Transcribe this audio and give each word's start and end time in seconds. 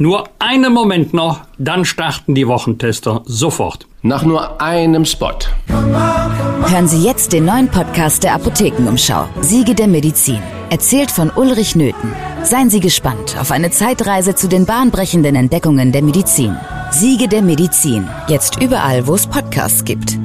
Nur 0.00 0.28
einen 0.38 0.72
Moment 0.72 1.12
noch, 1.12 1.40
dann 1.58 1.84
starten 1.84 2.36
die 2.36 2.46
Wochentester 2.46 3.22
sofort. 3.24 3.88
Nach 4.02 4.22
nur 4.22 4.62
einem 4.62 5.04
Spot. 5.04 5.34
Hören 5.66 6.86
Sie 6.86 7.02
jetzt 7.04 7.32
den 7.32 7.46
neuen 7.46 7.66
Podcast 7.66 8.22
der 8.22 8.34
Apothekenumschau. 8.36 9.24
Siege 9.40 9.74
der 9.74 9.88
Medizin. 9.88 10.38
Erzählt 10.70 11.10
von 11.10 11.30
Ulrich 11.34 11.74
Nöthen. 11.74 12.12
Seien 12.44 12.70
Sie 12.70 12.78
gespannt 12.78 13.36
auf 13.40 13.50
eine 13.50 13.72
Zeitreise 13.72 14.36
zu 14.36 14.46
den 14.46 14.66
bahnbrechenden 14.66 15.34
Entdeckungen 15.34 15.90
der 15.90 16.02
Medizin. 16.02 16.56
Siege 16.92 17.26
der 17.26 17.42
Medizin. 17.42 18.08
Jetzt 18.28 18.62
überall, 18.62 19.04
wo 19.08 19.16
es 19.16 19.26
Podcasts 19.26 19.84
gibt. 19.84 20.16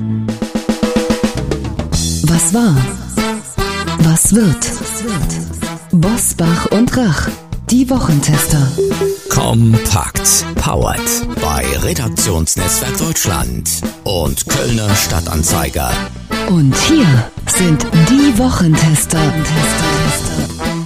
Was 2.27 2.53
war? 2.53 2.75
Was 4.01 4.35
wird? 4.35 4.71
Bosbach 5.91 6.67
und 6.71 6.95
Rach. 6.95 7.29
Die 7.73 7.89
Wochentester. 7.89 8.71
Kompakt. 9.29 10.45
Powered 10.53 11.01
bei 11.41 11.65
Redaktionsnetzwerk 11.81 12.99
Deutschland 12.99 13.67
und 14.03 14.47
Kölner 14.47 14.95
Stadtanzeiger. 14.95 15.89
Und 16.49 16.75
hier 16.81 17.07
sind 17.47 17.83
die 18.11 18.37
Wochentester. 18.37 19.17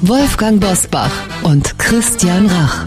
Wolfgang 0.04 0.62
Bosbach 0.62 1.12
und 1.44 1.78
Christian 1.78 2.45
Rach. 2.45 2.86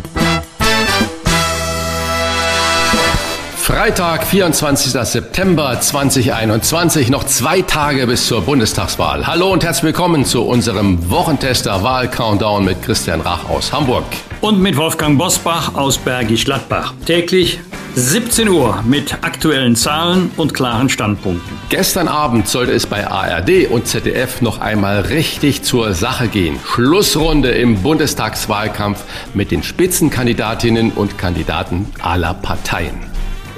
Freitag, 3.62 4.26
24. 4.26 4.92
September 5.06 5.78
2021, 5.80 7.10
noch 7.10 7.24
zwei 7.24 7.62
Tage 7.62 8.06
bis 8.06 8.26
zur 8.26 8.40
Bundestagswahl. 8.40 9.26
Hallo 9.26 9.52
und 9.52 9.62
herzlich 9.62 9.84
willkommen 9.84 10.24
zu 10.24 10.42
unserem 10.42 11.08
Wochentester 11.10 11.82
Wahl-Countdown 11.82 12.64
mit 12.64 12.82
Christian 12.82 13.20
Rach 13.20 13.48
aus 13.48 13.72
Hamburg. 13.72 14.04
Und 14.40 14.60
mit 14.60 14.76
Wolfgang 14.76 15.18
Bosbach 15.18 15.74
aus 15.74 15.98
Bergisch 15.98 16.46
Gladbach. 16.46 16.94
Täglich 17.04 17.60
17 17.94 18.48
Uhr 18.48 18.82
mit 18.82 19.22
aktuellen 19.22 19.76
Zahlen 19.76 20.30
und 20.36 20.54
klaren 20.54 20.88
Standpunkten. 20.88 21.56
Gestern 21.68 22.08
Abend 22.08 22.48
sollte 22.48 22.72
es 22.72 22.86
bei 22.86 23.06
ARD 23.06 23.66
und 23.70 23.86
ZDF 23.86 24.40
noch 24.40 24.60
einmal 24.60 25.00
richtig 25.00 25.62
zur 25.62 25.92
Sache 25.92 26.28
gehen. 26.28 26.58
Schlussrunde 26.64 27.50
im 27.50 27.82
Bundestagswahlkampf 27.82 29.04
mit 29.34 29.50
den 29.50 29.62
Spitzenkandidatinnen 29.62 30.92
und 30.92 31.18
Kandidaten 31.18 31.92
aller 32.00 32.34
Parteien. 32.34 33.09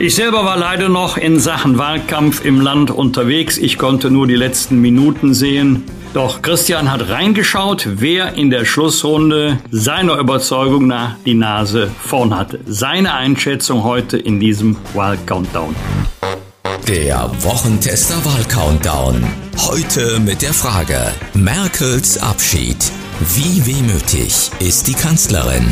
Ich 0.03 0.17
selber 0.17 0.45
war 0.45 0.56
leider 0.56 0.89
noch 0.89 1.17
in 1.17 1.39
Sachen 1.39 1.78
Wahlkampf 1.78 2.45
im 2.45 2.61
Land 2.61 2.91
unterwegs. 2.91 3.56
Ich 3.56 3.78
konnte 3.78 4.11
nur 4.11 4.27
die 4.27 4.34
letzten 4.34 4.81
Minuten 4.81 5.33
sehen. 5.33 5.84
Doch 6.12 6.42
Christian 6.42 6.91
hat 6.91 7.09
reingeschaut, 7.09 7.86
wer 8.00 8.34
in 8.34 8.50
der 8.50 8.64
Schlussrunde 8.64 9.61
seiner 9.70 10.19
Überzeugung 10.19 10.89
nach 10.89 11.14
die 11.25 11.34
Nase 11.34 11.89
vorn 12.00 12.36
hatte. 12.36 12.59
Seine 12.67 13.14
Einschätzung 13.14 13.84
heute 13.84 14.19
in 14.19 14.41
diesem 14.41 14.77
Wahlcountdown. 14.92 15.77
Der 16.89 17.31
Wochentester 17.39 18.16
Wahlcountdown. 18.25 19.22
Heute 19.56 20.19
mit 20.19 20.42
der 20.42 20.53
Frage 20.53 20.98
Merkels 21.33 22.20
Abschied. 22.20 22.91
Wie 23.37 23.64
wehmütig 23.64 24.50
ist 24.59 24.89
die 24.89 24.94
Kanzlerin? 24.94 25.64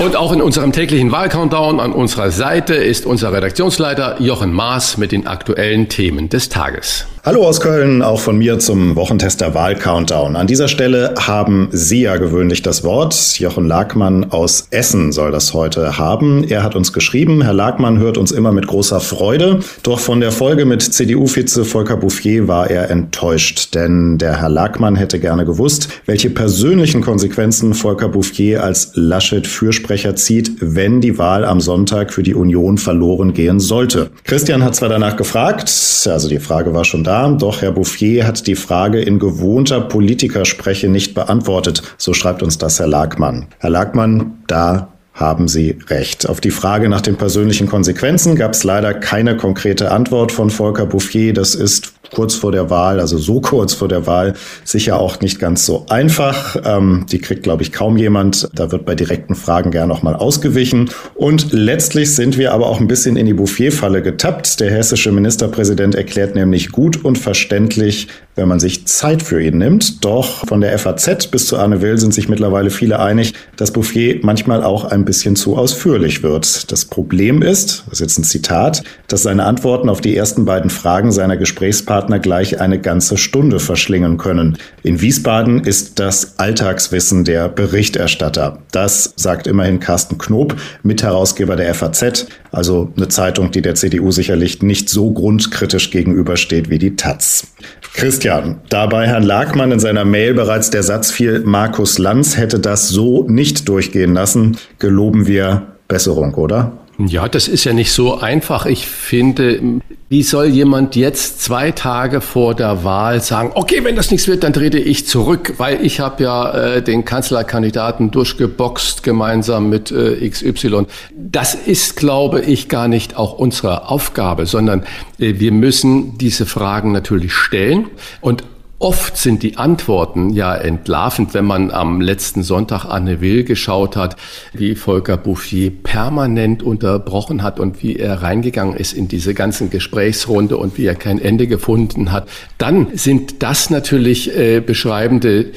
Und 0.00 0.16
auch 0.16 0.32
in 0.32 0.40
unserem 0.40 0.72
täglichen 0.72 1.12
Wahlcountdown 1.12 1.78
an 1.78 1.92
unserer 1.92 2.30
Seite 2.30 2.74
ist 2.74 3.04
unser 3.04 3.34
Redaktionsleiter 3.34 4.18
Jochen 4.18 4.50
Maas 4.50 4.96
mit 4.96 5.12
den 5.12 5.26
aktuellen 5.26 5.90
Themen 5.90 6.30
des 6.30 6.48
Tages. 6.48 7.06
Hallo 7.22 7.46
aus 7.46 7.60
Köln, 7.60 8.00
auch 8.00 8.18
von 8.18 8.38
mir 8.38 8.58
zum 8.60 8.96
Wochentester 8.96 9.52
Wahlcountdown. 9.52 10.36
An 10.36 10.46
dieser 10.46 10.68
Stelle 10.68 11.12
haben 11.18 11.68
Sie 11.70 12.00
ja 12.00 12.16
gewöhnlich 12.16 12.62
das 12.62 12.82
Wort. 12.82 13.38
Jochen 13.38 13.68
Lagmann 13.68 14.32
aus 14.32 14.68
Essen 14.70 15.12
soll 15.12 15.30
das 15.30 15.52
heute 15.52 15.98
haben. 15.98 16.44
Er 16.48 16.62
hat 16.62 16.74
uns 16.74 16.94
geschrieben, 16.94 17.42
Herr 17.42 17.52
Lagmann 17.52 17.98
hört 17.98 18.16
uns 18.16 18.32
immer 18.32 18.52
mit 18.52 18.66
großer 18.66 19.00
Freude. 19.00 19.60
Doch 19.82 20.00
von 20.00 20.20
der 20.20 20.32
Folge 20.32 20.64
mit 20.64 20.80
CDU-Vize 20.80 21.66
Volker 21.66 21.98
Bouffier 21.98 22.48
war 22.48 22.70
er 22.70 22.88
enttäuscht, 22.88 23.74
denn 23.74 24.16
der 24.16 24.40
Herr 24.40 24.48
Lagmann 24.48 24.96
hätte 24.96 25.20
gerne 25.20 25.44
gewusst, 25.44 25.90
welche 26.06 26.30
persönlichen 26.30 27.02
Konsequenzen 27.02 27.74
Volker 27.74 28.08
Bouffier 28.08 28.64
als 28.64 28.92
Laschet-Fürsprecher 28.94 30.16
zieht, 30.16 30.52
wenn 30.60 31.02
die 31.02 31.18
Wahl 31.18 31.44
am 31.44 31.60
Sonntag 31.60 32.14
für 32.14 32.22
die 32.22 32.34
Union 32.34 32.78
verloren 32.78 33.34
gehen 33.34 33.60
sollte. 33.60 34.08
Christian 34.24 34.64
hat 34.64 34.74
zwar 34.74 34.88
danach 34.88 35.16
gefragt, 35.16 35.70
also 36.06 36.26
die 36.26 36.38
Frage 36.38 36.72
war 36.72 36.86
schon 36.86 37.04
da, 37.04 37.09
da, 37.10 37.28
doch 37.28 37.60
Herr 37.60 37.72
Bouffier 37.72 38.24
hat 38.24 38.46
die 38.46 38.54
Frage 38.54 39.00
in 39.00 39.18
gewohnter 39.18 39.80
Politikerspreche 39.80 40.88
nicht 40.88 41.12
beantwortet. 41.12 41.82
So 41.98 42.14
schreibt 42.14 42.40
uns 42.40 42.56
das 42.56 42.78
Herr 42.78 42.86
Lagmann. 42.86 43.46
Herr 43.58 43.70
Lagmann, 43.70 44.38
da 44.46 44.92
haben 45.12 45.48
Sie 45.48 45.76
recht. 45.88 46.28
Auf 46.28 46.40
die 46.40 46.52
Frage 46.52 46.88
nach 46.88 47.00
den 47.00 47.16
persönlichen 47.16 47.66
Konsequenzen 47.66 48.36
gab 48.36 48.52
es 48.52 48.62
leider 48.62 48.94
keine 48.94 49.36
konkrete 49.36 49.90
Antwort 49.90 50.30
von 50.30 50.50
Volker 50.50 50.86
Bouffier. 50.86 51.34
Das 51.34 51.56
ist 51.56 51.94
kurz 52.12 52.34
vor 52.34 52.52
der 52.52 52.70
Wahl, 52.70 53.00
also 53.00 53.18
so 53.18 53.40
kurz 53.40 53.74
vor 53.74 53.88
der 53.88 54.06
Wahl, 54.06 54.34
sicher 54.64 54.98
auch 54.98 55.20
nicht 55.20 55.38
ganz 55.38 55.64
so 55.64 55.86
einfach. 55.88 56.56
Ähm, 56.64 57.06
die 57.10 57.18
kriegt, 57.18 57.42
glaube 57.42 57.62
ich, 57.62 57.72
kaum 57.72 57.96
jemand. 57.96 58.48
Da 58.54 58.72
wird 58.72 58.84
bei 58.84 58.94
direkten 58.94 59.34
Fragen 59.34 59.70
gern 59.70 59.88
noch 59.88 60.02
mal 60.02 60.14
ausgewichen. 60.16 60.90
Und 61.14 61.52
letztlich 61.52 62.14
sind 62.14 62.36
wir 62.38 62.52
aber 62.52 62.66
auch 62.66 62.80
ein 62.80 62.88
bisschen 62.88 63.16
in 63.16 63.26
die 63.26 63.34
Bouffier-Falle 63.34 64.02
getappt. 64.02 64.60
Der 64.60 64.70
hessische 64.70 65.12
Ministerpräsident 65.12 65.94
erklärt 65.94 66.34
nämlich 66.34 66.70
gut 66.70 67.04
und 67.04 67.18
verständlich, 67.18 68.08
wenn 68.36 68.48
man 68.48 68.60
sich 68.60 68.86
Zeit 68.86 69.22
für 69.22 69.42
ihn 69.42 69.58
nimmt. 69.58 70.04
Doch 70.04 70.46
von 70.46 70.60
der 70.60 70.76
FAZ 70.78 71.28
bis 71.28 71.46
zu 71.46 71.58
Arne 71.58 71.82
Will 71.82 71.98
sind 71.98 72.14
sich 72.14 72.28
mittlerweile 72.28 72.70
viele 72.70 72.98
einig, 72.98 73.34
dass 73.56 73.72
Bouffier 73.72 74.20
manchmal 74.22 74.62
auch 74.62 74.84
ein 74.84 75.04
bisschen 75.04 75.36
zu 75.36 75.56
ausführlich 75.56 76.22
wird. 76.22 76.70
Das 76.72 76.84
Problem 76.84 77.42
ist, 77.42 77.84
das 77.86 77.94
ist 77.94 78.00
jetzt 78.00 78.18
ein 78.18 78.24
Zitat, 78.24 78.82
dass 79.08 79.22
seine 79.22 79.44
Antworten 79.44 79.88
auf 79.88 80.00
die 80.00 80.16
ersten 80.16 80.44
beiden 80.44 80.70
Fragen 80.70 81.12
seiner 81.12 81.36
Gesprächspartner 81.36 81.99
Gesprächspartner 82.00 82.18
gleich 82.18 82.60
eine 82.60 82.80
ganze 82.80 83.16
Stunde 83.18 83.60
verschlingen 83.60 84.16
können. 84.16 84.56
In 84.82 85.00
Wiesbaden 85.00 85.64
ist 85.64 85.98
das 85.98 86.38
Alltagswissen 86.38 87.24
der 87.24 87.48
Berichterstatter. 87.48 88.58
Das 88.72 89.12
sagt 89.16 89.46
immerhin 89.46 89.80
Carsten 89.80 90.16
Knob, 90.16 90.56
Mitherausgeber 90.82 91.56
der 91.56 91.74
FAZ, 91.74 92.26
also 92.52 92.90
eine 92.96 93.08
Zeitung, 93.08 93.50
die 93.50 93.60
der 93.60 93.74
CDU 93.74 94.12
sicherlich 94.12 94.62
nicht 94.62 94.88
so 94.88 95.12
grundkritisch 95.12 95.90
gegenübersteht 95.90 96.70
wie 96.70 96.78
die 96.78 96.96
Taz. 96.96 97.48
Christian, 97.92 98.60
da 98.70 98.86
bei 98.86 99.06
Herrn 99.06 99.24
Lagmann 99.24 99.72
in 99.72 99.80
seiner 99.80 100.04
Mail 100.04 100.32
bereits 100.32 100.70
der 100.70 100.82
Satz 100.82 101.10
fiel, 101.10 101.40
Markus 101.44 101.98
Lanz 101.98 102.36
hätte 102.36 102.60
das 102.60 102.88
so 102.88 103.26
nicht 103.28 103.68
durchgehen 103.68 104.14
lassen, 104.14 104.56
geloben 104.78 105.26
wir 105.26 105.66
Besserung, 105.88 106.34
oder? 106.34 106.72
Ja, 107.06 107.28
das 107.28 107.48
ist 107.48 107.64
ja 107.64 107.72
nicht 107.72 107.92
so 107.92 108.18
einfach. 108.18 108.66
Ich 108.66 108.86
finde, 108.86 109.80
wie 110.08 110.22
soll 110.22 110.46
jemand 110.46 110.96
jetzt 110.96 111.40
zwei 111.40 111.70
Tage 111.70 112.20
vor 112.20 112.54
der 112.54 112.84
Wahl 112.84 113.20
sagen, 113.20 113.52
okay, 113.54 113.84
wenn 113.84 113.96
das 113.96 114.10
nichts 114.10 114.28
wird, 114.28 114.42
dann 114.42 114.52
trete 114.52 114.78
ich 114.78 115.06
zurück, 115.06 115.54
weil 115.56 115.84
ich 115.84 116.00
habe 116.00 116.22
ja 116.22 116.50
äh, 116.50 116.82
den 116.82 117.04
Kanzlerkandidaten 117.04 118.10
durchgeboxt 118.10 119.02
gemeinsam 119.02 119.70
mit 119.70 119.90
äh, 119.90 120.28
XY. 120.28 120.86
Das 121.16 121.54
ist, 121.54 121.96
glaube 121.96 122.42
ich, 122.42 122.68
gar 122.68 122.88
nicht 122.88 123.16
auch 123.16 123.38
unsere 123.38 123.88
Aufgabe, 123.88 124.46
sondern 124.46 124.82
äh, 125.18 125.34
wir 125.38 125.52
müssen 125.52 126.18
diese 126.18 126.44
Fragen 126.44 126.92
natürlich 126.92 127.32
stellen 127.32 127.86
und 128.20 128.44
Oft 128.82 129.18
sind 129.18 129.42
die 129.42 129.58
Antworten 129.58 130.30
ja 130.30 130.54
entlarvend, 130.54 131.34
wenn 131.34 131.44
man 131.44 131.70
am 131.70 132.00
letzten 132.00 132.42
Sonntag 132.42 132.86
Anne 132.86 133.20
Will 133.20 133.44
geschaut 133.44 133.94
hat, 133.94 134.16
wie 134.54 134.74
Volker 134.74 135.18
Bouffier 135.18 135.70
permanent 135.70 136.62
unterbrochen 136.62 137.42
hat 137.42 137.60
und 137.60 137.82
wie 137.82 137.96
er 137.96 138.22
reingegangen 138.22 138.74
ist 138.74 138.94
in 138.94 139.06
diese 139.06 139.34
ganzen 139.34 139.68
Gesprächsrunde 139.68 140.56
und 140.56 140.78
wie 140.78 140.86
er 140.86 140.94
kein 140.94 141.20
Ende 141.20 141.46
gefunden 141.46 142.10
hat. 142.10 142.26
Dann 142.56 142.86
sind 142.94 143.42
das 143.42 143.68
natürlich 143.68 144.34
äh, 144.34 144.60
beschreibende 144.60 145.52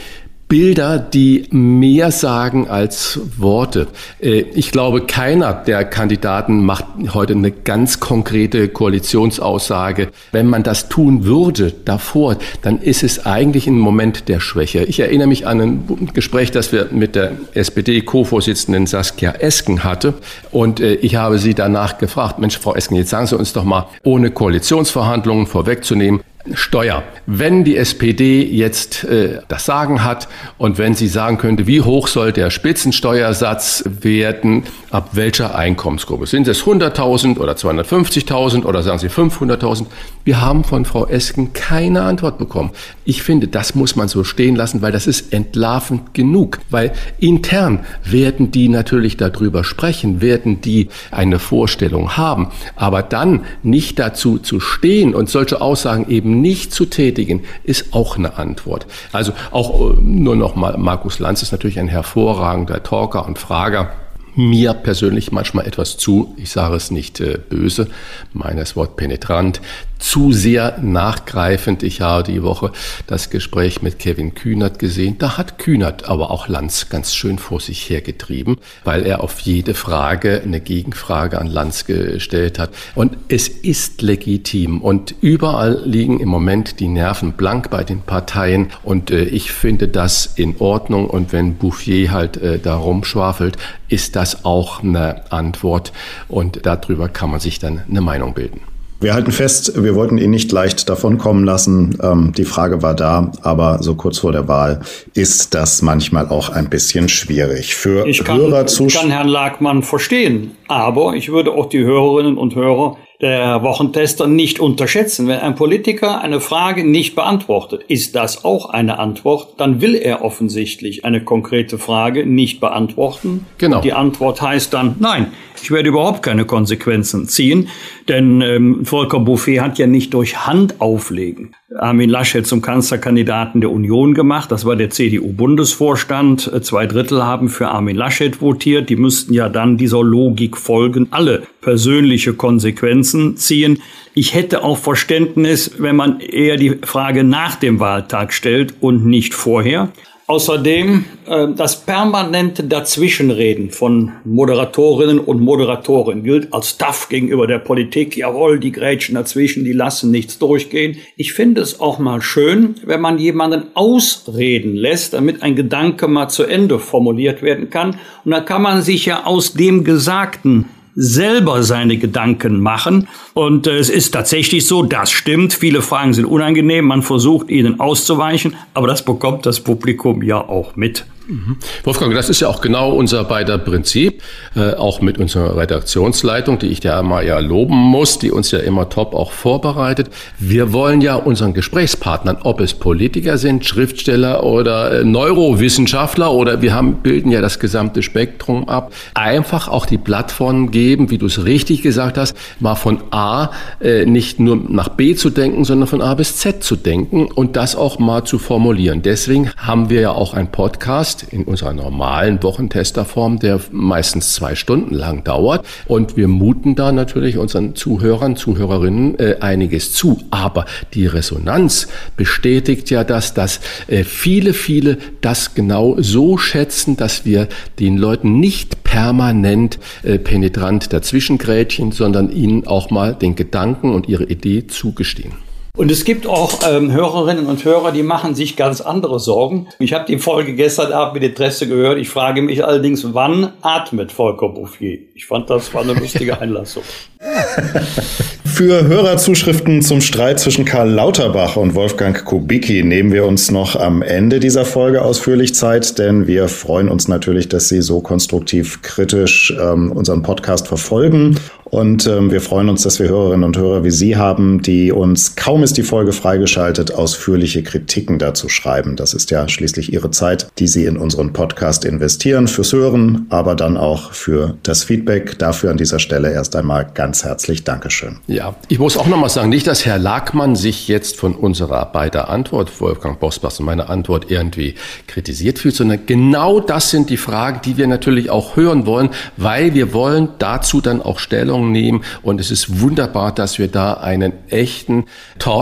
Bilder, 0.54 1.00
die 1.00 1.48
mehr 1.50 2.12
sagen 2.12 2.68
als 2.68 3.20
Worte. 3.38 3.88
Äh, 4.22 4.42
ich 4.54 4.72
glaube, 4.72 5.02
keiner 5.02 5.52
der 5.52 5.84
Kandidaten 5.84 6.64
macht 6.64 6.86
heute 7.16 7.34
eine 7.34 7.50
ganz 7.50 8.00
konkrete 8.00 8.68
Koalitionsaussage. 8.68 10.10
Wenn 10.32 10.46
man 10.46 10.62
das 10.62 10.90
tun 10.90 11.26
würde 11.26 11.74
davor, 11.86 12.38
dann 12.62 12.78
ist 12.78 13.02
es 13.02 13.26
eigentlich 13.26 13.66
ein 13.66 13.80
Moment 13.80 14.30
der 14.30 14.40
Schwäche. 14.40 14.84
Ich 14.84 15.00
erinnere 15.00 15.26
mich 15.26 15.48
an 15.48 15.60
ein 15.60 16.10
Gespräch, 16.14 16.52
das 16.52 16.72
wir 16.72 16.90
mit 16.92 17.16
der 17.16 17.32
SPD-Co-Vorsitzenden 17.56 18.86
Saskia 18.86 19.32
Esken 19.32 19.84
hatte. 19.84 20.14
Und 20.52 20.80
äh, 20.80 20.94
ich 20.94 21.16
habe 21.16 21.40
sie 21.40 21.56
danach 21.56 21.98
gefragt, 21.98 22.38
Mensch, 22.38 22.60
Frau 22.60 22.76
Esken, 22.76 22.96
jetzt 22.98 23.10
sagen 23.10 23.26
Sie 23.26 23.36
uns 23.36 23.54
doch 23.54 23.64
mal, 23.64 23.88
ohne 24.04 24.30
Koalitionsverhandlungen 24.30 25.48
vorwegzunehmen, 25.48 26.22
Steuer. 26.54 27.04
Wenn 27.26 27.64
die 27.64 27.78
SPD 27.78 28.44
jetzt 28.44 29.06
äh, 29.06 29.40
das 29.48 29.66
Sagen 29.66 30.04
hat 30.04 30.28
und 30.58 30.78
wenn 30.78 30.94
sie 30.94 31.08
sagen 31.08 31.38
könnte, 31.38 31.68
wie 31.68 31.82
hoch 31.82 32.08
soll 32.08 32.34
der 32.34 32.50
Spitzensteuersatz 32.50 33.86
werden, 33.86 34.64
ab 34.92 35.12
welcher 35.14 35.56
Einkommensgruppe? 35.56 36.28
Sind 36.28 36.48
es 36.50 36.64
100.000 36.64 37.38
oder 37.38 37.54
250.000 37.54 38.66
oder 38.66 38.84
sagen 38.84 39.00
Sie 39.00 39.08
500.000? 39.08 39.86
Wir 40.26 40.42
haben 40.42 40.66
von 40.66 40.84
Frau 40.84 41.08
Esken 41.08 41.54
keine 41.54 42.02
Antwort 42.04 42.38
bekommen. 42.38 42.72
Ich 43.06 43.24
finde, 43.24 43.48
das 43.48 43.74
muss 43.74 43.96
man 43.96 44.10
so 44.10 44.24
stehen 44.24 44.56
lassen, 44.56 44.82
weil 44.82 44.92
das 44.92 45.08
ist 45.08 45.32
entlarvend 45.34 46.14
genug. 46.14 46.60
Weil 46.70 46.92
intern 47.20 47.86
werden 48.04 48.52
die 48.52 48.68
natürlich 48.68 49.16
darüber 49.16 49.64
sprechen, 49.64 50.22
werden 50.22 50.60
die 50.60 50.90
eine 51.12 51.40
Vorstellung 51.40 52.18
haben. 52.18 52.50
Aber 52.76 53.02
dann 53.02 53.46
nicht 53.64 53.98
dazu 53.98 54.40
zu 54.40 54.60
stehen 54.60 55.16
und 55.16 55.30
solche 55.30 55.62
Aussagen 55.62 56.10
eben 56.10 56.33
nicht 56.42 56.74
zu 56.74 56.86
tätigen, 56.86 57.44
ist 57.64 57.94
auch 57.94 58.18
eine 58.18 58.38
Antwort. 58.38 58.88
Also 59.12 59.34
auch 59.52 59.92
äh, 59.92 59.96
nur 60.02 60.36
noch 60.36 60.56
mal, 60.56 60.78
Markus 60.78 61.20
Lanz 61.20 61.42
ist 61.42 61.52
natürlich 61.52 61.80
ein 61.80 61.88
hervorragender 61.88 62.84
Talker 62.84 63.26
und 63.26 63.40
Frager 63.40 63.94
mir 64.36 64.74
persönlich 64.74 65.32
manchmal 65.32 65.68
etwas 65.68 65.98
zu, 65.98 66.34
ich 66.38 66.52
sage 66.52 66.76
es 66.76 66.92
nicht 66.92 67.20
äh, 67.20 67.38
böse, 67.50 67.88
meines 68.34 68.76
Wort 68.76 68.96
penetrant, 68.96 69.62
zu 70.04 70.34
sehr 70.34 70.80
nachgreifend. 70.82 71.82
Ich 71.82 72.02
habe 72.02 72.30
die 72.30 72.44
Woche 72.44 72.74
das 73.08 73.30
Gespräch 73.30 73.82
mit 73.82 74.00
Kevin 74.00 74.36
Kühnert 74.36 74.78
gesehen. 74.78 75.18
Da 75.18 75.38
hat 75.38 75.58
Kühnert 75.58 76.10
aber 76.10 76.30
auch 76.30 76.50
Lanz 76.50 76.90
ganz 76.90 77.16
schön 77.16 77.40
vor 77.40 77.62
sich 77.62 77.90
hergetrieben, 77.90 78.58
weil 78.84 79.06
er 79.06 79.24
auf 79.24 79.40
jede 79.40 79.74
Frage 79.74 80.42
eine 80.44 80.60
Gegenfrage 80.60 81.40
an 81.40 81.48
Lanz 81.48 81.86
gestellt 81.86 82.60
hat. 82.60 82.72
Und 82.96 83.16
es 83.30 83.48
ist 83.48 84.02
legitim 84.02 84.82
und 84.82 85.16
überall 85.22 85.82
liegen 85.86 86.20
im 86.20 86.28
Moment 86.28 86.82
die 86.82 86.90
Nerven 86.90 87.32
blank 87.32 87.70
bei 87.70 87.86
den 87.86 88.02
Parteien 88.02 88.72
und 88.84 89.10
äh, 89.10 89.24
ich 89.24 89.54
finde 89.54 89.88
das 89.88 90.34
in 90.36 90.58
Ordnung 90.60 91.10
und 91.10 91.32
wenn 91.32 91.56
Bouffier 91.56 92.12
halt 92.12 92.36
äh, 92.38 92.60
da 92.60 92.76
rumschwafelt, 92.76 93.56
ist 93.88 94.18
das 94.18 94.44
auch 94.44 94.84
eine 94.84 95.32
Antwort 95.32 95.94
und 96.28 96.66
darüber 96.66 97.08
kann 97.08 97.32
man 97.32 97.40
sich 97.40 97.60
dann 97.60 97.84
eine 97.88 98.02
Meinung 98.02 98.34
bilden. 98.34 98.73
Wir 99.04 99.14
halten 99.14 99.34
fest, 99.34 99.84
wir 99.84 99.96
wollten 99.96 100.18
ihn 100.18 100.32
nicht 100.32 100.50
leicht 100.54 100.88
davonkommen 100.88 101.44
lassen. 101.44 101.98
Ähm, 102.02 102.32
die 102.38 102.46
Frage 102.46 102.82
war 102.82 102.94
da, 102.94 103.34
aber 103.42 103.84
so 103.84 103.96
kurz 103.96 104.20
vor 104.20 104.32
der 104.32 104.48
Wahl 104.48 104.80
ist 105.14 105.54
das 105.54 105.82
manchmal 105.82 106.30
auch 106.30 106.48
ein 106.48 106.70
bisschen 106.70 107.10
schwierig. 107.10 107.76
Für 107.76 108.08
ich 108.08 108.24
kann, 108.24 108.38
Hörer 108.38 108.66
Ich 108.66 108.96
kann 108.96 109.12
Herrn 109.12 109.28
Lagmann 109.28 109.84
verstehen, 109.84 110.52
aber 110.70 111.16
ich 111.16 111.30
würde 111.30 111.52
auch 111.52 111.68
die 111.68 111.84
Hörerinnen 111.84 112.38
und 112.38 112.56
Hörer 112.56 112.96
der 113.24 113.64
Wochentester 113.64 114.28
nicht 114.28 114.60
unterschätzen. 114.60 115.28
Wenn 115.28 115.40
ein 115.40 115.56
Politiker 115.56 116.22
eine 116.22 116.42
Frage 116.42 116.86
nicht 116.86 117.16
beantwortet, 117.16 117.84
ist 117.88 118.16
das 118.16 118.44
auch 118.44 118.70
eine 118.70 119.00
Antwort, 119.00 119.54
dann 119.58 119.80
will 119.82 119.96
er 119.96 120.24
offensichtlich 120.26 121.06
eine 121.06 121.24
konkrete 121.24 121.78
Frage 121.78 122.26
nicht 122.26 122.60
beantworten. 122.60 123.46
Genau. 123.58 123.80
Die 123.80 123.94
Antwort 123.94 124.42
heißt 124.42 124.74
dann, 124.74 124.96
nein, 125.00 125.28
ich 125.64 125.72
werde 125.72 125.90
überhaupt 125.90 126.24
keine 126.24 126.44
Konsequenzen 126.44 127.30
ziehen, 127.30 127.70
denn 128.10 128.42
ähm, 128.42 128.86
Volker 128.86 129.22
Bouffier 129.22 129.64
hat 129.64 129.78
ja 129.78 129.88
nicht 129.88 130.14
durch 130.14 130.46
Hand 130.46 130.82
auflegen 130.82 131.56
Armin 131.80 132.10
Laschet 132.10 132.46
zum 132.46 132.62
Kanzlerkandidaten 132.62 133.62
der 133.62 133.72
Union 133.72 134.14
gemacht. 134.14 134.52
Das 134.52 134.66
war 134.66 134.76
der 134.76 134.90
CDU-Bundesvorstand. 134.90 136.52
Zwei 136.64 136.86
Drittel 136.86 137.24
haben 137.24 137.50
für 137.50 137.70
Armin 137.70 137.96
Laschet 137.96 138.42
votiert. 138.42 138.90
Die 138.90 138.96
müssten 138.96 139.34
ja 139.34 139.50
dann 139.50 139.78
dieser 139.78 140.04
Logik 140.04 140.58
folgen, 140.58 141.08
alle 141.12 141.44
persönliche 141.62 142.34
Konsequenzen 142.34 143.38
ziehen. 143.38 143.82
Ich 144.14 144.36
hätte 144.36 144.64
auch 144.64 144.78
Verständnis, 144.78 145.72
wenn 145.80 145.96
man 145.96 146.20
eher 146.20 146.58
die 146.58 146.78
Frage 146.84 147.24
nach 147.24 147.56
dem 147.56 147.80
Wahltag 147.80 148.34
stellt 148.34 148.76
und 148.80 149.06
nicht 149.06 149.34
vorher. 149.34 149.90
Außerdem 150.26 151.04
äh, 151.26 151.48
das 151.54 151.82
permanente 151.82 152.64
Dazwischenreden 152.64 153.72
von 153.72 154.14
Moderatorinnen 154.24 155.20
und 155.20 155.42
Moderatoren 155.42 156.24
gilt 156.24 156.54
als 156.54 156.78
tough 156.78 157.10
gegenüber 157.10 157.46
der 157.46 157.60
Politik. 157.60 158.16
Jawohl, 158.16 158.58
die 158.60 158.72
grätschen 158.72 159.16
dazwischen, 159.16 159.66
die 159.66 159.74
lassen 159.74 160.12
nichts 160.12 160.40
durchgehen. 160.40 160.98
Ich 161.18 161.34
finde 161.34 161.60
es 161.60 161.82
auch 161.82 162.00
mal 162.00 162.22
schön, 162.22 162.76
wenn 162.86 163.02
man 163.02 163.20
jemanden 163.20 163.64
ausreden 163.74 164.76
lässt, 164.76 165.14
damit 165.14 165.44
ein 165.44 165.58
Gedanke 165.58 166.08
mal 166.08 166.30
zu 166.30 166.44
Ende 166.44 166.80
formuliert 166.80 167.42
werden 167.42 167.70
kann. 167.70 168.00
Und 168.24 168.32
da 168.32 168.40
kann 168.40 168.62
man 168.62 168.82
sich 168.82 169.06
ja 169.06 169.26
aus 169.26 169.54
dem 169.54 169.84
Gesagten 169.84 170.70
selber 170.96 171.64
seine 171.64 171.98
Gedanken 171.98 172.60
machen. 172.60 173.08
Und 173.34 173.68
äh, 173.68 173.78
es 173.78 173.90
ist 173.90 174.12
tatsächlich 174.12 174.68
so, 174.68 174.84
das 174.84 175.12
stimmt. 175.12 175.54
Viele 175.54 175.82
Fragen 175.82 176.14
sind 176.14 176.26
unangenehm. 176.26 176.86
Man 176.86 177.02
versucht 177.02 177.50
ihnen 177.50 177.80
auszuweichen, 177.80 178.56
aber 178.74 178.88
das 178.88 179.04
bekommt 179.04 179.46
das 179.46 179.60
Publikum 179.60 180.22
ja 180.24 180.38
auch 180.38 180.76
mit. 180.76 181.06
Mhm. 181.28 181.58
Wolfgang, 181.84 182.14
das 182.14 182.30
ist 182.30 182.42
ja 182.42 182.48
auch 182.50 182.62
genau 182.62 182.92
unser 182.92 183.24
beider 183.24 183.58
Prinzip, 183.58 184.22
äh, 184.56 184.74
auch 184.74 185.02
mit 185.02 185.18
unserer 185.18 185.56
Redaktionsleitung, 185.58 186.60
die 186.60 186.68
ich 186.68 186.84
ja 186.84 187.02
mal 187.02 187.26
ja 187.26 187.40
loben 187.40 187.76
muss, 187.76 188.20
die 188.20 188.32
uns 188.32 188.52
ja 188.52 188.60
immer 188.60 188.90
top 188.90 189.14
auch 189.14 189.32
vorbereitet. 189.32 190.10
Wir 190.40 190.74
wollen 190.74 191.02
ja 191.02 191.16
unseren 191.16 191.54
Gesprächspartnern, 191.54 192.38
ob 192.44 192.60
es 192.60 192.74
Politiker 192.74 193.38
sind, 193.38 193.66
Schriftsteller 193.66 194.44
oder 194.44 195.00
äh, 195.00 195.04
Neurowissenschaftler 195.04 196.32
oder 196.32 196.62
wir 196.62 196.74
haben, 196.74 196.98
bilden 196.98 197.32
ja 197.32 197.42
das 197.42 197.60
gesamte 197.60 198.04
Spektrum 198.04 198.68
ab, 198.68 198.94
einfach 199.14 199.68
auch 199.68 199.86
die 199.86 199.98
Plattform 199.98 200.72
geben, 200.72 201.10
wie 201.10 201.18
du 201.18 201.28
es 201.28 201.46
richtig 201.46 201.82
gesagt 201.82 202.18
hast, 202.18 202.36
mal 202.60 202.76
von 202.76 203.02
A 203.12 203.52
äh, 203.80 204.06
nicht 204.06 204.40
nur 204.40 204.56
nach 204.56 204.90
B 204.90 205.16
zu 205.16 205.30
denken, 205.30 205.64
sondern 205.64 205.88
von 205.88 206.02
A 206.02 206.14
bis 206.16 206.38
Z 206.38 206.64
zu 206.64 206.76
denken 206.76 207.28
und 207.28 207.56
das 207.56 207.76
auch 207.76 208.00
mal 208.00 208.24
zu 208.26 208.40
formulieren. 208.40 209.02
Deswegen 209.02 209.52
haben 209.58 209.90
wir 209.90 210.02
ja 210.02 210.12
auch 210.12 210.34
einen 210.34 210.52
Podcast, 210.52 211.13
Podcast 211.14 211.26
in 211.32 211.44
unserer 211.44 211.74
normalen 211.74 212.42
Wochentesterform, 212.44 213.40
der 213.40 213.60
meistens 213.72 214.34
zwei 214.34 214.56
Stunden 214.56 214.94
lang 214.94 215.24
dauert. 215.24 215.66
Und 215.86 216.18
wir 216.18 216.28
muten 216.28 216.76
da 216.76 216.92
natürlich 216.92 217.38
unseren 217.38 217.76
Zuhörern, 217.76 218.36
Zuhörerinnen 218.36 219.20
äh, 219.20 219.38
einiges 219.40 219.94
zu. 219.94 220.20
Aber 220.32 220.66
die 220.94 221.06
Resonanz 221.06 221.88
bestätigt 222.18 222.90
ja 222.90 223.04
das, 223.04 223.34
dass 223.34 223.60
äh, 223.88 224.04
viele, 224.04 224.54
viele 224.54 224.98
das 225.22 225.56
genau 225.56 225.96
so 226.00 226.38
schätzen, 226.38 226.98
dass 226.98 227.26
wir 227.26 227.48
den 227.80 227.98
Leuten 227.98 228.40
nicht 228.40 228.84
permanent 228.84 229.80
äh, 230.04 230.18
penetrant 230.18 230.94
dazwischengrätchen, 230.94 231.92
sondern 231.92 232.32
ihnen 232.32 232.66
auch 232.68 232.90
mal 232.90 233.14
den 233.14 233.36
Gedanken 233.36 233.92
und 233.94 234.10
ihre 234.10 234.26
Idee 234.26 234.68
zugestehen. 234.68 235.43
Und 235.76 235.90
es 235.90 236.06
gibt 236.06 236.28
auch 236.28 236.60
ähm, 236.70 236.92
Hörerinnen 236.92 237.48
und 237.48 237.66
Hörer, 237.66 237.92
die 237.92 238.04
machen 238.04 238.36
sich 238.36 238.56
ganz 238.56 238.80
andere 238.80 239.20
Sorgen. 239.20 239.70
Ich 239.80 239.92
habe 239.94 240.06
die 240.06 240.20
Folge 240.20 240.54
gestern 240.54 240.92
Abend 240.92 241.16
mit 241.16 241.24
Interesse 241.24 241.68
gehört. 241.68 241.98
Ich 241.98 242.10
frage 242.10 242.44
mich 242.44 242.64
allerdings, 242.64 243.12
wann 243.16 243.54
atmet 243.64 244.12
Volker 244.12 244.50
Bouffier? 244.50 245.00
Ich 245.16 245.26
fand, 245.26 245.50
das 245.50 245.74
war 245.74 245.82
eine 245.82 245.94
lustige 245.94 246.40
Einlassung. 246.40 246.84
Für 248.46 248.86
Hörerzuschriften 248.86 249.82
zum 249.82 250.00
Streit 250.00 250.40
zwischen 250.40 250.64
Karl 250.64 250.92
Lauterbach 250.92 251.56
und 251.56 251.74
Wolfgang 251.74 252.24
Kubicki 252.24 252.84
nehmen 252.84 253.12
wir 253.12 253.26
uns 253.26 253.50
noch 253.50 253.76
am 253.76 254.04
Ende 254.04 254.40
dieser 254.40 254.66
Folge 254.66 255.02
ausführlich 255.02 255.56
Zeit, 255.56 255.98
denn 255.98 256.28
wir 256.28 256.50
freuen 256.50 256.88
uns 256.88 257.08
natürlich, 257.08 257.50
dass 257.50 257.70
Sie 257.70 257.82
so 257.82 258.02
konstruktiv 258.02 258.84
kritisch 258.84 259.52
ähm, 259.60 259.92
unseren 259.92 260.22
Podcast 260.22 260.68
verfolgen 260.68 261.40
und 261.74 262.06
ähm, 262.06 262.30
wir 262.30 262.40
freuen 262.40 262.70
uns, 262.70 262.84
dass 262.84 263.00
wir 263.00 263.10
Hörerinnen 263.10 263.44
und 263.44 263.58
Hörer 263.58 263.84
wie 263.84 263.90
Sie 263.90 264.16
haben, 264.16 264.62
die 264.62 264.92
uns, 264.92 265.36
kaum 265.36 265.63
ist 265.64 265.78
die 265.78 265.84
Folge 265.84 266.12
freigeschaltet, 266.12 266.94
ausführliche 266.94 267.64
Kritiken 267.64 268.20
dazu 268.20 268.50
schreiben. 268.50 268.96
Das 268.96 269.14
ist 269.14 269.32
ja 269.32 269.48
schließlich 269.48 269.94
Ihre 269.94 270.12
Zeit, 270.12 270.48
die 270.60 270.68
Sie 270.68 270.86
in 270.86 270.98
unseren 270.98 271.34
Podcast 271.34 271.86
investieren, 271.86 272.48
fürs 272.48 272.74
Hören, 272.74 273.26
aber 273.30 273.56
dann 273.56 273.78
auch 273.78 274.12
für 274.12 274.58
das 274.64 274.84
Feedback. 274.84 275.40
Dafür 275.40 275.72
an 275.72 275.78
dieser 275.78 276.00
Stelle 276.00 276.32
erst 276.32 276.56
einmal 276.56 276.86
ganz 276.94 277.24
herzlich 277.24 277.64
Dankeschön. 277.64 278.18
Ja, 278.28 278.56
ich 278.68 278.80
muss 278.80 278.98
auch 278.98 279.08
nochmal 279.08 279.30
sagen, 279.30 279.50
nicht, 279.50 279.66
dass 279.66 279.86
Herr 279.86 279.98
Lagmann 279.98 280.56
sich 280.56 280.88
jetzt 280.88 281.16
von 281.16 281.34
unserer 281.34 281.86
beider 281.86 282.30
Antwort, 282.30 282.82
Wolfgang 282.82 283.20
Bosbach 283.20 283.58
und 283.60 283.66
meine 283.66 283.90
Antwort 283.90 284.30
irgendwie 284.30 284.76
kritisiert 285.08 285.60
fühlt, 285.60 285.76
sondern 285.76 286.06
genau 286.06 286.60
das 286.60 286.90
sind 286.90 287.10
die 287.10 287.18
Fragen, 287.18 287.62
die 287.64 287.78
wir 287.78 287.88
natürlich 287.88 288.30
auch 288.30 288.58
hören 288.58 288.86
wollen, 288.86 289.10
weil 289.38 289.74
wir 289.74 289.94
wollen 289.94 290.30
dazu 290.40 290.82
dann 290.82 291.02
auch 291.02 291.20
Stellung 291.20 291.72
nehmen. 291.72 292.04
Und 292.22 292.42
es 292.42 292.52
ist 292.52 292.82
wunderbar, 292.82 293.34
dass 293.34 293.60
wir 293.60 293.70
da 293.70 293.94
einen 293.94 294.34
echten 294.50 295.06
Talk 295.40 295.53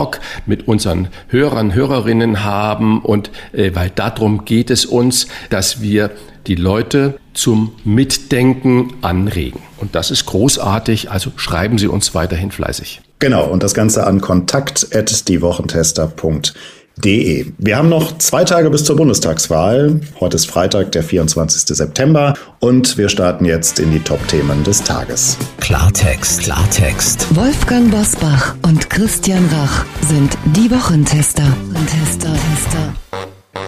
mit 0.45 0.67
unseren 0.67 1.07
Hörern, 1.27 1.73
Hörerinnen 1.73 2.43
haben. 2.43 3.01
Und 3.01 3.31
äh, 3.53 3.71
weil 3.73 3.89
darum 3.89 4.45
geht 4.45 4.69
es 4.69 4.85
uns, 4.85 5.27
dass 5.49 5.81
wir 5.81 6.11
die 6.47 6.55
Leute 6.55 7.19
zum 7.33 7.73
Mitdenken 7.83 8.93
anregen. 9.01 9.59
Und 9.77 9.95
das 9.95 10.11
ist 10.11 10.25
großartig. 10.25 11.11
Also 11.11 11.33
schreiben 11.35 11.77
Sie 11.77 11.87
uns 11.87 12.15
weiterhin 12.15 12.51
fleißig. 12.51 13.01
Genau. 13.19 13.45
Und 13.45 13.63
das 13.63 13.73
Ganze 13.73 14.07
an 14.07 14.21
kontakt.diewochentester.de 14.21 16.53
De. 17.03 17.45
Wir 17.57 17.77
haben 17.77 17.89
noch 17.89 18.17
zwei 18.19 18.43
Tage 18.43 18.69
bis 18.69 18.83
zur 18.83 18.95
Bundestagswahl. 18.95 19.99
Heute 20.19 20.35
ist 20.35 20.47
Freitag, 20.47 20.91
der 20.91 21.03
24. 21.03 21.75
September 21.75 22.35
und 22.59 22.97
wir 22.97 23.09
starten 23.09 23.45
jetzt 23.45 23.79
in 23.79 23.91
die 23.91 23.99
Top-Themen 23.99 24.63
des 24.63 24.83
Tages. 24.83 25.37
Klartext, 25.59 26.43
Klartext. 26.43 27.35
Wolfgang 27.35 27.89
Bosbach 27.89 28.55
und 28.61 28.89
Christian 28.89 29.47
Rach 29.51 29.85
sind 30.07 30.37
die 30.55 30.69
Wochentester. 30.69 31.43
Tester. 31.87 32.20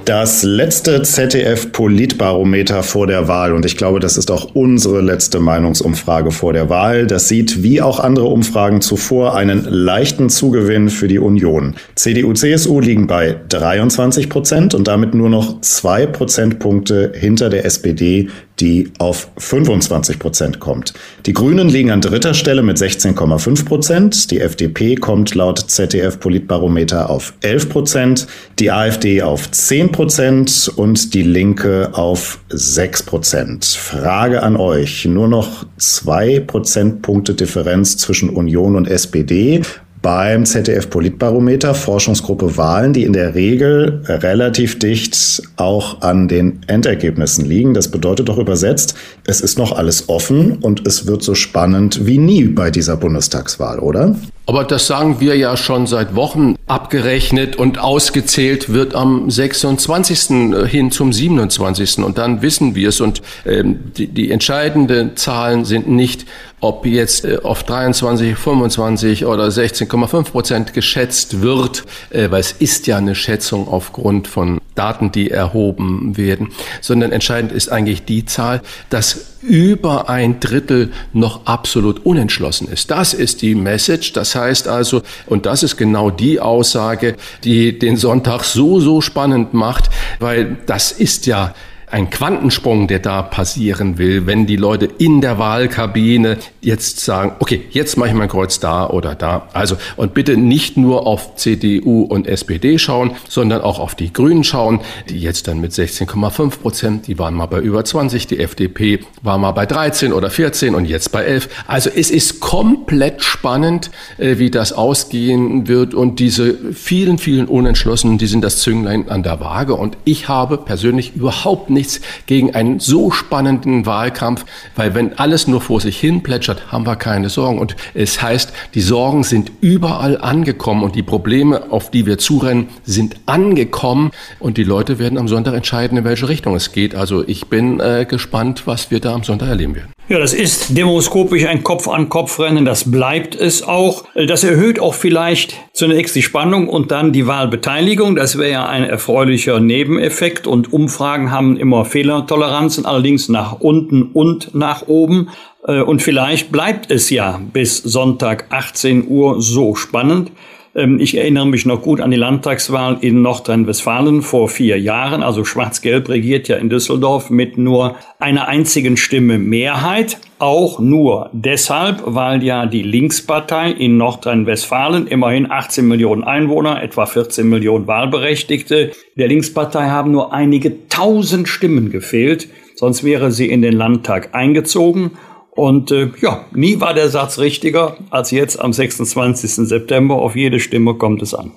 Das 0.05 0.43
letzte 0.43 1.01
ZDF-Politbarometer 1.01 2.83
vor 2.83 3.07
der 3.07 3.29
Wahl, 3.29 3.53
und 3.53 3.63
ich 3.63 3.77
glaube, 3.77 4.01
das 4.01 4.17
ist 4.17 4.31
auch 4.31 4.53
unsere 4.53 4.99
letzte 4.99 5.39
Meinungsumfrage 5.39 6.31
vor 6.31 6.51
der 6.51 6.69
Wahl, 6.69 7.07
das 7.07 7.29
sieht 7.29 7.63
wie 7.63 7.81
auch 7.81 8.01
andere 8.01 8.25
Umfragen 8.25 8.81
zuvor 8.81 9.33
einen 9.33 9.63
leichten 9.63 10.29
Zugewinn 10.29 10.89
für 10.89 11.07
die 11.07 11.19
Union. 11.19 11.75
CDU, 11.95 12.33
CSU 12.33 12.81
liegen 12.81 13.07
bei 13.07 13.37
23 13.47 14.27
Prozent 14.27 14.73
und 14.75 14.89
damit 14.89 15.13
nur 15.13 15.29
noch 15.29 15.61
zwei 15.61 16.05
Prozentpunkte 16.05 17.13
hinter 17.15 17.49
der 17.49 17.63
SPD, 17.63 18.27
die 18.63 18.93
auf 18.97 19.29
25 19.37 20.19
Prozent 20.19 20.59
kommt. 20.61 20.93
Die 21.25 21.33
Grünen 21.33 21.67
liegen 21.67 21.91
an 21.91 21.99
dritter 21.99 22.33
Stelle 22.33 22.63
mit 22.63 22.77
16,5 22.77 23.65
Prozent. 23.65 24.31
Die 24.31 24.39
FDP 24.39 24.95
kommt 24.95 25.35
laut 25.35 25.59
ZDF-Politbarometer 25.59 27.09
auf 27.09 27.33
11 27.41 27.67
Prozent, 27.67 28.27
die 28.59 28.71
AfD 28.71 29.21
auf 29.21 29.51
10 29.51 29.91
Prozent 29.91 30.71
und 30.77 31.13
die 31.13 31.23
Linke 31.23 31.89
auf 31.91 32.39
6 32.47 33.03
Prozent. 33.03 33.65
Frage 33.65 34.41
an 34.41 34.55
euch. 34.55 35.03
Nur 35.03 35.27
noch 35.27 35.65
zwei 35.77 36.39
Prozentpunkte 36.39 37.33
Differenz 37.33 37.97
zwischen 37.97 38.29
Union 38.29 38.77
und 38.77 38.87
SPD 38.87 39.61
beim 40.03 40.45
ZDF-Politbarometer, 40.45 41.73
Forschungsgruppe 41.73 42.57
Wahlen, 42.57 42.93
die 42.93 43.03
in 43.03 43.13
der 43.13 43.33
Regel 43.33 44.03
relativ 44.05 44.77
dicht 44.77 45.41
auch 45.55 46.01
an 46.01 46.27
den 46.27 46.59
Endergebnissen 46.67 47.45
liegen. 47.45 47.73
Das 47.73 47.87
bedeutet 47.87 48.27
doch 48.27 48.37
übersetzt, 48.37 48.95
es 49.25 49.41
ist 49.41 49.57
noch 49.57 49.71
alles 49.71 50.09
offen 50.09 50.57
und 50.57 50.85
es 50.85 51.07
wird 51.07 51.23
so 51.23 51.33
spannend 51.33 52.05
wie 52.05 52.17
nie 52.17 52.43
bei 52.43 52.69
dieser 52.69 52.97
Bundestagswahl, 52.97 53.79
oder? 53.79 54.15
Aber 54.45 54.65
das 54.65 54.87
sagen 54.87 55.21
wir 55.21 55.37
ja 55.37 55.55
schon 55.55 55.87
seit 55.87 56.15
Wochen. 56.15 56.55
Abgerechnet 56.67 57.55
und 57.55 57.79
ausgezählt 57.79 58.73
wird 58.73 58.93
am 58.93 59.29
26. 59.29 60.67
hin 60.67 60.91
zum 60.91 61.13
27. 61.13 61.99
Und 61.99 62.17
dann 62.17 62.41
wissen 62.41 62.75
wir 62.75 62.89
es. 62.89 62.99
Und 62.99 63.21
ähm, 63.45 63.79
die, 63.95 64.07
die 64.07 64.31
entscheidenden 64.31 65.15
Zahlen 65.15 65.63
sind 65.63 65.87
nicht, 65.87 66.25
ob 66.59 66.85
jetzt 66.85 67.23
äh, 67.23 67.39
auf 67.43 67.63
23, 67.63 68.35
25 68.35 69.25
oder 69.25 69.47
16,5 69.47 70.31
Prozent 70.31 70.73
geschätzt 70.73 71.41
wird, 71.41 71.83
äh, 72.09 72.29
weil 72.29 72.41
es 72.41 72.51
ist 72.51 72.87
ja 72.87 72.97
eine 72.97 73.15
Schätzung 73.15 73.67
aufgrund 73.67 74.27
von 74.27 74.59
Daten, 74.75 75.11
die 75.11 75.31
erhoben 75.31 76.17
werden, 76.17 76.49
sondern 76.81 77.11
entscheidend 77.11 77.51
ist 77.51 77.69
eigentlich 77.69 78.05
die 78.05 78.25
Zahl, 78.25 78.61
dass 78.89 79.33
über 79.41 80.09
ein 80.09 80.39
Drittel 80.39 80.91
noch 81.11 81.45
absolut 81.45 82.05
unentschlossen 82.05 82.67
ist. 82.69 82.89
Das 82.91 83.13
ist 83.13 83.41
die 83.41 83.55
Message. 83.55 84.13
Das 84.13 84.35
heißt 84.35 84.67
also, 84.67 85.01
und 85.25 85.45
das 85.45 85.63
ist 85.63 85.77
genau 85.77 86.09
die 86.09 86.39
Aussage, 86.39 87.15
die 87.43 87.77
den 87.77 87.97
Sonntag 87.97 88.43
so, 88.43 88.79
so 88.79 89.01
spannend 89.01 89.53
macht, 89.53 89.89
weil 90.19 90.57
das 90.65 90.91
ist 90.91 91.25
ja 91.25 91.53
ein 91.93 92.09
Quantensprung, 92.09 92.87
der 92.87 92.97
da 92.97 93.21
passieren 93.21 93.99
will, 93.99 94.25
wenn 94.25 94.47
die 94.47 94.55
Leute 94.55 94.89
in 94.97 95.21
der 95.21 95.37
Wahlkabine 95.37 96.39
jetzt 96.59 97.01
sagen, 97.01 97.33
okay, 97.37 97.61
jetzt 97.69 97.97
mache 97.97 98.09
ich 98.09 98.15
mein 98.15 98.29
Kreuz 98.29 98.59
da 98.59 98.89
oder 98.89 99.13
da. 99.13 99.47
Also, 99.53 99.77
und 99.95 100.15
bitte 100.15 100.35
nicht 100.35 100.75
nur 100.75 101.05
auf 101.05 101.35
CDU 101.35 102.01
und 102.01 102.25
SPD 102.25 102.79
schauen, 102.79 103.11
sondern 103.29 103.61
auch 103.61 103.77
auf 103.77 103.93
die 103.93 104.11
Grünen 104.11 104.43
schauen, 104.43 104.79
die 105.07 105.19
jetzt 105.19 105.47
dann 105.47 105.61
mit 105.61 105.71
16,5 105.71 106.61
Prozent, 106.61 107.05
die 107.05 107.19
waren 107.19 107.35
mal 107.35 107.45
bei 107.45 107.59
über 107.59 107.85
20, 107.85 108.25
die 108.25 108.39
FDP 108.39 109.01
war 109.21 109.37
mal 109.37 109.51
bei 109.51 109.67
13 109.67 110.13
oder 110.13 110.31
14 110.31 110.73
und 110.73 110.85
jetzt 110.85 111.11
bei 111.11 111.23
11. 111.23 111.47
Also 111.67 111.91
es 111.95 112.09
ist 112.09 112.39
komplett 112.39 113.23
spannend, 113.23 113.91
äh, 114.17 114.39
wie 114.39 114.49
das 114.49 114.73
ausgehen 114.73 115.67
wird 115.67 115.93
und 115.93 116.19
diese 116.19 116.73
vielen, 116.73 117.19
vielen 117.19 117.45
Unentschlossenen, 117.45 118.17
die 118.17 118.25
sind 118.25 118.43
das 118.43 118.57
Zünglein 118.61 119.09
an 119.09 119.21
der 119.21 119.39
Waage 119.39 119.75
und 119.75 119.95
ich 120.05 120.27
habe 120.27 120.57
persönlich 120.57 121.15
überhaupt 121.15 121.69
nicht 121.69 121.82
nichts 121.83 122.01
gegen 122.27 122.55
einen 122.55 122.79
so 122.79 123.11
spannenden 123.11 123.85
Wahlkampf, 123.85 124.45
weil 124.75 124.95
wenn 124.95 125.17
alles 125.19 125.47
nur 125.47 125.59
vor 125.59 125.81
sich 125.81 125.99
hin 125.99 126.23
plätschert, 126.23 126.71
haben 126.71 126.85
wir 126.85 126.95
keine 126.95 127.29
Sorgen. 127.29 127.59
Und 127.59 127.75
es 127.93 128.21
heißt, 128.21 128.53
die 128.73 128.81
Sorgen 128.81 129.23
sind 129.23 129.51
überall 129.59 130.17
angekommen 130.17 130.83
und 130.83 130.95
die 130.95 131.03
Probleme, 131.03 131.71
auf 131.71 131.91
die 131.91 132.05
wir 132.05 132.17
zurennen, 132.17 132.69
sind 132.83 133.17
angekommen 133.25 134.11
und 134.39 134.57
die 134.57 134.63
Leute 134.63 134.97
werden 134.97 135.17
am 135.17 135.27
Sonntag 135.27 135.55
entscheiden, 135.55 135.97
in 135.97 136.05
welche 136.05 136.29
Richtung 136.29 136.55
es 136.55 136.71
geht. 136.71 136.95
Also 136.95 137.27
ich 137.27 137.47
bin 137.47 137.79
äh, 137.79 138.05
gespannt, 138.09 138.63
was 138.65 138.89
wir 138.91 138.99
da 138.99 139.13
am 139.13 139.23
Sonntag 139.23 139.49
erleben 139.49 139.75
werden. 139.75 139.93
Ja, 140.09 140.19
das 140.19 140.33
ist 140.33 140.77
demoskopisch 140.77 141.45
ein 141.45 141.63
Kopf-an-Kopf-Rennen, 141.63 142.65
das 142.65 142.91
bleibt 142.91 143.35
es 143.35 143.63
auch. 143.63 144.03
Das 144.15 144.43
erhöht 144.43 144.77
auch 144.77 144.93
vielleicht 144.93 145.55
zunächst 145.71 146.13
die 146.15 146.21
Spannung 146.21 146.67
und 146.67 146.91
dann 146.91 147.13
die 147.13 147.25
Wahlbeteiligung. 147.25 148.17
Das 148.17 148.37
wäre 148.37 148.51
ja 148.51 148.67
ein 148.67 148.83
erfreulicher 148.83 149.61
Nebeneffekt 149.61 150.45
und 150.45 150.73
Umfragen 150.73 151.31
haben 151.31 151.55
immer 151.55 151.72
Fehlertoleranzen, 151.85 152.85
allerdings 152.85 153.29
nach 153.29 153.59
unten 153.59 154.03
und 154.03 154.53
nach 154.53 154.87
oben. 154.87 155.29
Äh, 155.67 155.81
und 155.81 156.01
vielleicht 156.01 156.51
bleibt 156.51 156.91
es 156.91 157.09
ja 157.09 157.41
bis 157.51 157.77
Sonntag 157.77 158.45
18 158.49 159.07
Uhr 159.07 159.41
so 159.41 159.75
spannend. 159.75 160.31
Ähm, 160.75 160.99
ich 160.99 161.17
erinnere 161.17 161.47
mich 161.47 161.65
noch 161.65 161.81
gut 161.81 162.01
an 162.01 162.11
die 162.11 162.17
Landtagswahl 162.17 162.97
in 163.01 163.21
Nordrhein-Westfalen 163.21 164.21
vor 164.21 164.49
vier 164.49 164.79
Jahren. 164.79 165.23
Also 165.23 165.45
Schwarz-Gelb 165.45 166.09
regiert 166.09 166.47
ja 166.47 166.57
in 166.57 166.69
Düsseldorf 166.69 167.29
mit 167.29 167.57
nur 167.57 167.95
einer 168.19 168.47
einzigen 168.47 168.97
Stimme 168.97 169.37
Mehrheit. 169.37 170.19
Auch 170.43 170.77
nur 170.77 171.29
deshalb, 171.31 172.03
weil 172.03 172.43
ja 172.43 172.65
die 172.65 172.83
Linkspartei 172.83 173.71
in 173.71 173.95
Nordrhein-Westfalen 173.95 175.07
immerhin 175.07 175.49
18 175.49 175.87
Millionen 175.87 176.25
Einwohner, 176.25 176.83
etwa 176.83 177.05
14 177.05 177.47
Millionen 177.47 177.87
Wahlberechtigte. 177.87 178.91
Der 179.15 179.29
Linkspartei 179.29 179.87
haben 179.87 180.11
nur 180.11 180.33
einige 180.33 180.89
tausend 180.89 181.47
Stimmen 181.47 181.91
gefehlt. 181.91 182.49
Sonst 182.75 183.05
wäre 183.05 183.31
sie 183.31 183.49
in 183.49 183.61
den 183.61 183.71
Landtag 183.71 184.35
eingezogen. 184.35 185.11
Und 185.51 185.91
äh, 185.91 186.09
ja, 186.19 186.43
nie 186.53 186.81
war 186.81 186.93
der 186.93 187.07
Satz 187.07 187.39
richtiger 187.39 187.95
als 188.09 188.31
jetzt 188.31 188.59
am 188.59 188.73
26. 188.73 189.49
September. 189.69 190.15
Auf 190.15 190.35
jede 190.35 190.59
Stimme 190.59 190.95
kommt 190.95 191.21
es 191.21 191.33
an. 191.33 191.53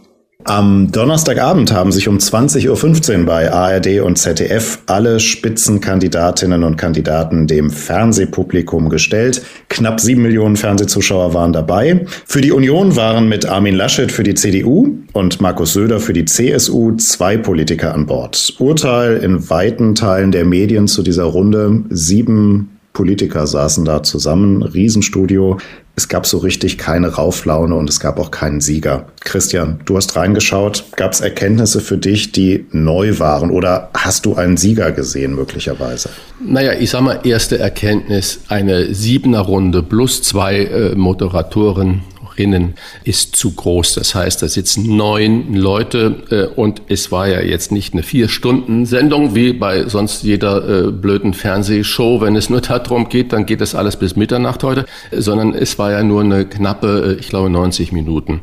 Am 0.49 0.93
Donnerstagabend 0.93 1.73
haben 1.73 1.91
sich 1.91 2.07
um 2.07 2.19
20.15 2.19 3.19
Uhr 3.19 3.27
bei 3.27 3.53
ARD 3.53 4.01
und 4.01 4.17
ZDF 4.17 4.79
alle 4.87 5.19
Spitzenkandidatinnen 5.19 6.63
und 6.63 6.77
Kandidaten 6.77 7.49
dem 7.49 7.69
Fernsehpublikum 7.69 8.89
gestellt. 8.89 9.43
Knapp 9.69 9.99
sieben 9.99 10.23
Millionen 10.23 10.55
Fernsehzuschauer 10.55 11.35
waren 11.35 11.53
dabei. 11.53 12.07
Für 12.27 12.41
die 12.41 12.53
Union 12.53 12.95
waren 12.95 13.29
mit 13.29 13.47
Armin 13.47 13.75
Laschet 13.75 14.13
für 14.13 14.23
die 14.23 14.35
CDU 14.35 14.95
und 15.13 15.41
Markus 15.41 15.73
Söder 15.73 15.99
für 15.99 16.13
die 16.13 16.27
CSU 16.27 16.95
zwei 16.95 17.37
Politiker 17.37 17.93
an 17.93 18.07
Bord. 18.07 18.55
Urteil 18.61 19.17
in 19.17 19.51
weiten 19.51 19.97
Teilen 19.97 20.31
der 20.31 20.45
Medien 20.45 20.87
zu 20.87 21.03
dieser 21.03 21.25
Runde. 21.25 21.83
Sieben 21.91 22.76
Politiker 22.97 23.47
saßen 23.47 23.85
da 23.85 24.03
zusammen, 24.03 24.63
Riesenstudio. 24.63 25.59
Es 25.97 26.09
gab 26.09 26.25
so 26.25 26.39
richtig 26.39 26.79
keine 26.79 27.09
Rauflaune 27.09 27.75
und 27.75 27.91
es 27.91 28.01
gab 28.01 28.19
auch 28.19 28.31
keinen 28.31 28.63
Sieger. 28.63 29.09
Christian, 29.21 29.81
du 29.85 29.99
hast 29.99 30.17
reingeschaut. 30.17 30.85
Gab 30.97 31.13
es 31.13 31.21
Erkenntnisse 31.21 31.83
für 31.83 31.99
dich, 31.99 32.33
die 32.33 32.65
neu 32.73 33.19
waren 33.19 33.51
oder 33.51 33.91
hast 33.93 34.25
du 34.25 34.35
einen 34.35 34.57
Sieger 34.57 34.93
gesehen 34.93 35.35
möglicherweise? 35.35 36.09
Naja, 36.43 36.73
ich 36.73 36.89
sag 36.89 37.03
mal, 37.03 37.21
erste 37.23 37.59
Erkenntnis, 37.59 38.41
eine 38.49 38.95
Siebener 38.95 39.41
Runde 39.41 39.83
plus 39.83 40.23
zwei 40.23 40.65
äh, 40.65 40.95
Moderatoren 40.95 42.03
Rinnen 42.39 42.75
ist 43.05 43.37
zu 43.37 43.53
groß. 43.53 43.95
Das 43.95 44.15
heißt, 44.15 44.43
da 44.43 44.49
sitzen 44.49 44.97
neun 44.97 45.55
Leute 45.55 46.23
äh, 46.31 46.55
und 46.55 46.83
es 46.89 47.13
war 47.13 47.29
ja 47.29 47.41
jetzt 47.41 47.73
nicht 47.73 47.93
eine 47.93 48.03
Vier-Stunden-Sendung 48.03 49.35
wie 49.35 49.53
bei 49.53 49.89
sonst 49.89 50.23
jeder 50.23 50.87
äh, 50.87 50.93
blöden 50.93 51.35
Fernsehshow. 51.35 52.21
Wenn 52.21 52.37
es 52.37 52.51
nur 52.51 52.61
darum 52.61 53.09
geht, 53.09 53.33
dann 53.33 53.47
geht 53.47 53.61
das 53.61 53.75
alles 53.75 53.97
bis 53.97 54.17
Mitternacht 54.17 54.63
heute, 54.63 54.87
sondern 55.13 55.55
es 55.55 55.79
war 55.79 55.93
ja 55.93 56.03
nur 56.03 56.23
eine 56.23 56.47
knappe, 56.47 57.17
äh, 57.17 57.21
ich 57.21 57.29
glaube, 57.29 57.51
90 57.51 57.93
Minuten. 57.93 58.41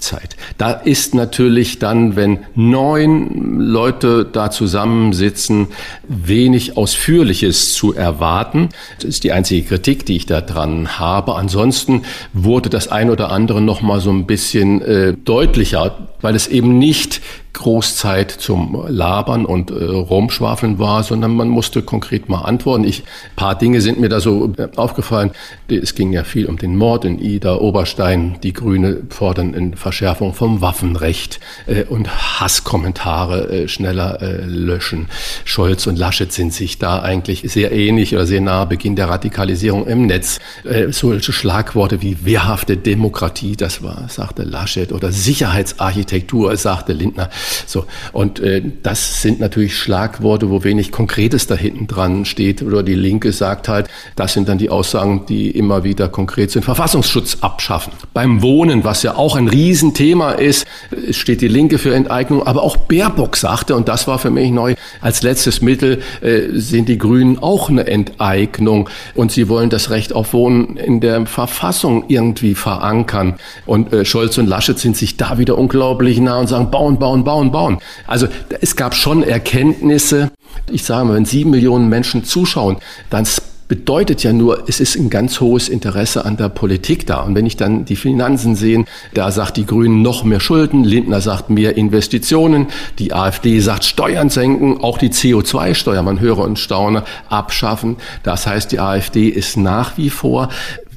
Zeit. 0.00 0.36
Da 0.58 0.72
ist 0.72 1.14
natürlich 1.14 1.78
dann, 1.78 2.16
wenn 2.16 2.40
neun 2.54 3.60
Leute 3.60 4.24
da 4.30 4.50
zusammensitzen, 4.50 5.68
wenig 6.08 6.76
Ausführliches 6.76 7.74
zu 7.74 7.94
erwarten. 7.94 8.70
Das 8.96 9.04
ist 9.04 9.24
die 9.24 9.32
einzige 9.32 9.66
Kritik, 9.66 10.06
die 10.06 10.16
ich 10.16 10.26
da 10.26 10.40
dran 10.40 10.98
habe. 10.98 11.36
Ansonsten 11.36 12.02
wurde 12.32 12.70
das 12.70 12.88
ein 12.88 13.10
oder 13.10 13.30
andere 13.30 13.60
noch 13.60 13.82
mal 13.82 14.00
so 14.00 14.10
ein 14.10 14.26
bisschen 14.26 14.82
äh, 14.82 15.14
deutlicher, 15.14 16.08
weil 16.20 16.34
es 16.34 16.48
eben 16.48 16.78
nicht 16.78 17.20
Großzeit 17.52 18.30
zum 18.30 18.84
Labern 18.88 19.44
und 19.44 19.70
äh, 19.70 19.74
Rumschwafeln 19.74 20.78
war, 20.78 21.02
sondern 21.02 21.34
man 21.34 21.48
musste 21.48 21.82
konkret 21.82 22.28
mal 22.28 22.42
antworten. 22.42 22.84
Ich, 22.84 23.02
paar 23.36 23.56
Dinge 23.56 23.80
sind 23.80 24.00
mir 24.00 24.08
da 24.08 24.20
so 24.20 24.52
äh, 24.56 24.68
aufgefallen. 24.76 25.32
Es 25.68 25.94
ging 25.94 26.12
ja 26.12 26.24
viel 26.24 26.46
um 26.46 26.58
den 26.58 26.76
Mord 26.76 27.04
in 27.04 27.18
Ida 27.18 27.56
Oberstein. 27.56 28.38
Die 28.42 28.52
Grüne 28.52 29.02
fordern 29.10 29.54
in 29.54 29.74
Verschärfung 29.74 30.32
vom 30.32 30.60
Waffenrecht 30.60 31.40
äh, 31.66 31.84
und 31.84 32.40
Hasskommentare 32.40 33.48
äh, 33.50 33.68
schneller 33.68 34.22
äh, 34.22 34.44
löschen. 34.44 35.08
Scholz 35.44 35.86
und 35.86 35.98
Laschet 35.98 36.32
sind 36.32 36.52
sich 36.52 36.78
da 36.78 37.02
eigentlich 37.02 37.42
sehr 37.50 37.72
ähnlich 37.72 38.14
oder 38.14 38.26
sehr 38.26 38.40
nah. 38.40 38.64
Beginn 38.64 38.94
der 38.94 39.08
Radikalisierung 39.08 39.86
im 39.86 40.06
Netz. 40.06 40.38
Äh, 40.64 40.92
solche 40.92 41.32
Schlagworte 41.32 42.02
wie 42.02 42.24
wehrhafte 42.24 42.76
Demokratie, 42.76 43.56
das 43.56 43.82
war, 43.82 44.08
sagte 44.08 44.44
Laschet, 44.44 44.92
oder 44.92 45.12
Sicherheitsarchitektur, 45.12 46.56
sagte 46.56 46.92
Lindner. 46.92 47.30
So. 47.66 47.86
Und 48.12 48.40
äh, 48.40 48.62
das 48.82 49.22
sind 49.22 49.40
natürlich 49.40 49.76
Schlagworte, 49.76 50.50
wo 50.50 50.64
wenig 50.64 50.92
Konkretes 50.92 51.46
da 51.46 51.54
hinten 51.54 51.86
dran 51.86 52.24
steht. 52.24 52.62
Oder 52.62 52.82
die 52.82 52.94
Linke 52.94 53.32
sagt 53.32 53.68
halt, 53.68 53.88
das 54.16 54.32
sind 54.32 54.48
dann 54.48 54.58
die 54.58 54.70
Aussagen, 54.70 55.26
die 55.26 55.50
immer 55.50 55.84
wieder 55.84 56.08
konkret 56.08 56.50
sind. 56.50 56.64
Verfassungsschutz 56.64 57.38
abschaffen. 57.40 57.92
Beim 58.12 58.42
Wohnen, 58.42 58.84
was 58.84 59.02
ja 59.02 59.16
auch 59.16 59.36
ein 59.36 59.48
Riesenthema 59.48 60.32
ist, 60.32 60.66
steht 61.10 61.40
die 61.40 61.48
Linke 61.48 61.78
für 61.78 61.94
Enteignung. 61.94 62.46
Aber 62.46 62.62
auch 62.62 62.76
Baerbock 62.76 63.36
sagte, 63.36 63.76
und 63.76 63.88
das 63.88 64.06
war 64.06 64.18
für 64.18 64.30
mich 64.30 64.50
neu, 64.50 64.74
als 65.00 65.22
letztes 65.22 65.60
Mittel 65.62 66.02
äh, 66.20 66.48
sind 66.52 66.88
die 66.88 66.98
Grünen 66.98 67.38
auch 67.38 67.70
eine 67.70 67.86
Enteignung. 67.86 68.88
Und 69.14 69.32
sie 69.32 69.48
wollen 69.48 69.70
das 69.70 69.90
Recht 69.90 70.12
auf 70.12 70.32
Wohnen 70.32 70.76
in 70.76 71.00
der 71.00 71.26
Verfassung 71.26 72.04
irgendwie 72.08 72.54
verankern. 72.54 73.36
Und 73.66 73.92
äh, 73.92 74.04
Scholz 74.04 74.38
und 74.38 74.46
Laschet 74.46 74.78
sind 74.78 74.96
sich 74.96 75.16
da 75.16 75.38
wieder 75.38 75.56
unglaublich 75.58 76.20
nah 76.20 76.38
und 76.38 76.48
sagen, 76.48 76.70
bauen, 76.70 76.98
bauen, 76.98 77.24
bauen 77.24 77.29
bauen, 77.30 77.52
bauen. 77.52 77.78
Also 78.08 78.26
es 78.60 78.74
gab 78.74 78.92
schon 78.92 79.22
Erkenntnisse. 79.22 80.32
Ich 80.68 80.82
sage 80.82 81.04
mal, 81.04 81.14
wenn 81.14 81.24
sieben 81.24 81.50
Millionen 81.50 81.88
Menschen 81.88 82.24
zuschauen, 82.24 82.78
dann 83.08 83.24
bedeutet 83.68 84.24
ja 84.24 84.32
nur, 84.32 84.64
es 84.66 84.80
ist 84.80 84.96
ein 84.96 85.10
ganz 85.10 85.40
hohes 85.40 85.68
Interesse 85.68 86.24
an 86.24 86.36
der 86.36 86.48
Politik 86.48 87.06
da. 87.06 87.20
Und 87.20 87.36
wenn 87.36 87.46
ich 87.46 87.56
dann 87.56 87.84
die 87.84 87.94
Finanzen 87.94 88.56
sehe, 88.56 88.84
da 89.14 89.30
sagt 89.30 89.58
die 89.58 89.64
Grünen 89.64 90.02
noch 90.02 90.24
mehr 90.24 90.40
Schulden, 90.40 90.82
Lindner 90.82 91.20
sagt 91.20 91.50
mehr 91.50 91.76
Investitionen, 91.76 92.66
die 92.98 93.12
AfD 93.12 93.60
sagt 93.60 93.84
Steuern 93.84 94.28
senken, 94.28 94.78
auch 94.78 94.98
die 94.98 95.10
CO2-Steuer, 95.10 96.02
man 96.02 96.18
höre 96.18 96.38
und 96.38 96.58
staune, 96.58 97.04
abschaffen. 97.28 97.98
Das 98.24 98.44
heißt, 98.44 98.72
die 98.72 98.80
AfD 98.80 99.28
ist 99.28 99.56
nach 99.56 99.96
wie 99.96 100.10
vor 100.10 100.48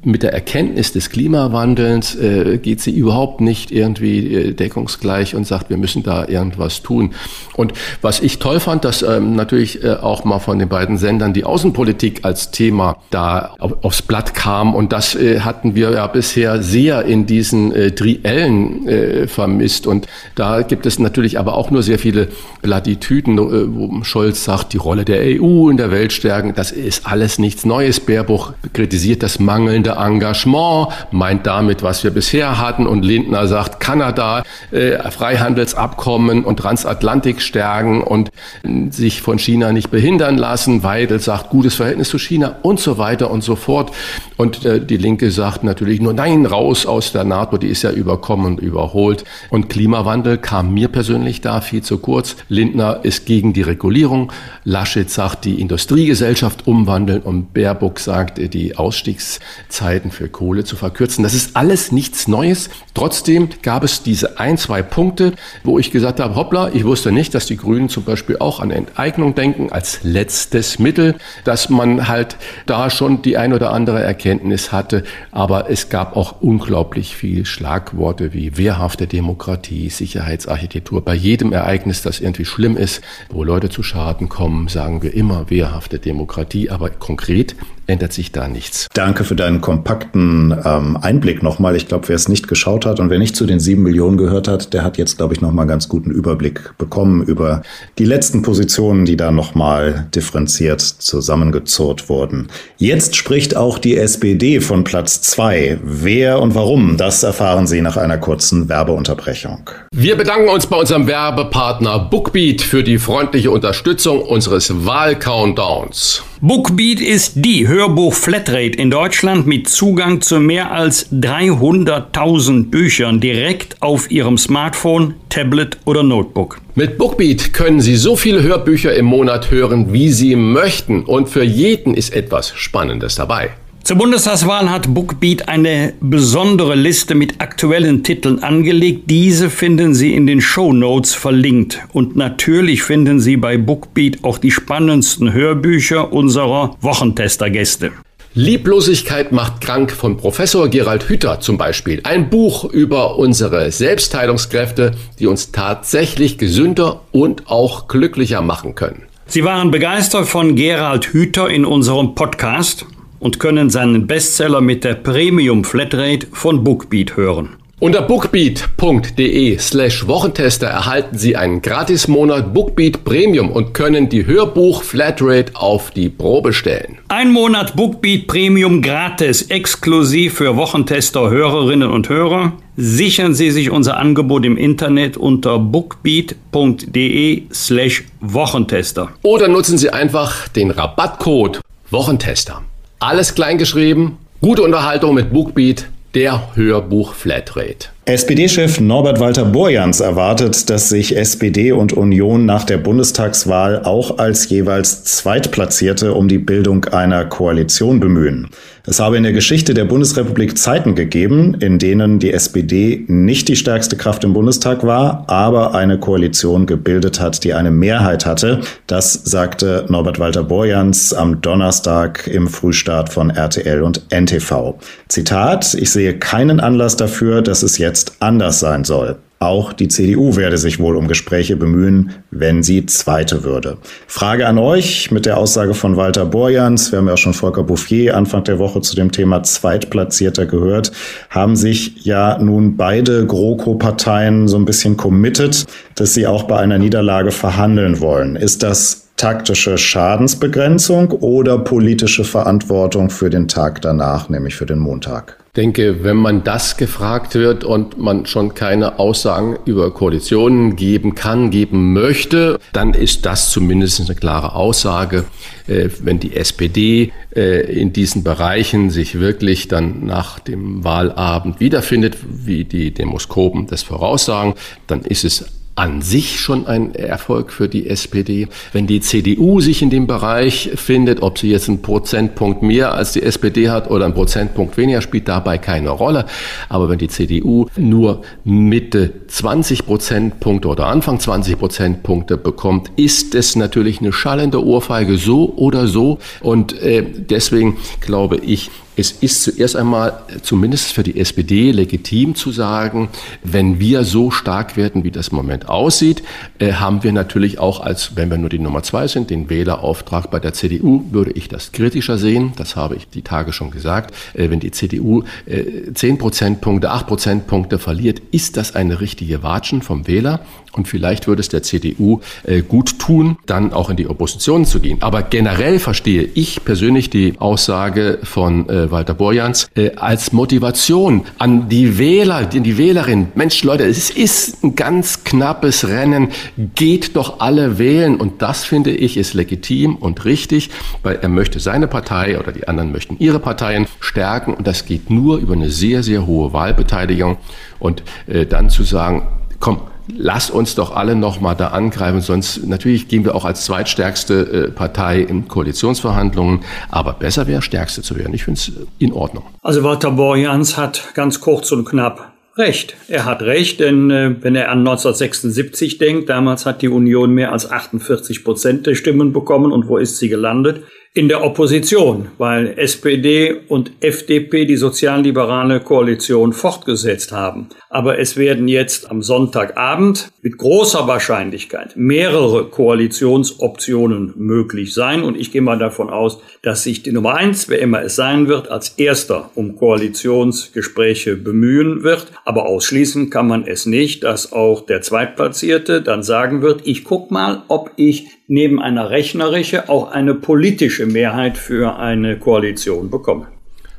mit 0.06 0.24
der 0.24 0.34
Erkenntnis 0.34 0.92
des 0.92 1.10
Klimawandels 1.10 2.16
äh, 2.16 2.58
geht 2.58 2.82
sie 2.82 2.92
überhaupt 2.92 3.42
nicht 3.42 3.72
irgendwie 3.72 4.34
äh, 4.34 4.54
deckungsgleich 4.54 5.36
und 5.36 5.48
sagt, 5.48 5.70
wir 5.70 5.78
müssen 5.78 6.04
da 6.04 6.28
irgendwas 6.28 6.82
tun. 6.82 7.12
Und 7.56 7.74
was 8.02 8.20
ich 8.20 8.40
toll 8.40 8.60
fand, 8.60 8.84
dass 8.86 9.02
ähm, 9.02 9.36
natürlich 9.36 9.84
äh, 9.84 9.94
auch 9.94 10.24
mal 10.26 10.40
von 10.40 10.60
den 10.60 10.70
beiden 10.70 10.98
Sendern 10.98 11.34
die 11.34 11.46
Außenpolitik 11.46 12.20
als 12.24 12.52
Thema 12.52 12.98
da 13.10 13.56
auf, 13.60 13.84
aufs 13.84 14.02
Blatt 14.02 14.34
kam. 14.34 14.76
Und 14.76 14.92
das 14.92 15.16
äh, 15.16 15.40
hatten 15.40 15.76
wir 15.76 15.92
ja 15.92 16.08
bisher 16.08 16.62
sehr 16.62 17.06
in 17.06 17.26
diesen 17.26 17.74
äh, 17.74 17.92
Triellen 17.92 18.88
äh, 18.88 19.28
vermisst. 19.28 19.88
Und 19.88 20.08
da 20.36 20.62
gibt 20.62 20.86
es 20.86 21.00
natürlich 21.00 21.40
aber 21.40 21.56
auch 21.56 21.72
nur 21.72 21.84
sehr 21.84 22.00
viele 22.00 22.28
Plattitüden, 22.62 23.38
wo 23.38 24.04
Scholz 24.04 24.44
sagt, 24.44 24.74
die 24.74 24.78
Rolle 24.78 25.06
der 25.06 25.20
EU 25.22 25.70
in 25.70 25.78
der 25.78 25.92
Welt 25.92 26.14
stärken. 26.14 26.54
Das 26.56 26.72
ist 26.72 27.06
alles 27.06 27.40
nichts 27.40 27.66
Neues. 27.66 28.00
Baerbuch 28.00 28.54
kritisiert 28.74 29.24
das 29.24 29.40
mangelnde 29.40 29.93
Engagement, 29.98 30.90
meint 31.12 31.46
damit, 31.46 31.84
was 31.84 32.04
wir 32.04 32.12
bisher 32.12 32.60
hatten. 32.60 32.88
Und 32.88 33.04
Lindner 33.04 33.48
sagt, 33.48 33.80
Kanada, 33.80 34.44
äh, 34.72 34.98
Freihandelsabkommen 35.12 36.44
und 36.44 36.58
Transatlantik 36.58 37.42
stärken 37.42 38.02
und 38.02 38.30
äh, 38.64 38.92
sich 38.92 39.22
von 39.22 39.40
China 39.40 39.72
nicht 39.72 39.92
behindern 39.92 40.38
lassen. 40.38 40.84
Weidel 40.84 41.20
sagt, 41.20 41.50
gutes 41.50 41.76
Verhältnis 41.76 42.10
zu 42.10 42.18
China 42.18 42.56
und 42.62 42.80
so 42.80 42.98
weiter 42.98 43.30
und 43.32 43.44
so 43.44 43.56
fort. 43.56 43.92
Und 44.38 44.66
äh, 44.66 44.84
die 44.84 44.98
Linke 44.98 45.32
sagt 45.32 45.64
natürlich 45.64 46.02
nur, 46.02 46.14
nein, 46.14 46.46
raus 46.46 46.86
aus 46.86 47.12
der 47.12 47.24
NATO, 47.24 47.58
die 47.58 47.68
ist 47.68 47.84
ja 47.84 47.92
überkommen 47.92 48.46
und 48.46 48.60
überholt. 48.60 49.24
Und 49.50 49.70
Klimawandel 49.70 50.38
kam 50.38 50.74
mir 50.74 50.88
persönlich 50.88 51.42
da 51.42 51.62
viel 51.62 51.84
zu 51.84 51.98
kurz. 51.98 52.36
Lindner 52.50 53.00
ist 53.04 53.26
gegen 53.26 53.54
die 53.54 53.62
Regulierung. 53.62 54.32
Laschet 54.64 55.10
sagt, 55.10 55.46
die 55.46 55.62
Industriegesellschaft 55.62 56.68
umwandeln 56.68 57.22
und 57.22 57.54
Baerbock 57.54 58.00
sagt, 58.00 58.40
die 58.54 58.78
Ausstiegszeit 58.78 59.83
Zeiten 59.84 60.12
für 60.12 60.30
Kohle 60.30 60.64
zu 60.64 60.78
verkürzen. 60.78 61.26
Das 61.26 61.34
ist 61.34 61.58
alles 61.58 61.92
nichts 61.92 62.30
Neues. 62.30 62.70
Trotzdem 62.94 63.50
gab 63.64 63.84
es 63.84 64.02
diese 64.02 64.40
ein, 64.40 64.58
zwei 64.58 64.82
Punkte, 64.82 65.34
wo 65.66 65.78
ich 65.78 65.92
gesagt 65.92 66.22
habe, 66.22 66.38
hoppla, 66.38 66.70
ich 66.74 66.86
wusste 66.86 67.12
nicht, 67.12 67.36
dass 67.36 67.48
die 67.48 67.58
Grünen 67.58 67.90
zum 67.90 68.06
Beispiel 68.06 68.38
auch 68.40 68.62
an 68.62 68.72
Enteignung 68.72 69.36
denken 69.36 69.74
als 69.74 70.00
letztes 70.04 70.80
Mittel, 70.80 71.16
dass 71.44 71.70
man 71.70 72.08
halt 72.08 72.38
da 72.66 72.90
schon 72.90 73.24
die 73.24 73.36
ein 73.36 73.52
oder 73.52 73.74
andere 73.74 74.02
Erkenntnis 74.02 74.72
hatte. 74.72 75.04
Aber 75.32 75.70
es 75.70 75.90
gab 75.90 76.16
auch 76.16 76.42
unglaublich 76.42 77.18
viel 77.18 77.46
Schlagworte 77.46 78.32
wie 78.32 78.56
wehrhafte 78.56 79.06
Demokratie, 79.06 79.90
Sicherheitsarchitektur. 79.90 81.04
Bei 81.04 81.14
jedem 81.14 81.52
Ereignis, 81.52 82.02
das 82.02 82.22
irgendwie 82.22 82.46
schlimm 82.46 82.78
ist, 82.78 83.02
wo 83.30 83.44
Leute 83.44 83.68
zu 83.68 83.84
Schaden 83.84 84.30
kommen, 84.30 84.70
sagen 84.70 85.04
wir 85.04 85.14
immer 85.14 85.50
wehrhafte 85.50 86.00
Demokratie. 86.00 86.70
Aber 86.70 86.90
konkret 86.90 87.58
ändert 87.88 88.14
sich 88.14 88.32
da 88.32 88.48
nichts. 88.48 88.88
Danke 88.94 89.24
für 89.24 89.36
deinen 89.36 89.62
kompakten 89.62 90.56
ähm, 90.64 90.98
Einblick 90.98 91.44
nochmal. 91.44 91.76
Ich 91.76 91.88
glaube, 91.88 92.08
wer 92.10 92.16
es 92.16 92.30
nicht 92.30 92.48
geschaut 92.48 92.86
hat 92.86 93.00
und 93.00 93.10
wer 93.10 93.20
nicht 93.20 93.36
zu 93.36 93.46
den 93.46 93.60
sieben 93.60 93.84
Millionen 93.84 94.18
gehört 94.18 94.48
hat, 94.48 94.74
der 94.74 94.84
hat 94.84 94.98
jetzt, 94.98 95.18
glaube 95.18 95.34
ich, 95.34 95.42
nochmal 95.42 95.64
einen 95.64 95.70
ganz 95.70 95.90
guten 95.90 96.12
Überblick 96.12 96.78
bekommen 96.78 97.24
über 97.24 97.62
die 97.98 98.06
letzten 98.06 98.42
Positionen, 98.42 99.06
die 99.06 99.18
da 99.18 99.32
nochmal 99.32 100.08
differenziert 100.16 100.82
zusammengezurrt 100.82 102.10
wurden. 102.10 102.48
Jetzt 102.78 103.16
spricht 103.16 103.56
auch 103.56 103.78
die 103.78 103.98
SPD 103.98 104.62
von 104.62 104.84
Platz 104.84 105.22
zwei. 105.22 105.80
Wer 105.84 106.42
und 106.42 106.56
warum, 106.56 106.98
das 106.98 107.24
erfahren 107.24 107.68
Sie 107.68 107.82
nach 107.82 107.98
einer 107.98 108.18
kurzen 108.18 108.70
Werbeunterbrechung. 108.70 109.70
Wir 109.94 110.16
bedanken 110.16 110.50
uns 110.50 110.68
bei 110.68 110.78
unserem 110.78 111.08
Werbepartner 111.08 112.00
Bookbeat 112.00 112.62
für 112.62 112.84
die 112.84 112.98
freundliche 112.98 113.52
Unterstützung 113.52 114.22
unseres 114.22 114.86
Wahl-Countdowns. 114.86 116.24
Bookbeat 116.46 117.00
ist 117.00 117.36
die 117.36 117.70
Hörbuch-Flatrate 117.70 118.78
in 118.78 118.92
Deutschland 118.92 119.48
mit 119.48 119.70
Zugang 119.70 120.20
zu 120.20 120.42
mehr 120.42 120.72
als 120.72 121.10
300.000 121.14 122.70
Büchern 122.70 123.22
direkt 123.22 123.82
auf 123.82 124.12
Ihrem 124.12 124.38
Smartphone, 124.38 125.14
Tablet 125.30 125.78
oder 125.86 126.04
Notebook. 126.04 126.60
Mit 126.76 126.98
Bookbeat 126.98 127.54
können 127.54 127.80
Sie 127.80 127.96
so 127.96 128.18
viele 128.18 128.44
Hörbücher 128.44 128.94
im 128.94 129.06
Monat 129.06 129.52
hören, 129.52 129.94
wie 129.94 130.10
Sie 130.10 130.36
möchten 130.36 131.06
und 131.06 131.30
für 131.30 131.46
jeden 131.46 131.94
ist 131.94 132.14
etwas 132.14 132.50
Spannendes 132.50 133.16
dabei. 133.16 133.52
Zur 133.84 133.98
Bundestagswahl 133.98 134.70
hat 134.70 134.94
Bookbeat 134.94 135.50
eine 135.50 135.94
besondere 136.00 136.74
Liste 136.74 137.16
mit 137.16 137.42
aktuellen 137.42 138.02
Titeln 138.02 138.42
angelegt. 138.42 139.10
Diese 139.10 139.50
finden 139.50 139.94
Sie 139.94 140.16
in 140.16 140.26
den 140.26 140.40
Show 140.40 140.72
Notes 140.72 141.14
verlinkt. 141.14 141.80
Und 141.92 142.16
natürlich 142.16 142.82
finden 142.82 143.20
Sie 143.20 143.36
bei 143.36 143.58
Bookbeat 143.58 144.24
auch 144.24 144.38
die 144.38 144.52
spannendsten 144.52 145.34
Hörbücher 145.34 146.14
unserer 146.14 146.78
Wochentester-Gäste. 146.80 147.92
Lieblosigkeit 148.36 149.34
macht 149.34 149.60
krank 149.60 149.92
von 149.92 150.16
Professor 150.16 150.70
Gerald 150.70 151.10
Hüther 151.10 151.42
zum 151.42 151.58
Beispiel. 151.58 152.00
Ein 152.04 152.30
Buch 152.30 152.64
über 152.64 153.18
unsere 153.18 153.70
Selbstheilungskräfte, 153.70 154.92
die 155.20 155.28
uns 155.28 155.52
tatsächlich 155.52 156.38
gesünder 156.38 157.02
und 157.12 157.48
auch 157.48 157.90
glücklicher 157.90 158.42
machen 158.42 158.76
können. 158.76 159.04
Sie 159.26 159.44
waren 159.44 159.72
begeistert 159.72 160.26
von 160.26 160.56
Gerald 160.56 161.08
Hüther 161.08 161.50
in 161.50 161.66
unserem 161.66 162.16
Podcast 162.16 162.86
und 163.24 163.40
können 163.40 163.70
seinen 163.70 164.06
Bestseller 164.06 164.60
mit 164.60 164.84
der 164.84 164.96
Premium 164.96 165.64
Flatrate 165.64 166.28
von 166.34 166.64
Bookbeat 166.64 167.16
hören. 167.16 167.56
Unter 167.80 168.02
bookbeat.de 168.02 169.58
slash 169.58 170.08
Wochentester 170.08 170.68
erhalten 170.68 171.18
Sie 171.18 171.36
einen 171.36 171.62
Gratismonat 171.62 172.54
Bookbeat 172.54 173.04
Premium 173.04 173.50
und 173.50 173.74
können 173.74 174.10
die 174.10 174.26
Hörbuch 174.26 174.84
Flatrate 174.84 175.56
auf 175.56 175.92
die 175.92 176.10
Probe 176.10 176.54
stellen. 176.54 177.00
Ein 177.08 177.32
Monat 177.32 177.76
Bookbeat 177.76 178.28
Premium 178.28 178.82
gratis, 178.82 179.44
exklusiv 179.44 180.36
für 180.36 180.56
Wochentester 180.56 181.30
Hörerinnen 181.30 181.90
und 181.90 182.10
Hörer. 182.10 182.54
Sichern 182.78 183.34
Sie 183.34 183.52
sich 183.52 183.70
unser 183.70 183.98
Angebot 183.98 184.46
im 184.46 184.58
Internet 184.58 185.18
unter 185.18 185.60
bookbeat.de 185.60 187.44
slash 187.54 188.04
Wochentester. 188.22 189.10
Oder 189.24 189.48
nutzen 189.48 189.78
Sie 189.78 189.90
einfach 189.90 190.48
den 190.50 190.72
Rabattcode 190.72 191.62
Wochentester. 191.90 192.64
Alles 193.06 193.36
kleingeschrieben, 193.36 194.14
gute 194.40 194.62
Unterhaltung 194.62 195.14
mit 195.14 195.34
Bookbeat, 195.34 195.88
der 196.16 196.56
Hörbuch 196.56 197.14
Flatrate. 197.14 197.90
SPD-Chef 198.06 198.80
Norbert 198.80 199.20
Walter 199.20 199.44
Borjans 199.44 200.00
erwartet, 200.00 200.70
dass 200.70 200.88
sich 200.88 201.18
SPD 201.18 201.74
und 201.74 201.92
Union 201.92 202.46
nach 202.46 202.64
der 202.64 202.78
Bundestagswahl 202.78 203.84
auch 203.84 204.20
als 204.20 204.48
jeweils 204.50 205.04
Zweitplatzierte 205.04 206.14
um 206.14 206.30
die 206.30 206.38
Bildung 206.38 206.86
einer 206.86 207.26
Koalition 207.26 208.00
bemühen. 208.00 208.48
Es 208.86 209.00
habe 209.00 209.16
in 209.16 209.24
der 209.24 209.32
Geschichte 209.32 209.74
der 209.74 209.86
Bundesrepublik 209.86 210.58
Zeiten 210.58 210.94
gegeben, 210.94 211.56
in 211.62 211.80
denen 211.80 212.20
die 212.20 212.34
SPD 212.34 213.06
nicht 213.08 213.48
die 213.48 213.56
stärkste 213.56 213.96
Kraft 213.96 214.26
im 214.26 214.34
Bundestag 214.34 214.84
war, 214.84 215.24
aber 215.28 215.74
eine 215.74 215.98
Koalition 215.98 216.66
gebildet 216.66 217.22
hat, 217.22 217.46
die 217.46 217.54
eine 217.54 217.72
Mehrheit 217.72 218.26
hatte. 218.26 218.60
Das 218.86 219.14
sagte 219.14 219.86
Norbert 219.88 220.20
Walter 220.20 220.44
Borjans 220.44 221.14
am 221.14 221.40
Donnerstag 221.40 222.28
im 222.28 222.50
Frühstart 222.50 223.08
von 223.08 223.30
RTL 223.30 223.82
und 223.84 224.06
NTV. 224.12 224.76
Zitat, 225.08 225.76
ich 225.76 225.90
sehe 225.90 226.20
keinen 226.20 226.60
Anlass 226.60 226.98
dafür, 226.98 227.42
dass 227.42 227.64
es 227.64 227.78
jetzt 227.78 228.18
anders 228.20 228.60
sein 228.60 228.84
soll. 228.84 229.18
Auch 229.44 229.74
die 229.74 229.90
CDU 229.90 230.38
werde 230.38 230.58
sich 230.58 230.80
wohl 230.80 230.96
um 230.96 231.10
Gespräche 231.10 231.58
bemühen, 231.58 232.12
wenn 232.32 232.64
sie 232.64 232.86
Zweite 232.86 233.44
würde. 233.44 233.78
Frage 234.08 234.48
an 234.48 234.58
euch 234.58 235.12
mit 235.12 235.26
der 235.26 235.36
Aussage 235.36 235.74
von 235.74 235.98
Walter 235.98 236.26
Borjans. 236.26 236.94
Wir 236.94 237.00
haben 237.00 237.10
ja 237.10 237.18
schon 237.18 237.34
Volker 237.34 237.64
Bouffier 237.64 238.16
Anfang 238.16 238.46
der 238.46 238.58
Woche 238.58 238.80
zu 238.80 238.96
dem 238.96 239.12
Thema 239.12 239.44
Zweitplatzierter 239.44 240.46
gehört. 240.46 240.94
Haben 241.30 241.58
sich 241.58 242.06
ja 242.06 242.38
nun 242.40 242.78
beide 242.78 243.26
GroKo-Parteien 243.26 244.48
so 244.48 244.56
ein 244.56 244.64
bisschen 244.64 244.96
committed, 244.96 245.66
dass 245.96 246.14
sie 246.14 246.26
auch 246.26 246.44
bei 246.44 246.60
einer 246.60 246.78
Niederlage 246.78 247.32
verhandeln 247.32 248.00
wollen. 248.00 248.38
Ist 248.38 248.64
das 248.64 249.10
taktische 249.18 249.78
Schadensbegrenzung 249.78 251.12
oder 251.12 251.58
politische 251.58 252.24
Verantwortung 252.24 253.10
für 253.10 253.30
den 253.30 253.50
Tag 253.50 253.82
danach, 253.82 254.30
nämlich 254.30 254.56
für 254.56 254.66
den 254.66 254.80
Montag? 254.80 255.43
Denke, 255.56 256.04
wenn 256.04 256.18
man 256.18 256.44
das 256.44 256.78
gefragt 256.78 257.36
wird 257.36 257.64
und 257.64 258.00
man 258.00 258.26
schon 258.26 258.56
keine 258.56 258.98
Aussagen 258.98 259.58
über 259.66 259.94
Koalitionen 259.94 260.76
geben 260.76 261.14
kann, 261.14 261.52
geben 261.52 261.94
möchte, 261.94 262.60
dann 262.72 262.96
ist 262.96 263.26
das 263.28 263.52
zumindest 263.52 264.02
eine 264.02 264.16
klare 264.16 264.56
Aussage. 264.56 265.26
Äh, 265.68 265.90
wenn 266.02 266.20
die 266.20 266.36
SPD 266.36 267.12
äh, 267.36 267.72
in 267.72 267.94
diesen 267.94 268.24
Bereichen 268.24 268.90
sich 268.90 269.20
wirklich 269.20 269.68
dann 269.68 270.06
nach 270.06 270.40
dem 270.40 270.84
Wahlabend 270.84 271.60
wiederfindet, 271.60 272.18
wie 272.28 272.66
die 272.66 272.92
Demoskopen 272.92 273.68
das 273.68 273.84
voraussagen, 273.84 274.56
dann 274.88 275.02
ist 275.02 275.24
es 275.24 275.46
an 275.76 276.02
sich 276.02 276.40
schon 276.40 276.68
ein 276.68 276.94
Erfolg 276.94 277.52
für 277.52 277.68
die 277.68 277.90
SPD. 277.90 278.48
Wenn 278.74 278.86
die 278.86 279.02
CDU 279.02 279.60
sich 279.60 279.82
in 279.82 279.90
dem 279.90 280.06
Bereich 280.06 280.72
findet, 280.76 281.22
ob 281.24 281.40
sie 281.40 281.50
jetzt 281.50 281.68
einen 281.68 281.82
Prozentpunkt 281.82 282.62
mehr 282.62 282.94
als 282.94 283.14
die 283.14 283.24
SPD 283.24 283.70
hat 283.70 283.90
oder 283.90 284.06
einen 284.06 284.14
Prozentpunkt 284.14 284.78
weniger, 284.78 285.02
spielt 285.02 285.28
dabei 285.28 285.58
keine 285.58 285.90
Rolle. 285.90 286.26
Aber 286.70 286.90
wenn 286.90 287.00
die 287.00 287.08
CDU 287.08 287.68
nur 287.76 288.22
Mitte 288.44 289.14
20 289.28 289.86
Prozentpunkte 289.86 290.68
oder 290.68 290.88
Anfang 290.88 291.20
20 291.20 291.58
Prozentpunkte 291.58 292.38
bekommt, 292.38 292.92
ist 292.96 293.34
es 293.34 293.56
natürlich 293.56 294.00
eine 294.00 294.14
schallende 294.14 294.64
Ohrfeige 294.64 295.18
so 295.18 295.54
oder 295.56 295.88
so. 295.88 296.20
Und 296.42 296.80
äh, 296.82 297.04
deswegen 297.04 297.78
glaube 298.00 298.38
ich, 298.38 298.70
es 298.96 299.12
ist 299.12 299.44
zuerst 299.44 299.76
einmal 299.76 300.22
zumindest 300.42 300.94
für 300.94 301.04
die 301.04 301.20
SPD 301.20 301.72
legitim 301.72 302.36
zu 302.36 302.52
sagen, 302.52 303.10
wenn 303.44 303.80
wir 303.80 304.04
so 304.04 304.32
stark 304.32 304.78
werden, 304.78 305.04
wie 305.04 305.12
das 305.12 305.30
im 305.30 305.38
Moment 305.38 305.70
aussieht, 305.70 306.24
äh, 306.60 306.74
haben 306.74 307.04
wir 307.04 307.12
natürlich 307.12 307.60
auch 307.60 307.80
als, 307.80 308.16
wenn 308.16 308.30
wir 308.30 308.38
nur 308.38 308.50
die 308.50 308.60
Nummer 308.60 308.84
zwei 308.84 309.08
sind, 309.08 309.30
den 309.30 309.50
Wählerauftrag 309.50 310.30
bei 310.30 310.40
der 310.40 310.54
CDU, 310.54 311.04
würde 311.12 311.32
ich 311.32 311.48
das 311.48 311.72
kritischer 311.72 312.18
sehen. 312.18 312.54
Das 312.56 312.76
habe 312.76 312.96
ich 312.96 313.08
die 313.08 313.22
Tage 313.22 313.54
schon 313.54 313.72
gesagt. 313.72 314.14
Äh, 314.34 314.50
wenn 314.50 314.60
die 314.60 314.72
CDU 314.72 315.24
äh, 315.46 315.92
10 315.94 316.18
Prozentpunkte, 316.18 316.92
8 316.92 317.08
Prozentpunkte 317.08 317.80
verliert, 317.80 318.22
ist 318.32 318.58
das 318.58 318.76
eine 318.76 319.02
richtige 319.02 319.44
Watschen 319.44 319.82
vom 319.82 320.08
Wähler. 320.08 320.42
Und 320.74 320.88
vielleicht 320.88 321.28
würde 321.28 321.40
es 321.40 321.50
der 321.50 321.64
CDU 321.64 322.20
äh, 322.44 322.62
gut 322.62 323.00
tun, 323.00 323.38
dann 323.46 323.74
auch 323.74 323.90
in 323.90 323.96
die 323.96 324.08
Opposition 324.08 324.66
zu 324.66 324.80
gehen. 324.80 324.98
Aber 325.02 325.22
generell 325.22 325.80
verstehe 325.80 326.24
ich 326.34 326.66
persönlich 326.66 327.10
die 327.10 327.36
Aussage 327.40 328.20
von 328.24 328.68
äh, 328.70 328.92
Walter 328.92 329.14
Borjans 329.14 329.70
äh, 329.76 329.92
als 329.96 330.32
Motivation 330.34 331.26
an 331.38 331.70
die 331.70 331.98
Wähler, 331.98 332.46
die, 332.46 332.62
die 332.62 332.78
Wählerin. 332.78 333.28
Mensch, 333.36 333.64
Leute, 333.64 333.86
es 333.86 334.10
ist 334.10 334.64
ein 334.64 334.76
ganz 334.76 335.24
knappes 335.24 335.88
Rennen. 335.88 336.30
Geht 336.76 337.16
doch 337.16 337.40
alle 337.40 337.78
wählen. 337.78 338.16
Und 338.16 338.42
das 338.42 338.66
finde 338.66 338.92
ich 338.92 339.18
ist 339.18 339.34
legitim 339.34 339.96
und 339.96 340.26
richtig, 340.26 340.70
weil 341.04 341.18
er 341.18 341.30
möchte 341.30 341.60
seine 341.60 341.88
Partei 341.88 342.40
oder 342.40 342.52
die 342.52 342.68
anderen 342.68 342.92
möchten 342.92 343.18
ihre 343.20 343.40
Parteien 343.40 343.88
stärken. 344.00 344.54
Und 344.54 344.66
das 344.66 344.86
geht 344.86 345.10
nur 345.10 345.38
über 345.38 345.54
eine 345.54 345.70
sehr, 345.70 346.02
sehr 346.02 346.26
hohe 346.26 346.52
Wahlbeteiligung. 346.52 347.38
Und 347.80 348.04
äh, 348.28 348.46
dann 348.46 348.70
zu 348.70 348.84
sagen, 348.84 349.28
komm, 349.60 349.82
lasst 350.08 350.52
uns 350.52 350.76
doch 350.76 350.96
alle 350.96 351.16
noch 351.16 351.40
mal 351.40 351.56
da 351.56 351.70
angreifen, 351.70 352.22
sonst 352.22 352.66
natürlich 352.66 353.08
gehen 353.08 353.26
wir 353.26 353.36
auch 353.36 353.46
als 353.46 353.66
zweitstärkste 353.66 354.68
äh, 354.68 354.72
Partei 354.72 355.20
in 355.20 355.48
Koalitionsverhandlungen, 355.48 356.62
aber 356.90 357.14
besser 357.14 357.48
wäre, 357.48 357.62
stärkste 357.62 358.02
zu 358.02 358.18
werden. 358.18 358.34
Ich 358.34 358.44
finde 358.44 358.60
es 358.60 358.72
in 359.00 359.14
Ordnung. 359.14 359.44
Also 359.62 359.84
Walter 359.84 360.12
Borjans 360.12 360.78
hat 360.78 361.14
ganz 361.14 361.40
kurz 361.40 361.72
und 361.72 361.86
knapp 361.86 362.34
recht. 362.58 362.96
Er 363.08 363.26
hat 363.26 363.42
recht, 363.42 363.80
denn 363.80 364.12
äh, 364.12 364.36
wenn 364.42 364.56
er 364.56 364.70
an 364.70 364.80
1976 364.80 365.98
denkt, 365.98 366.30
damals 366.30 366.66
hat 366.66 366.82
die 366.82 366.90
Union 366.90 367.32
mehr 367.32 367.52
als 367.52 367.70
48 367.70 368.44
Prozent 368.44 368.86
der 368.86 368.96
Stimmen 368.96 369.34
bekommen 369.34 369.72
und 369.72 369.88
wo 369.88 369.98
ist 369.98 370.18
sie 370.18 370.30
gelandet? 370.30 370.84
In 371.16 371.28
der 371.28 371.44
Opposition, 371.44 372.30
weil 372.40 372.74
SPD 372.78 373.54
und 373.68 373.92
FDP 374.00 374.66
die 374.66 374.78
sozialliberale 374.78 375.80
Koalition 375.80 376.54
fortgesetzt 376.54 377.32
haben. 377.32 377.70
Aber 377.90 378.18
es 378.18 378.36
werden 378.36 378.68
jetzt 378.68 379.12
am 379.12 379.22
Sonntagabend 379.22 380.33
mit 380.44 380.58
großer 380.58 381.08
Wahrscheinlichkeit 381.08 381.96
mehrere 381.96 382.66
Koalitionsoptionen 382.66 384.34
möglich 384.36 384.94
sein. 384.94 385.24
Und 385.24 385.38
ich 385.38 385.54
gehe 385.54 385.62
mal 385.62 385.80
davon 385.80 386.10
aus, 386.10 386.40
dass 386.62 386.84
sich 386.84 387.02
die 387.02 387.14
Nummer 387.14 387.36
eins, 387.36 387.70
wer 387.70 387.80
immer 387.80 388.04
es 388.04 388.18
sein 388.18 388.50
wird, 388.50 388.70
als 388.70 388.90
erster 388.90 389.52
um 389.56 389.78
Koalitionsgespräche 389.78 391.38
bemühen 391.38 392.04
wird. 392.04 392.28
Aber 392.44 392.66
ausschließen 392.66 393.30
kann 393.30 393.48
man 393.48 393.66
es 393.66 393.86
nicht, 393.86 394.26
dass 394.26 394.52
auch 394.52 394.86
der 394.86 395.02
Zweitplatzierte 395.02 396.02
dann 396.02 396.24
sagen 396.24 396.62
wird, 396.62 396.82
ich 396.86 397.06
guck 397.06 397.32
mal, 397.32 397.64
ob 397.70 397.92
ich 397.96 398.28
neben 398.48 398.82
einer 398.82 399.10
rechnerischen 399.10 399.88
auch 399.88 400.12
eine 400.12 400.36
politische 400.36 401.06
Mehrheit 401.06 401.58
für 401.58 401.96
eine 401.96 402.38
Koalition 402.38 403.10
bekomme. 403.10 403.53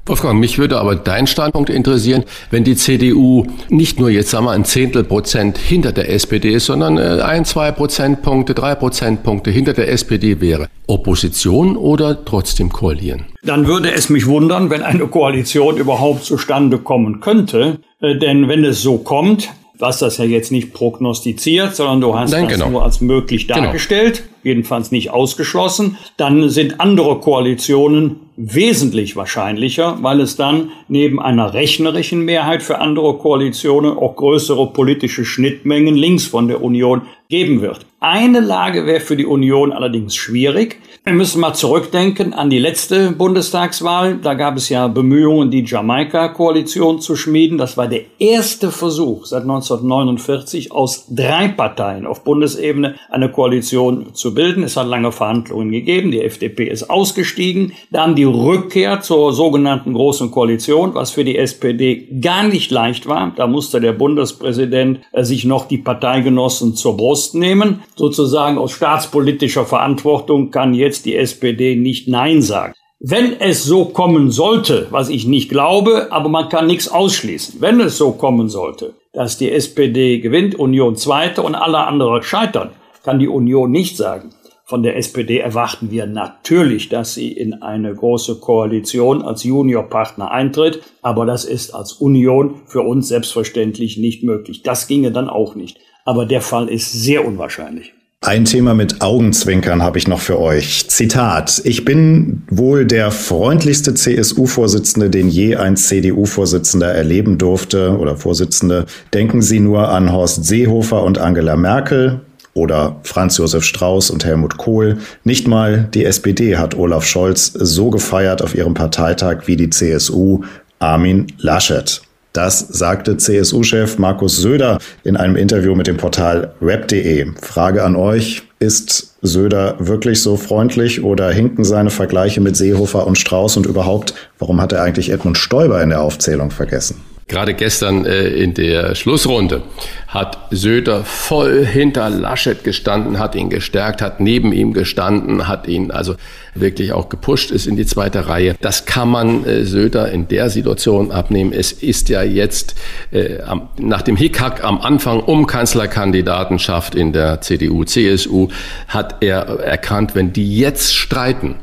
Wolfgang, 0.06 0.38
mich 0.38 0.58
würde 0.58 0.78
aber 0.78 0.96
dein 0.96 1.26
Standpunkt 1.26 1.70
interessieren, 1.70 2.24
wenn 2.50 2.62
die 2.62 2.76
CDU 2.76 3.46
nicht 3.70 3.98
nur 3.98 4.10
jetzt 4.10 4.28
sagen 4.28 4.44
wir 4.44 4.50
ein 4.50 4.66
Zehntel 4.66 5.02
Prozent 5.02 5.56
hinter 5.56 5.92
der 5.92 6.10
SPD 6.10 6.50
ist, 6.52 6.66
sondern 6.66 6.98
äh, 6.98 7.22
ein, 7.22 7.46
zwei 7.46 7.72
Prozentpunkte, 7.72 8.54
drei 8.54 8.74
Prozentpunkte 8.74 9.50
hinter 9.50 9.72
der 9.72 9.90
SPD 9.90 10.42
wäre. 10.42 10.68
Opposition 10.86 11.78
oder 11.78 12.22
trotzdem 12.22 12.70
koalieren? 12.70 13.24
Dann 13.44 13.66
würde 13.66 13.92
es 13.92 14.10
mich 14.10 14.26
wundern, 14.26 14.68
wenn 14.68 14.82
eine 14.82 15.06
Koalition 15.06 15.78
überhaupt 15.78 16.24
zustande 16.24 16.76
kommen 16.76 17.20
könnte. 17.20 17.78
Äh, 18.02 18.18
denn 18.18 18.46
wenn 18.48 18.62
es 18.62 18.82
so 18.82 18.98
kommt, 18.98 19.48
Du 19.76 19.86
hast 19.86 20.02
das 20.02 20.18
ja 20.18 20.24
jetzt 20.24 20.52
nicht 20.52 20.72
prognostiziert, 20.72 21.74
sondern 21.74 22.00
du 22.00 22.16
hast 22.16 22.30
Nein, 22.30 22.44
das 22.44 22.52
genau. 22.52 22.70
nur 22.70 22.84
als 22.84 23.00
möglich 23.00 23.48
genau. 23.48 23.62
dargestellt, 23.62 24.18
genau. 24.18 24.28
Jedenfalls 24.44 24.92
nicht 24.92 25.10
ausgeschlossen. 25.10 25.96
Dann 26.16 26.48
sind 26.48 26.80
andere 26.80 27.18
Koalitionen 27.20 28.20
wesentlich 28.36 29.16
wahrscheinlicher, 29.16 29.98
weil 30.02 30.20
es 30.20 30.36
dann 30.36 30.70
neben 30.88 31.20
einer 31.20 31.54
rechnerischen 31.54 32.24
Mehrheit 32.24 32.62
für 32.62 32.80
andere 32.80 33.14
Koalitionen 33.18 33.96
auch 33.96 34.16
größere 34.16 34.72
politische 34.72 35.24
Schnittmengen 35.24 35.94
links 35.94 36.26
von 36.26 36.48
der 36.48 36.62
Union 36.62 37.02
geben 37.28 37.60
wird. 37.60 37.86
Eine 38.00 38.40
Lage 38.40 38.86
wäre 38.86 39.00
für 39.00 39.16
die 39.16 39.24
Union 39.24 39.72
allerdings 39.72 40.14
schwierig. 40.14 40.78
Wir 41.04 41.14
müssen 41.14 41.40
mal 41.40 41.54
zurückdenken 41.54 42.34
an 42.34 42.50
die 42.50 42.58
letzte 42.58 43.12
Bundestagswahl. 43.12 44.18
Da 44.22 44.34
gab 44.34 44.56
es 44.58 44.68
ja 44.68 44.88
Bemühungen, 44.88 45.50
die 45.50 45.64
Jamaika-Koalition 45.64 47.00
zu 47.00 47.16
schmieden. 47.16 47.56
Das 47.56 47.78
war 47.78 47.88
der 47.88 48.02
erste 48.18 48.70
Versuch 48.70 49.24
seit 49.24 49.42
1949 49.42 50.70
aus 50.70 51.06
drei 51.08 51.48
Parteien 51.48 52.06
auf 52.06 52.24
Bundesebene 52.24 52.96
eine 53.10 53.30
Koalition 53.30 54.14
zu 54.14 54.33
bilden. 54.34 54.62
Es 54.64 54.76
hat 54.76 54.88
lange 54.88 55.12
Verhandlungen 55.12 55.70
gegeben. 55.70 56.10
Die 56.10 56.22
FDP 56.22 56.68
ist 56.68 56.90
ausgestiegen. 56.90 57.72
Dann 57.90 58.14
die 58.14 58.24
Rückkehr 58.24 59.00
zur 59.00 59.32
sogenannten 59.32 59.94
Großen 59.94 60.30
Koalition, 60.30 60.94
was 60.94 61.12
für 61.12 61.24
die 61.24 61.38
SPD 61.38 62.08
gar 62.20 62.44
nicht 62.44 62.70
leicht 62.70 63.06
war. 63.06 63.32
Da 63.36 63.46
musste 63.46 63.80
der 63.80 63.92
Bundespräsident 63.92 65.00
äh, 65.12 65.24
sich 65.24 65.44
noch 65.44 65.66
die 65.66 65.78
Parteigenossen 65.78 66.74
zur 66.74 66.96
Brust 66.96 67.34
nehmen 67.34 67.80
sozusagen 67.96 68.58
aus 68.58 68.72
staatspolitischer 68.72 69.64
Verantwortung 69.64 70.50
kann 70.50 70.74
jetzt 70.74 71.06
die 71.06 71.16
SPD 71.16 71.76
nicht 71.76 72.08
Nein 72.08 72.42
sagen. 72.42 72.74
Wenn 73.00 73.38
es 73.40 73.64
so 73.64 73.86
kommen 73.86 74.30
sollte, 74.30 74.86
was 74.90 75.08
ich 75.08 75.26
nicht 75.26 75.50
glaube, 75.50 76.08
aber 76.10 76.28
man 76.28 76.48
kann 76.48 76.66
nichts 76.66 76.88
ausschließen, 76.88 77.60
wenn 77.60 77.80
es 77.80 77.98
so 77.98 78.12
kommen 78.12 78.48
sollte, 78.48 78.94
dass 79.12 79.36
die 79.36 79.50
SPD 79.50 80.20
gewinnt, 80.20 80.54
Union 80.54 80.96
zweite 80.96 81.42
und 81.42 81.54
alle 81.54 81.78
anderen 81.78 82.22
scheitern, 82.22 82.70
kann 83.04 83.18
die 83.20 83.28
Union 83.28 83.70
nicht 83.70 83.96
sagen. 83.96 84.30
Von 84.64 84.82
der 84.82 84.96
SPD 84.96 85.38
erwarten 85.38 85.90
wir 85.90 86.06
natürlich, 86.06 86.88
dass 86.88 87.14
sie 87.14 87.30
in 87.30 87.62
eine 87.62 87.94
große 87.94 88.40
Koalition 88.40 89.22
als 89.22 89.44
Juniorpartner 89.44 90.30
eintritt, 90.30 90.80
aber 91.02 91.26
das 91.26 91.44
ist 91.44 91.74
als 91.74 91.92
Union 91.92 92.62
für 92.66 92.80
uns 92.80 93.08
selbstverständlich 93.08 93.98
nicht 93.98 94.24
möglich. 94.24 94.62
Das 94.62 94.88
ginge 94.88 95.12
dann 95.12 95.28
auch 95.28 95.54
nicht 95.54 95.78
aber 96.04 96.26
der 96.26 96.40
Fall 96.40 96.68
ist 96.68 96.92
sehr 96.92 97.26
unwahrscheinlich. 97.26 97.92
Ein 98.20 98.46
Thema 98.46 98.72
mit 98.72 99.02
Augenzwinkern 99.02 99.82
habe 99.82 99.98
ich 99.98 100.08
noch 100.08 100.20
für 100.20 100.40
euch. 100.40 100.88
Zitat. 100.88 101.60
Ich 101.64 101.84
bin 101.84 102.42
wohl 102.48 102.86
der 102.86 103.10
freundlichste 103.10 103.92
CSU-Vorsitzende, 103.92 105.10
den 105.10 105.28
je 105.28 105.56
ein 105.56 105.76
CDU-Vorsitzender 105.76 106.90
erleben 106.90 107.36
durfte 107.36 107.98
oder 107.98 108.16
Vorsitzende. 108.16 108.86
Denken 109.12 109.42
Sie 109.42 109.60
nur 109.60 109.90
an 109.90 110.10
Horst 110.10 110.46
Seehofer 110.46 111.02
und 111.02 111.18
Angela 111.18 111.56
Merkel 111.56 112.22
oder 112.54 112.96
Franz 113.02 113.36
Josef 113.36 113.64
Strauß 113.64 114.10
und 114.10 114.24
Helmut 114.24 114.56
Kohl. 114.56 114.98
Nicht 115.24 115.46
mal 115.46 115.88
die 115.92 116.04
SPD 116.04 116.56
hat 116.56 116.76
Olaf 116.76 117.04
Scholz 117.04 117.52
so 117.52 117.90
gefeiert 117.90 118.42
auf 118.42 118.54
ihrem 118.54 118.74
Parteitag 118.74 119.46
wie 119.46 119.56
die 119.56 119.70
CSU 119.70 120.42
Armin 120.78 121.26
Laschet. 121.38 122.00
Das 122.32 122.58
sagte 122.58 123.16
CSU-Chef 123.16 123.98
Markus 123.98 124.38
Söder 124.38 124.78
in 125.04 125.16
einem 125.16 125.36
Interview 125.36 125.76
mit 125.76 125.86
dem 125.86 125.98
Portal 125.98 126.52
web.de. 126.58 127.26
Frage 127.40 127.84
an 127.84 127.94
euch, 127.94 128.42
ist 128.58 129.14
Söder 129.22 129.76
wirklich 129.78 130.20
so 130.20 130.36
freundlich 130.36 131.04
oder 131.04 131.30
hinken 131.30 131.62
seine 131.62 131.90
Vergleiche 131.90 132.40
mit 132.40 132.56
Seehofer 132.56 133.06
und 133.06 133.18
Strauß 133.18 133.56
und 133.56 133.66
überhaupt, 133.66 134.14
warum 134.40 134.60
hat 134.60 134.72
er 134.72 134.82
eigentlich 134.82 135.10
Edmund 135.10 135.38
Stoiber 135.38 135.80
in 135.80 135.90
der 135.90 136.00
Aufzählung 136.00 136.50
vergessen? 136.50 136.96
Gerade 137.26 137.54
gestern 137.54 138.04
äh, 138.04 138.28
in 138.28 138.52
der 138.52 138.94
Schlussrunde 138.94 139.62
hat 140.08 140.38
Söder 140.50 141.04
voll 141.04 141.64
hinter 141.64 142.10
Laschet 142.10 142.62
gestanden, 142.62 143.18
hat 143.18 143.34
ihn 143.34 143.48
gestärkt, 143.48 144.02
hat 144.02 144.20
neben 144.20 144.52
ihm 144.52 144.74
gestanden, 144.74 145.48
hat 145.48 145.66
ihn 145.66 145.90
also 145.90 146.16
wirklich 146.54 146.92
auch 146.92 147.08
gepusht, 147.08 147.50
ist 147.50 147.66
in 147.66 147.76
die 147.76 147.86
zweite 147.86 148.28
Reihe. 148.28 148.54
Das 148.60 148.84
kann 148.84 149.08
man 149.08 149.44
äh, 149.44 149.64
Söder 149.64 150.12
in 150.12 150.28
der 150.28 150.50
Situation 150.50 151.10
abnehmen. 151.10 151.52
Es 151.52 151.72
ist 151.72 152.10
ja 152.10 152.22
jetzt 152.22 152.74
äh, 153.10 153.40
am, 153.40 153.70
nach 153.78 154.02
dem 154.02 154.16
Hickhack 154.16 154.62
am 154.62 154.80
Anfang 154.80 155.20
um 155.20 155.46
Kanzlerkandidatenschaft 155.46 156.94
in 156.94 157.12
der 157.12 157.40
CDU, 157.40 157.84
CSU, 157.84 158.48
hat 158.86 159.16
er 159.22 159.60
erkannt, 159.60 160.14
wenn 160.14 160.32
die 160.32 160.58
jetzt 160.58 160.94
streiten, 160.94 161.56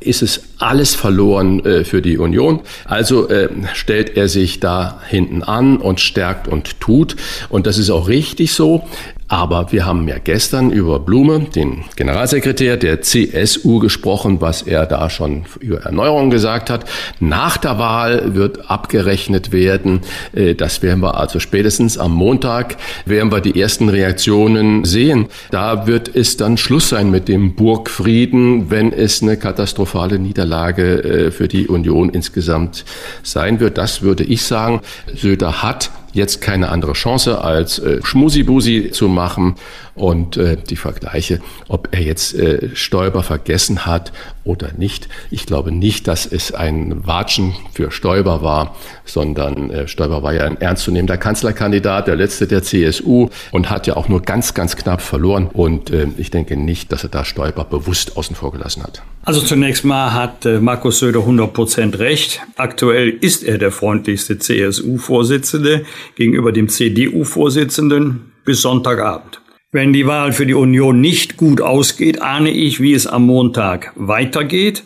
ist 0.00 0.22
es 0.22 0.42
alles 0.58 0.94
verloren 0.94 1.64
äh, 1.64 1.84
für 1.84 2.02
die 2.02 2.18
Union. 2.18 2.60
Also 2.84 3.28
äh, 3.28 3.48
stellt 3.74 4.16
er 4.16 4.28
sich 4.28 4.60
da 4.60 5.00
hinten 5.08 5.42
an 5.42 5.78
und 5.78 6.00
stärkt 6.00 6.48
und 6.48 6.80
tut. 6.80 7.16
Und 7.48 7.66
das 7.66 7.78
ist 7.78 7.90
auch 7.90 8.08
richtig 8.08 8.52
so. 8.52 8.86
Aber 9.28 9.72
wir 9.72 9.84
haben 9.84 10.06
ja 10.06 10.18
gestern 10.18 10.70
über 10.70 11.00
Blume, 11.00 11.40
den 11.40 11.84
Generalsekretär 11.96 12.76
der 12.76 13.02
CSU, 13.02 13.80
gesprochen, 13.80 14.40
was 14.40 14.62
er 14.62 14.86
da 14.86 15.10
schon 15.10 15.46
über 15.58 15.78
Erneuerung 15.78 16.30
gesagt 16.30 16.70
hat. 16.70 16.84
Nach 17.18 17.56
der 17.56 17.78
Wahl 17.78 18.34
wird 18.34 18.70
abgerechnet 18.70 19.50
werden. 19.50 20.02
Äh, 20.32 20.54
das 20.54 20.82
werden 20.82 21.00
wir 21.00 21.18
also 21.18 21.40
spätestens 21.40 21.98
am 21.98 22.12
Montag, 22.12 22.76
werden 23.04 23.32
wir 23.32 23.40
die 23.40 23.60
ersten 23.60 23.88
Reaktionen 23.88 24.84
sehen. 24.84 25.26
Da 25.50 25.88
wird 25.88 26.14
es 26.14 26.36
dann 26.36 26.56
Schluss 26.56 26.90
sein 26.90 27.10
mit 27.10 27.26
dem 27.26 27.56
Burgfrieden, 27.56 28.70
wenn 28.70 28.92
es 28.92 29.22
eine 29.22 29.36
katastrophale 29.36 30.20
Niederlage 30.20 31.02
äh, 31.02 31.30
für 31.32 31.48
die 31.48 31.66
Union 31.66 32.10
insgesamt 32.10 32.84
sein 33.24 33.58
wird. 33.58 33.76
Das 33.76 34.02
würde 34.02 34.22
ich 34.22 34.44
sagen. 34.44 34.82
Söder 35.14 35.62
hat 35.64 35.90
jetzt 36.16 36.40
keine 36.40 36.70
andere 36.70 36.94
Chance 36.94 37.42
als 37.42 37.78
äh, 37.78 38.00
Schmusibusi 38.02 38.90
zu 38.90 39.08
machen 39.08 39.54
und 39.96 40.36
äh, 40.36 40.56
die 40.56 40.76
Vergleiche, 40.76 41.40
ob 41.68 41.88
er 41.92 42.02
jetzt 42.02 42.34
äh, 42.34 42.70
Stoiber 42.74 43.22
vergessen 43.22 43.86
hat 43.86 44.12
oder 44.44 44.70
nicht. 44.76 45.08
Ich 45.30 45.46
glaube 45.46 45.72
nicht, 45.72 46.06
dass 46.06 46.26
es 46.26 46.52
ein 46.52 47.06
Watschen 47.06 47.54
für 47.72 47.90
Stoiber 47.90 48.42
war, 48.42 48.76
sondern 49.04 49.70
äh, 49.70 49.88
Stoiber 49.88 50.22
war 50.22 50.34
ja 50.34 50.44
ein 50.44 50.60
ernstzunehmender 50.60 51.16
Kanzlerkandidat, 51.16 52.06
der 52.06 52.16
letzte 52.16 52.46
der 52.46 52.62
CSU 52.62 53.28
und 53.50 53.70
hat 53.70 53.86
ja 53.86 53.96
auch 53.96 54.08
nur 54.08 54.22
ganz, 54.22 54.54
ganz 54.54 54.76
knapp 54.76 55.00
verloren. 55.00 55.48
Und 55.52 55.90
äh, 55.90 56.06
ich 56.16 56.30
denke 56.30 56.56
nicht, 56.56 56.92
dass 56.92 57.02
er 57.02 57.08
da 57.08 57.24
Stoiber 57.24 57.64
bewusst 57.64 58.16
außen 58.16 58.36
vor 58.36 58.52
gelassen 58.52 58.82
hat. 58.82 59.02
Also 59.22 59.40
zunächst 59.40 59.84
mal 59.84 60.12
hat 60.12 60.44
äh, 60.46 60.60
Markus 60.60 61.00
Söder 61.00 61.20
100 61.20 61.52
Prozent 61.52 61.98
recht. 61.98 62.40
Aktuell 62.56 63.08
ist 63.08 63.42
er 63.42 63.58
der 63.58 63.72
freundlichste 63.72 64.38
CSU-Vorsitzende 64.38 65.84
gegenüber 66.14 66.52
dem 66.52 66.68
CDU-Vorsitzenden 66.68 68.32
bis 68.44 68.62
Sonntagabend. 68.62 69.40
Wenn 69.76 69.92
die 69.92 70.06
Wahl 70.06 70.32
für 70.32 70.46
die 70.46 70.54
Union 70.54 71.02
nicht 71.02 71.36
gut 71.36 71.60
ausgeht, 71.60 72.22
ahne 72.22 72.48
ich, 72.48 72.80
wie 72.80 72.94
es 72.94 73.06
am 73.06 73.26
Montag 73.26 73.92
weitergeht. 73.94 74.84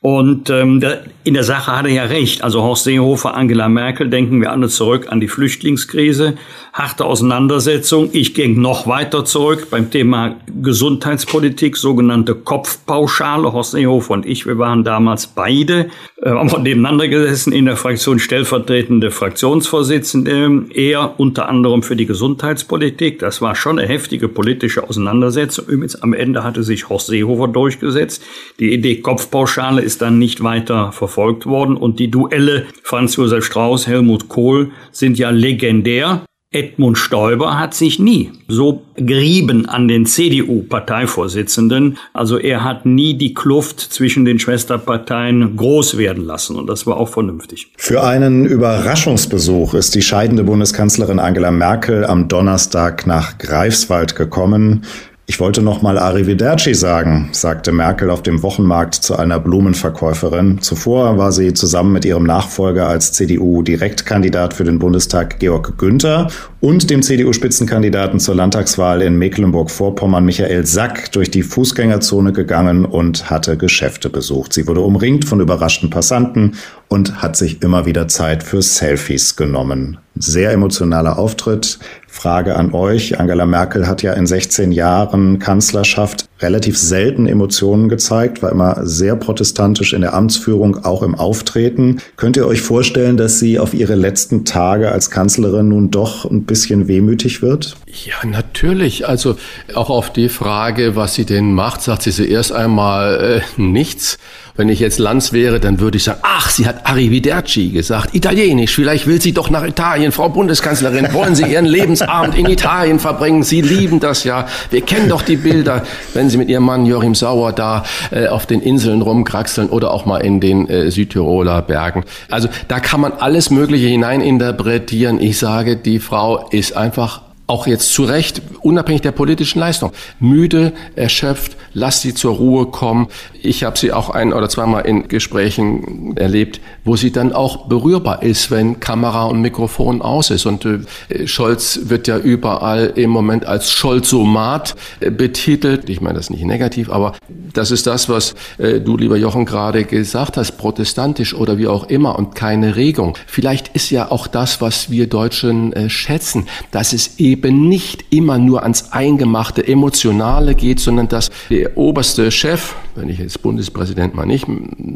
Und 0.00 0.48
ähm, 0.48 0.82
in 1.24 1.34
der 1.34 1.44
Sache 1.44 1.76
hat 1.76 1.84
er 1.84 1.92
ja 1.92 2.04
recht. 2.04 2.42
Also 2.42 2.62
Horst 2.62 2.84
Seehofer, 2.84 3.34
Angela 3.34 3.68
Merkel, 3.68 4.08
denken 4.08 4.40
wir 4.40 4.50
alle 4.50 4.70
zurück 4.70 5.08
an 5.10 5.20
die 5.20 5.28
Flüchtlingskrise, 5.28 6.38
harte 6.72 7.04
Auseinandersetzung. 7.04 8.10
Ich 8.12 8.34
gehe 8.34 8.48
noch 8.48 8.86
weiter 8.86 9.24
zurück 9.24 9.68
beim 9.70 9.90
Thema 9.90 10.36
Gesundheitspolitik, 10.62 11.76
sogenannte 11.76 12.34
Kopfpauschale. 12.34 13.52
Horst 13.52 13.72
Seehofer 13.72 14.14
und 14.14 14.26
ich, 14.26 14.46
wir 14.46 14.58
waren 14.58 14.84
damals 14.84 15.26
beide, 15.26 15.88
äh, 16.22 16.30
haben 16.30 16.62
nebeneinander 16.62 17.08
gesessen 17.08 17.52
in 17.52 17.66
der 17.66 17.76
Fraktion 17.76 18.18
stellvertretende 18.18 19.10
Fraktionsvorsitzende. 19.10 20.66
Er 20.72 21.18
unter 21.18 21.48
anderem 21.48 21.82
für 21.82 21.96
die 21.96 22.06
Gesundheitspolitik. 22.06 23.18
Das 23.18 23.42
war 23.42 23.54
schon 23.54 23.78
eine 23.78 23.88
heftige 23.88 24.28
politische 24.28 24.88
Auseinandersetzung. 24.88 25.66
Übrigens 25.66 25.96
am 25.96 26.12
Ende 26.12 26.44
hatte 26.44 26.62
sich 26.62 26.88
Horst 26.88 27.08
Seehofer 27.08 27.48
durchgesetzt. 27.48 28.22
Die 28.60 28.72
Idee 28.72 29.00
Kopfpauschale 29.00 29.82
ist 29.82 30.02
dann 30.02 30.18
nicht 30.18 30.42
weiter 30.42 30.92
verfolgt 30.92 31.46
worden. 31.46 31.76
Und 31.76 31.98
die 31.98 32.10
Duelle 32.10 32.66
Franz 32.82 33.16
Josef 33.16 33.44
Strauß, 33.44 33.86
Helmut 33.86 34.28
Kohl 34.28 34.70
sind 34.92 35.18
ja 35.18 35.30
legendär. 35.30 36.24
Edmund 36.52 36.98
Stoiber 36.98 37.60
hat 37.60 37.74
sich 37.74 38.00
nie 38.00 38.32
so 38.48 38.82
gerieben 38.96 39.66
an 39.66 39.86
den 39.86 40.04
CDU-Parteivorsitzenden. 40.04 41.96
Also 42.12 42.38
er 42.38 42.64
hat 42.64 42.84
nie 42.84 43.16
die 43.16 43.34
Kluft 43.34 43.78
zwischen 43.78 44.24
den 44.24 44.40
Schwesterparteien 44.40 45.56
groß 45.56 45.96
werden 45.96 46.24
lassen 46.24 46.56
und 46.56 46.66
das 46.66 46.88
war 46.88 46.96
auch 46.96 47.08
vernünftig. 47.08 47.70
Für 47.76 48.02
einen 48.02 48.46
Überraschungsbesuch 48.46 49.74
ist 49.74 49.94
die 49.94 50.02
scheidende 50.02 50.42
Bundeskanzlerin 50.42 51.20
Angela 51.20 51.52
Merkel 51.52 52.04
am 52.04 52.26
Donnerstag 52.26 53.06
nach 53.06 53.38
Greifswald 53.38 54.16
gekommen. 54.16 54.84
Ich 55.30 55.38
wollte 55.38 55.62
noch 55.62 55.80
mal 55.80 55.96
Arrivederci 55.96 56.74
sagen, 56.74 57.28
sagte 57.30 57.70
Merkel 57.70 58.10
auf 58.10 58.20
dem 58.20 58.42
Wochenmarkt 58.42 58.96
zu 58.96 59.14
einer 59.14 59.38
Blumenverkäuferin. 59.38 60.60
Zuvor 60.60 61.18
war 61.18 61.30
sie 61.30 61.54
zusammen 61.54 61.92
mit 61.92 62.04
ihrem 62.04 62.24
Nachfolger 62.24 62.88
als 62.88 63.12
CDU-Direktkandidat 63.12 64.54
für 64.54 64.64
den 64.64 64.80
Bundestag 64.80 65.38
Georg 65.38 65.78
Günther 65.78 66.26
und 66.58 66.90
dem 66.90 67.02
CDU-Spitzenkandidaten 67.02 68.18
zur 68.18 68.34
Landtagswahl 68.34 69.02
in 69.02 69.18
Mecklenburg-Vorpommern 69.18 70.24
Michael 70.24 70.66
Sack 70.66 71.12
durch 71.12 71.30
die 71.30 71.44
Fußgängerzone 71.44 72.32
gegangen 72.32 72.84
und 72.84 73.30
hatte 73.30 73.56
Geschäfte 73.56 74.10
besucht. 74.10 74.52
Sie 74.52 74.66
wurde 74.66 74.80
umringt 74.80 75.26
von 75.26 75.38
überraschten 75.38 75.90
Passanten 75.90 76.56
und 76.88 77.22
hat 77.22 77.36
sich 77.36 77.62
immer 77.62 77.86
wieder 77.86 78.08
Zeit 78.08 78.42
für 78.42 78.62
Selfies 78.62 79.36
genommen. 79.36 79.98
Sehr 80.16 80.50
emotionaler 80.50 81.18
Auftritt. 81.18 81.78
Frage 82.10 82.56
an 82.56 82.72
euch. 82.72 83.18
Angela 83.18 83.46
Merkel 83.46 83.86
hat 83.86 84.02
ja 84.02 84.12
in 84.12 84.26
16 84.26 84.72
Jahren 84.72 85.38
Kanzlerschaft 85.38 86.29
relativ 86.40 86.78
selten 86.78 87.26
Emotionen 87.26 87.88
gezeigt, 87.88 88.42
war 88.42 88.50
immer 88.50 88.86
sehr 88.86 89.16
protestantisch 89.16 89.92
in 89.92 90.00
der 90.00 90.14
Amtsführung, 90.14 90.84
auch 90.84 91.02
im 91.02 91.14
Auftreten. 91.14 92.00
Könnt 92.16 92.36
ihr 92.36 92.46
euch 92.46 92.62
vorstellen, 92.62 93.16
dass 93.16 93.38
sie 93.38 93.58
auf 93.58 93.74
ihre 93.74 93.94
letzten 93.94 94.44
Tage 94.44 94.90
als 94.90 95.10
Kanzlerin 95.10 95.68
nun 95.68 95.90
doch 95.90 96.24
ein 96.24 96.44
bisschen 96.44 96.88
wehmütig 96.88 97.42
wird? 97.42 97.76
Ja, 98.04 98.26
natürlich. 98.26 99.08
Also 99.08 99.36
auch 99.74 99.90
auf 99.90 100.12
die 100.12 100.28
Frage, 100.28 100.96
was 100.96 101.14
sie 101.14 101.24
denn 101.24 101.52
macht, 101.52 101.82
sagt 101.82 102.02
sie 102.02 102.12
zuerst 102.12 102.52
einmal 102.52 103.42
äh, 103.56 103.60
nichts. 103.60 104.18
Wenn 104.56 104.68
ich 104.68 104.80
jetzt 104.80 104.98
Lanz 104.98 105.32
wäre, 105.32 105.58
dann 105.58 105.80
würde 105.80 105.96
ich 105.96 106.04
sagen, 106.04 106.20
ach, 106.22 106.50
sie 106.50 106.66
hat 106.66 106.86
Arrivederci 106.86 107.70
gesagt, 107.70 108.14
italienisch, 108.14 108.74
vielleicht 108.74 109.06
will 109.06 109.20
sie 109.20 109.32
doch 109.32 109.48
nach 109.48 109.64
Italien, 109.64 110.12
Frau 110.12 110.28
Bundeskanzlerin, 110.28 111.14
wollen 111.14 111.34
Sie 111.34 111.44
Ihren 111.44 111.64
Lebensabend 111.64 112.36
in 112.36 112.46
Italien 112.46 112.98
verbringen? 112.98 113.42
Sie 113.42 113.62
lieben 113.62 114.00
das 114.00 114.24
ja. 114.24 114.46
Wir 114.70 114.82
kennen 114.82 115.08
doch 115.08 115.22
die 115.22 115.36
Bilder, 115.36 115.84
wenn 116.14 116.29
Sie 116.30 116.38
mit 116.38 116.48
Ihrem 116.48 116.64
Mann 116.64 116.86
Joachim 116.86 117.14
Sauer 117.14 117.52
da 117.52 117.84
äh, 118.10 118.28
auf 118.28 118.46
den 118.46 118.60
Inseln 118.60 119.02
rumkraxeln 119.02 119.68
oder 119.68 119.92
auch 119.92 120.06
mal 120.06 120.18
in 120.18 120.40
den 120.40 120.68
äh, 120.68 120.90
Südtiroler 120.90 121.62
Bergen. 121.62 122.04
Also 122.30 122.48
da 122.68 122.80
kann 122.80 123.00
man 123.00 123.12
alles 123.12 123.50
Mögliche 123.50 123.86
hineininterpretieren. 123.86 125.20
Ich 125.20 125.38
sage, 125.38 125.76
die 125.76 125.98
Frau 125.98 126.48
ist 126.50 126.76
einfach 126.76 127.22
auch 127.50 127.66
jetzt 127.66 127.92
zu 127.92 128.04
Recht, 128.04 128.40
unabhängig 128.62 129.02
der 129.02 129.10
politischen 129.10 129.58
Leistung, 129.58 129.90
müde, 130.20 130.72
erschöpft, 130.94 131.56
lass 131.74 132.00
sie 132.00 132.14
zur 132.14 132.36
Ruhe 132.36 132.66
kommen. 132.66 133.08
Ich 133.42 133.64
habe 133.64 133.76
sie 133.76 133.92
auch 133.92 134.08
ein 134.08 134.32
oder 134.32 134.48
zweimal 134.48 134.86
in 134.86 135.08
Gesprächen 135.08 136.16
erlebt, 136.16 136.60
wo 136.84 136.94
sie 136.94 137.10
dann 137.10 137.32
auch 137.32 137.66
berührbar 137.66 138.22
ist, 138.22 138.52
wenn 138.52 138.78
Kamera 138.78 139.24
und 139.24 139.40
Mikrofon 139.40 140.00
aus 140.00 140.30
ist. 140.30 140.46
Und 140.46 140.64
äh, 140.64 141.26
Scholz 141.26 141.80
wird 141.84 142.06
ja 142.06 142.18
überall 142.18 142.92
im 142.94 143.10
Moment 143.10 143.46
als 143.46 143.72
Scholzomat 143.72 144.76
äh, 145.00 145.10
betitelt. 145.10 145.90
Ich 145.90 146.00
meine 146.00 146.18
das 146.18 146.30
nicht 146.30 146.44
negativ, 146.44 146.88
aber 146.88 147.14
das 147.52 147.72
ist 147.72 147.88
das, 147.88 148.08
was 148.08 148.36
äh, 148.58 148.78
du, 148.78 148.96
lieber 148.96 149.16
Jochen, 149.16 149.44
gerade 149.44 149.84
gesagt 149.84 150.36
hast, 150.36 150.52
protestantisch 150.52 151.34
oder 151.34 151.58
wie 151.58 151.66
auch 151.66 151.88
immer 151.88 152.16
und 152.16 152.36
keine 152.36 152.76
Regung. 152.76 153.18
Vielleicht 153.26 153.74
ist 153.74 153.90
ja 153.90 154.12
auch 154.12 154.28
das, 154.28 154.60
was 154.60 154.90
wir 154.90 155.08
Deutschen 155.08 155.72
äh, 155.72 155.90
schätzen, 155.90 156.46
dass 156.70 156.92
es 156.92 157.18
eben 157.18 157.39
eben 157.40 157.68
nicht 157.68 158.04
immer 158.10 158.38
nur 158.38 158.62
ans 158.62 158.92
Eingemachte 158.92 159.66
Emotionale 159.66 160.54
geht, 160.54 160.78
sondern 160.78 161.08
dass 161.08 161.30
der 161.48 161.76
oberste 161.78 162.30
Chef, 162.30 162.74
wenn 162.94 163.08
ich 163.08 163.18
jetzt 163.18 163.40
Bundespräsident 163.42 164.14
mal 164.14 164.26
nicht 164.26 164.46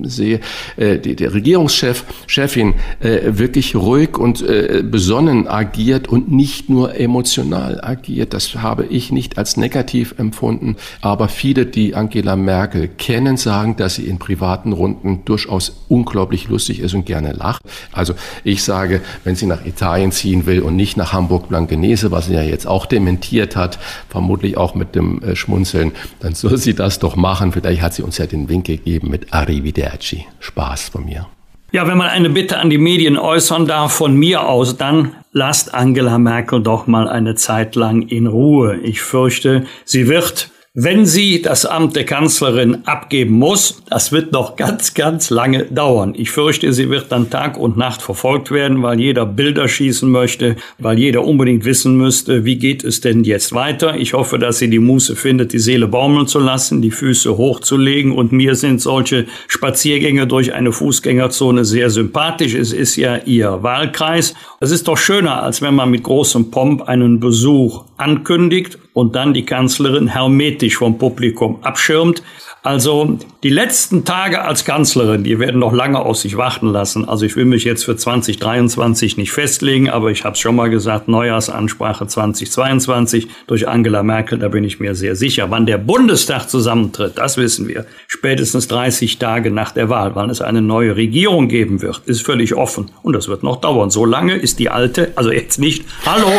sehe, 0.03 0.41
äh, 0.77 0.99
die, 0.99 1.17
der 1.17 1.33
Regierungschef, 1.33 2.05
Chefin 2.27 2.75
äh, 3.01 3.39
wirklich 3.39 3.77
ruhig 3.77 4.19
und 4.19 4.43
äh, 4.43 4.83
besonnen 4.85 5.49
agiert 5.49 6.07
und 6.07 6.31
nicht 6.31 6.69
nur 6.69 6.99
emotional 6.99 7.81
agiert. 7.83 8.35
Das 8.35 8.57
habe 8.57 8.85
ich 8.85 9.11
nicht 9.11 9.39
als 9.39 9.57
negativ 9.57 10.15
empfunden, 10.19 10.77
aber 11.01 11.29
viele, 11.29 11.65
die 11.65 11.95
Angela 11.95 12.37
Merkel 12.37 12.89
kennen, 12.89 13.39
sagen, 13.39 13.77
dass 13.77 13.95
sie 13.95 14.05
in 14.05 14.19
privaten 14.19 14.73
Runden 14.73 15.25
durchaus 15.25 15.85
unglaublich 15.89 16.49
lustig 16.49 16.81
ist 16.81 16.95
und 16.95 17.07
gerne 17.07 17.33
lacht. 17.33 17.63
Also 17.93 18.15
ich 18.43 18.63
sage, 18.63 19.01
wenn 19.25 19.35
sie 19.35 19.47
nach 19.47 19.65
Italien 19.65 20.13
ziehen 20.13 20.45
will 20.45 20.61
und 20.61 20.77
nicht 20.77 20.97
nach 20.97 21.15
Hamburg-Blankenese, 21.15 22.11
was 22.11 22.29
ja 22.35 22.43
jetzt 22.43 22.67
auch 22.67 22.87
dementiert 22.87 23.57
hat, 23.57 23.79
vermutlich 24.09 24.57
auch 24.57 24.75
mit 24.75 24.95
dem 24.95 25.23
äh, 25.23 25.37
Schmunzeln, 25.37 25.93
dann 26.21 26.35
soll 26.35 26.59
sie 26.59 26.75
das 26.75 26.99
doch 26.99 27.17
machen. 27.17 27.53
Vielleicht 27.53 27.83
hat 27.83 27.95
sie 27.95 28.03
uns 28.03 28.19
ja 28.19 28.27
den 28.27 28.49
Wink 28.49 28.67
gegeben 28.67 29.11
mit 29.11 29.33
Arrivederci. 29.33 30.27
Spaß 30.41 30.91
von 30.91 31.05
mir. 31.05 31.27
Ja, 31.73 31.89
wenn 31.89 31.99
man 31.99 32.09
eine 32.09 32.31
Bitte 32.31 32.59
an 32.59 32.71
die 32.71 32.79
Medien 32.79 33.19
äußern 33.19 33.67
darf 33.67 33.93
von 33.93 34.15
mir 34.15 34.47
aus, 34.47 34.77
dann 34.77 35.11
lasst 35.33 35.75
Angela 35.75 36.19
Merkel 36.19 36.63
doch 36.63 36.87
mal 36.87 37.09
eine 37.09 37.35
Zeit 37.35 37.75
lang 37.75 38.03
in 38.03 38.29
Ruhe. 38.29 38.77
Ich 38.77 39.01
fürchte, 39.01 39.65
sie 39.85 40.07
wird 40.07 40.51
wenn 40.77 41.07
sie 41.07 41.41
das 41.41 41.67
Amt 41.67 41.95
der 41.95 42.05
Kanzlerin 42.05 42.79
abgeben 42.85 43.35
muss, 43.35 43.81
das 43.89 44.11
wird 44.11 44.33
noch 44.33 44.57
ganz, 44.57 44.93
ganz 44.93 45.31
lange 45.31 45.67
dauern. 45.67 46.15
Ich 46.17 46.33
fürchte, 46.33 46.73
sie 46.73 46.91
wird 46.91 47.13
dann 47.13 47.31
Tag 47.31 47.57
und 47.57 47.77
Nacht 47.77 48.03
verfolgt 48.03 48.51
werden, 48.51 48.83
weil 48.83 48.99
jeder 48.99 49.25
Bilder 49.25 49.69
schießen 49.69 50.11
möchte, 50.11 50.57
weil 50.81 50.99
jeder 50.99 51.25
unbedingt 51.25 51.65
wissen 51.65 51.97
müsste, 51.97 52.45
wie 52.45 52.57
geht 52.57 52.83
es 52.83 53.01
denn 53.01 53.23
jetzt 53.23 53.53
weiter. 53.53 53.97
Ich 53.97 54.15
hoffe, 54.15 54.37
dass 54.41 54.59
sie 54.59 54.69
die 54.69 54.81
Muße 54.81 55.15
findet, 55.15 55.53
die 55.53 55.61
Seele 55.61 55.87
baumeln 55.87 56.27
zu 56.27 56.41
lassen, 56.41 56.83
die 56.83 56.91
Füße 56.91 57.37
hochzulegen. 57.37 58.11
Und 58.11 58.33
mir 58.33 58.57
sind 58.57 58.83
solche 58.83 59.27
Spaziergänge 59.47 60.27
durch 60.27 60.55
eine 60.55 60.73
Fußgängerzone 60.73 61.65
sehr 61.65 61.89
sympathisch. 61.89 62.55
Es 62.55 62.73
ist 62.73 62.97
ja 62.97 63.19
ihr 63.19 63.63
Wahlkreis. 63.63 64.35
Es 64.59 64.73
ist 64.73 64.89
doch 64.89 64.99
schöner, 64.99 65.41
als 65.41 65.63
wenn 65.63 65.77
man 65.77 65.93
mit 65.93 66.03
großem 66.03 66.51
Pomp 66.51 66.83
einen 66.83 67.21
Besuch 67.21 67.85
ankündigt 67.97 68.81
und 68.95 69.15
dann 69.15 69.35
die 69.35 69.45
Kanzlerin 69.45 70.09
hermetisch 70.09 70.77
vom 70.77 70.97
Publikum 70.97 71.59
abschirmt. 71.63 72.23
Also 72.65 73.19
die 73.43 73.51
letzten 73.51 74.07
Tage 74.07 74.41
als 74.41 74.65
Kanzlerin, 74.65 75.23
die 75.23 75.39
werden 75.39 75.61
noch 75.61 75.75
lange 75.75 75.99
auf 76.01 76.17
sich 76.17 76.39
warten 76.39 76.69
lassen. 76.69 77.07
Also 77.07 77.27
ich 77.27 77.37
will 77.37 77.45
mich 77.45 77.65
jetzt 77.65 77.85
für 77.85 77.95
2023 77.95 79.19
nicht 79.19 79.33
festlegen, 79.33 79.91
aber 79.91 80.11
ich 80.11 80.25
habe 80.25 80.33
es 80.33 80.41
schon 80.41 80.57
mal 80.57 80.71
gesagt, 80.71 81.07
Neujahrsansprache 81.07 82.07
2022 82.07 83.29
durch 83.47 83.69
Angela 83.69 84.03
Merkel, 84.03 84.39
da 84.39 84.49
bin 84.49 84.65
ich 84.65 84.81
mir 84.81 84.95
sehr 84.95 85.15
sicher. 85.15 85.51
Wann 85.51 85.67
der 85.67 85.77
Bundestag 85.77 86.49
zusammentritt, 86.49 87.19
das 87.19 87.37
wissen 87.37 87.69
wir. 87.69 87.85
Spätestens 88.07 88.67
30 88.69 89.19
Tage 89.19 89.51
nach 89.51 89.73
der 89.73 89.91
Wahl, 89.91 90.13
wann 90.15 90.31
es 90.31 90.41
eine 90.41 90.63
neue 90.63 90.97
Regierung 90.97 91.49
geben 91.49 91.83
wird, 91.83 92.01
ist 92.07 92.23
völlig 92.23 92.55
offen. 92.55 92.93
Und 93.03 93.13
das 93.13 93.29
wird 93.29 93.43
noch 93.43 93.57
dauern. 93.57 93.91
So 93.91 94.07
lange 94.07 94.37
ist 94.37 94.59
die 94.59 94.71
alte, 94.71 95.13
also 95.17 95.31
jetzt 95.31 95.59
nicht, 95.59 95.85
hallo, 96.07 96.31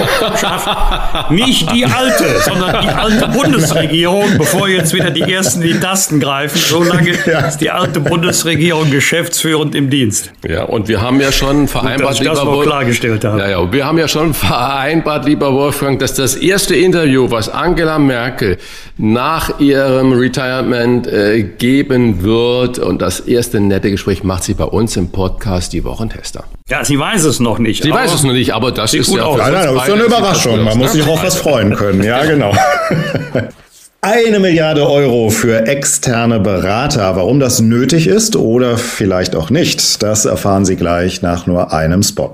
Schaff, 0.42 1.30
nicht 1.30 1.72
die 1.72 1.86
alte, 1.86 2.42
sondern 2.42 2.82
die 2.82 2.90
alte 2.90 3.28
Bundesregierung, 3.28 4.40
bevor 4.40 4.68
jetzt 4.68 4.92
wieder 4.92 5.12
die 5.12 5.22
ersten 5.22 5.62
die 5.62 5.80
Tasten 5.80 6.15
Tasten 6.16 6.20
greifen. 6.20 6.58
So 6.58 6.84
lange 6.84 7.12
ja. 7.26 7.40
ist 7.42 7.58
die 7.58 7.72
alte 7.72 8.00
Bundesregierung 8.00 8.92
geschäftsführend 8.92 9.76
im 9.76 9.90
Dienst. 9.90 10.32
Ja, 10.48 10.64
und 10.64 10.88
wir 10.88 11.02
haben 11.02 11.20
ja 11.20 11.32
schon 11.32 11.68
vereinbart, 11.68 12.00
Gut, 12.00 12.10
dass 12.10 12.22
ich 12.22 12.28
das 12.28 12.44
noch 12.44 12.64
klargestellt 12.64 13.26
habe. 13.26 13.40
Ja, 13.40 13.50
ja, 13.50 13.72
wir 13.72 13.86
haben 13.86 13.98
ja 13.98 14.08
schon 14.08 14.34
vereinbart, 14.34 15.26
lieber 15.26 15.54
Wolfgang, 15.54 16.00
dass 16.00 16.14
das 16.14 16.36
erste 16.36 16.76
Interview, 16.76 17.30
was 17.30 17.50
Angela 17.50 18.00
Merkel 18.00 18.58
nach 18.98 19.60
ihrem 19.60 20.14
Retirement 20.14 21.08
äh, 21.08 21.44
geben 21.44 22.24
wird 22.24 22.80
und 22.80 23.02
das 23.02 23.20
erste 23.22 23.60
nette 23.60 23.92
Gespräch 23.92 24.24
macht 24.24 24.44
sie 24.44 24.54
bei 24.54 24.66
uns 24.66 24.96
im 24.98 25.10
Podcast 25.10 25.74
die 25.74 25.84
Wochentester. 25.84 26.46
Ja, 26.68 26.84
sie 26.84 26.98
weiß 26.98 27.26
es 27.26 27.40
noch 27.40 27.60
nicht. 27.60 27.84
Sie 27.84 27.92
weiß 27.92 28.14
es 28.14 28.24
noch 28.24 28.34
nicht, 28.34 28.54
aber 28.54 28.72
das 28.72 28.94
ist 28.94 29.14
ja 29.14 29.36
Nein, 29.38 29.54
nein, 29.54 29.76
das 29.76 29.84
ist 29.84 29.88
ja 29.88 29.94
eine 29.94 30.04
Überraschung. 30.04 30.64
Man 30.64 30.78
muss 30.78 30.94
sich 30.94 31.06
auf 31.06 31.24
was 31.24 31.36
freuen 31.36 31.76
können. 31.76 32.04
Ja, 32.04 32.26
genau. 32.26 32.54
Eine 34.08 34.40
Milliarde 34.40 34.88
Euro 34.88 35.32
für 35.32 35.66
externe 35.66 36.40
Berater. 36.40 37.16
Warum 37.16 37.40
das 37.40 37.60
nötig 37.60 38.06
ist 38.06 38.36
oder 38.36 38.78
vielleicht 38.78 39.36
auch 39.36 39.50
nicht, 39.50 40.04
das 40.04 40.26
erfahren 40.26 40.64
Sie 40.64 40.76
gleich 40.76 41.24
nach 41.24 41.48
nur 41.48 41.74
einem 41.74 42.04
Spot. 42.04 42.32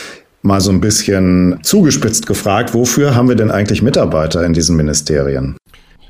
mal 0.43 0.60
so 0.60 0.71
ein 0.71 0.82
bisschen 0.82 1.60
zugespitzt 1.62 2.25
gefragt, 2.25 2.73
wofür 2.73 3.15
haben 3.15 3.30
wir 3.30 3.36
denn 3.36 3.51
eigentlich 3.51 3.82
Mitarbeiter 3.82 4.43
in 4.43 4.54
diesen 4.54 4.75
Ministerien? 4.75 5.56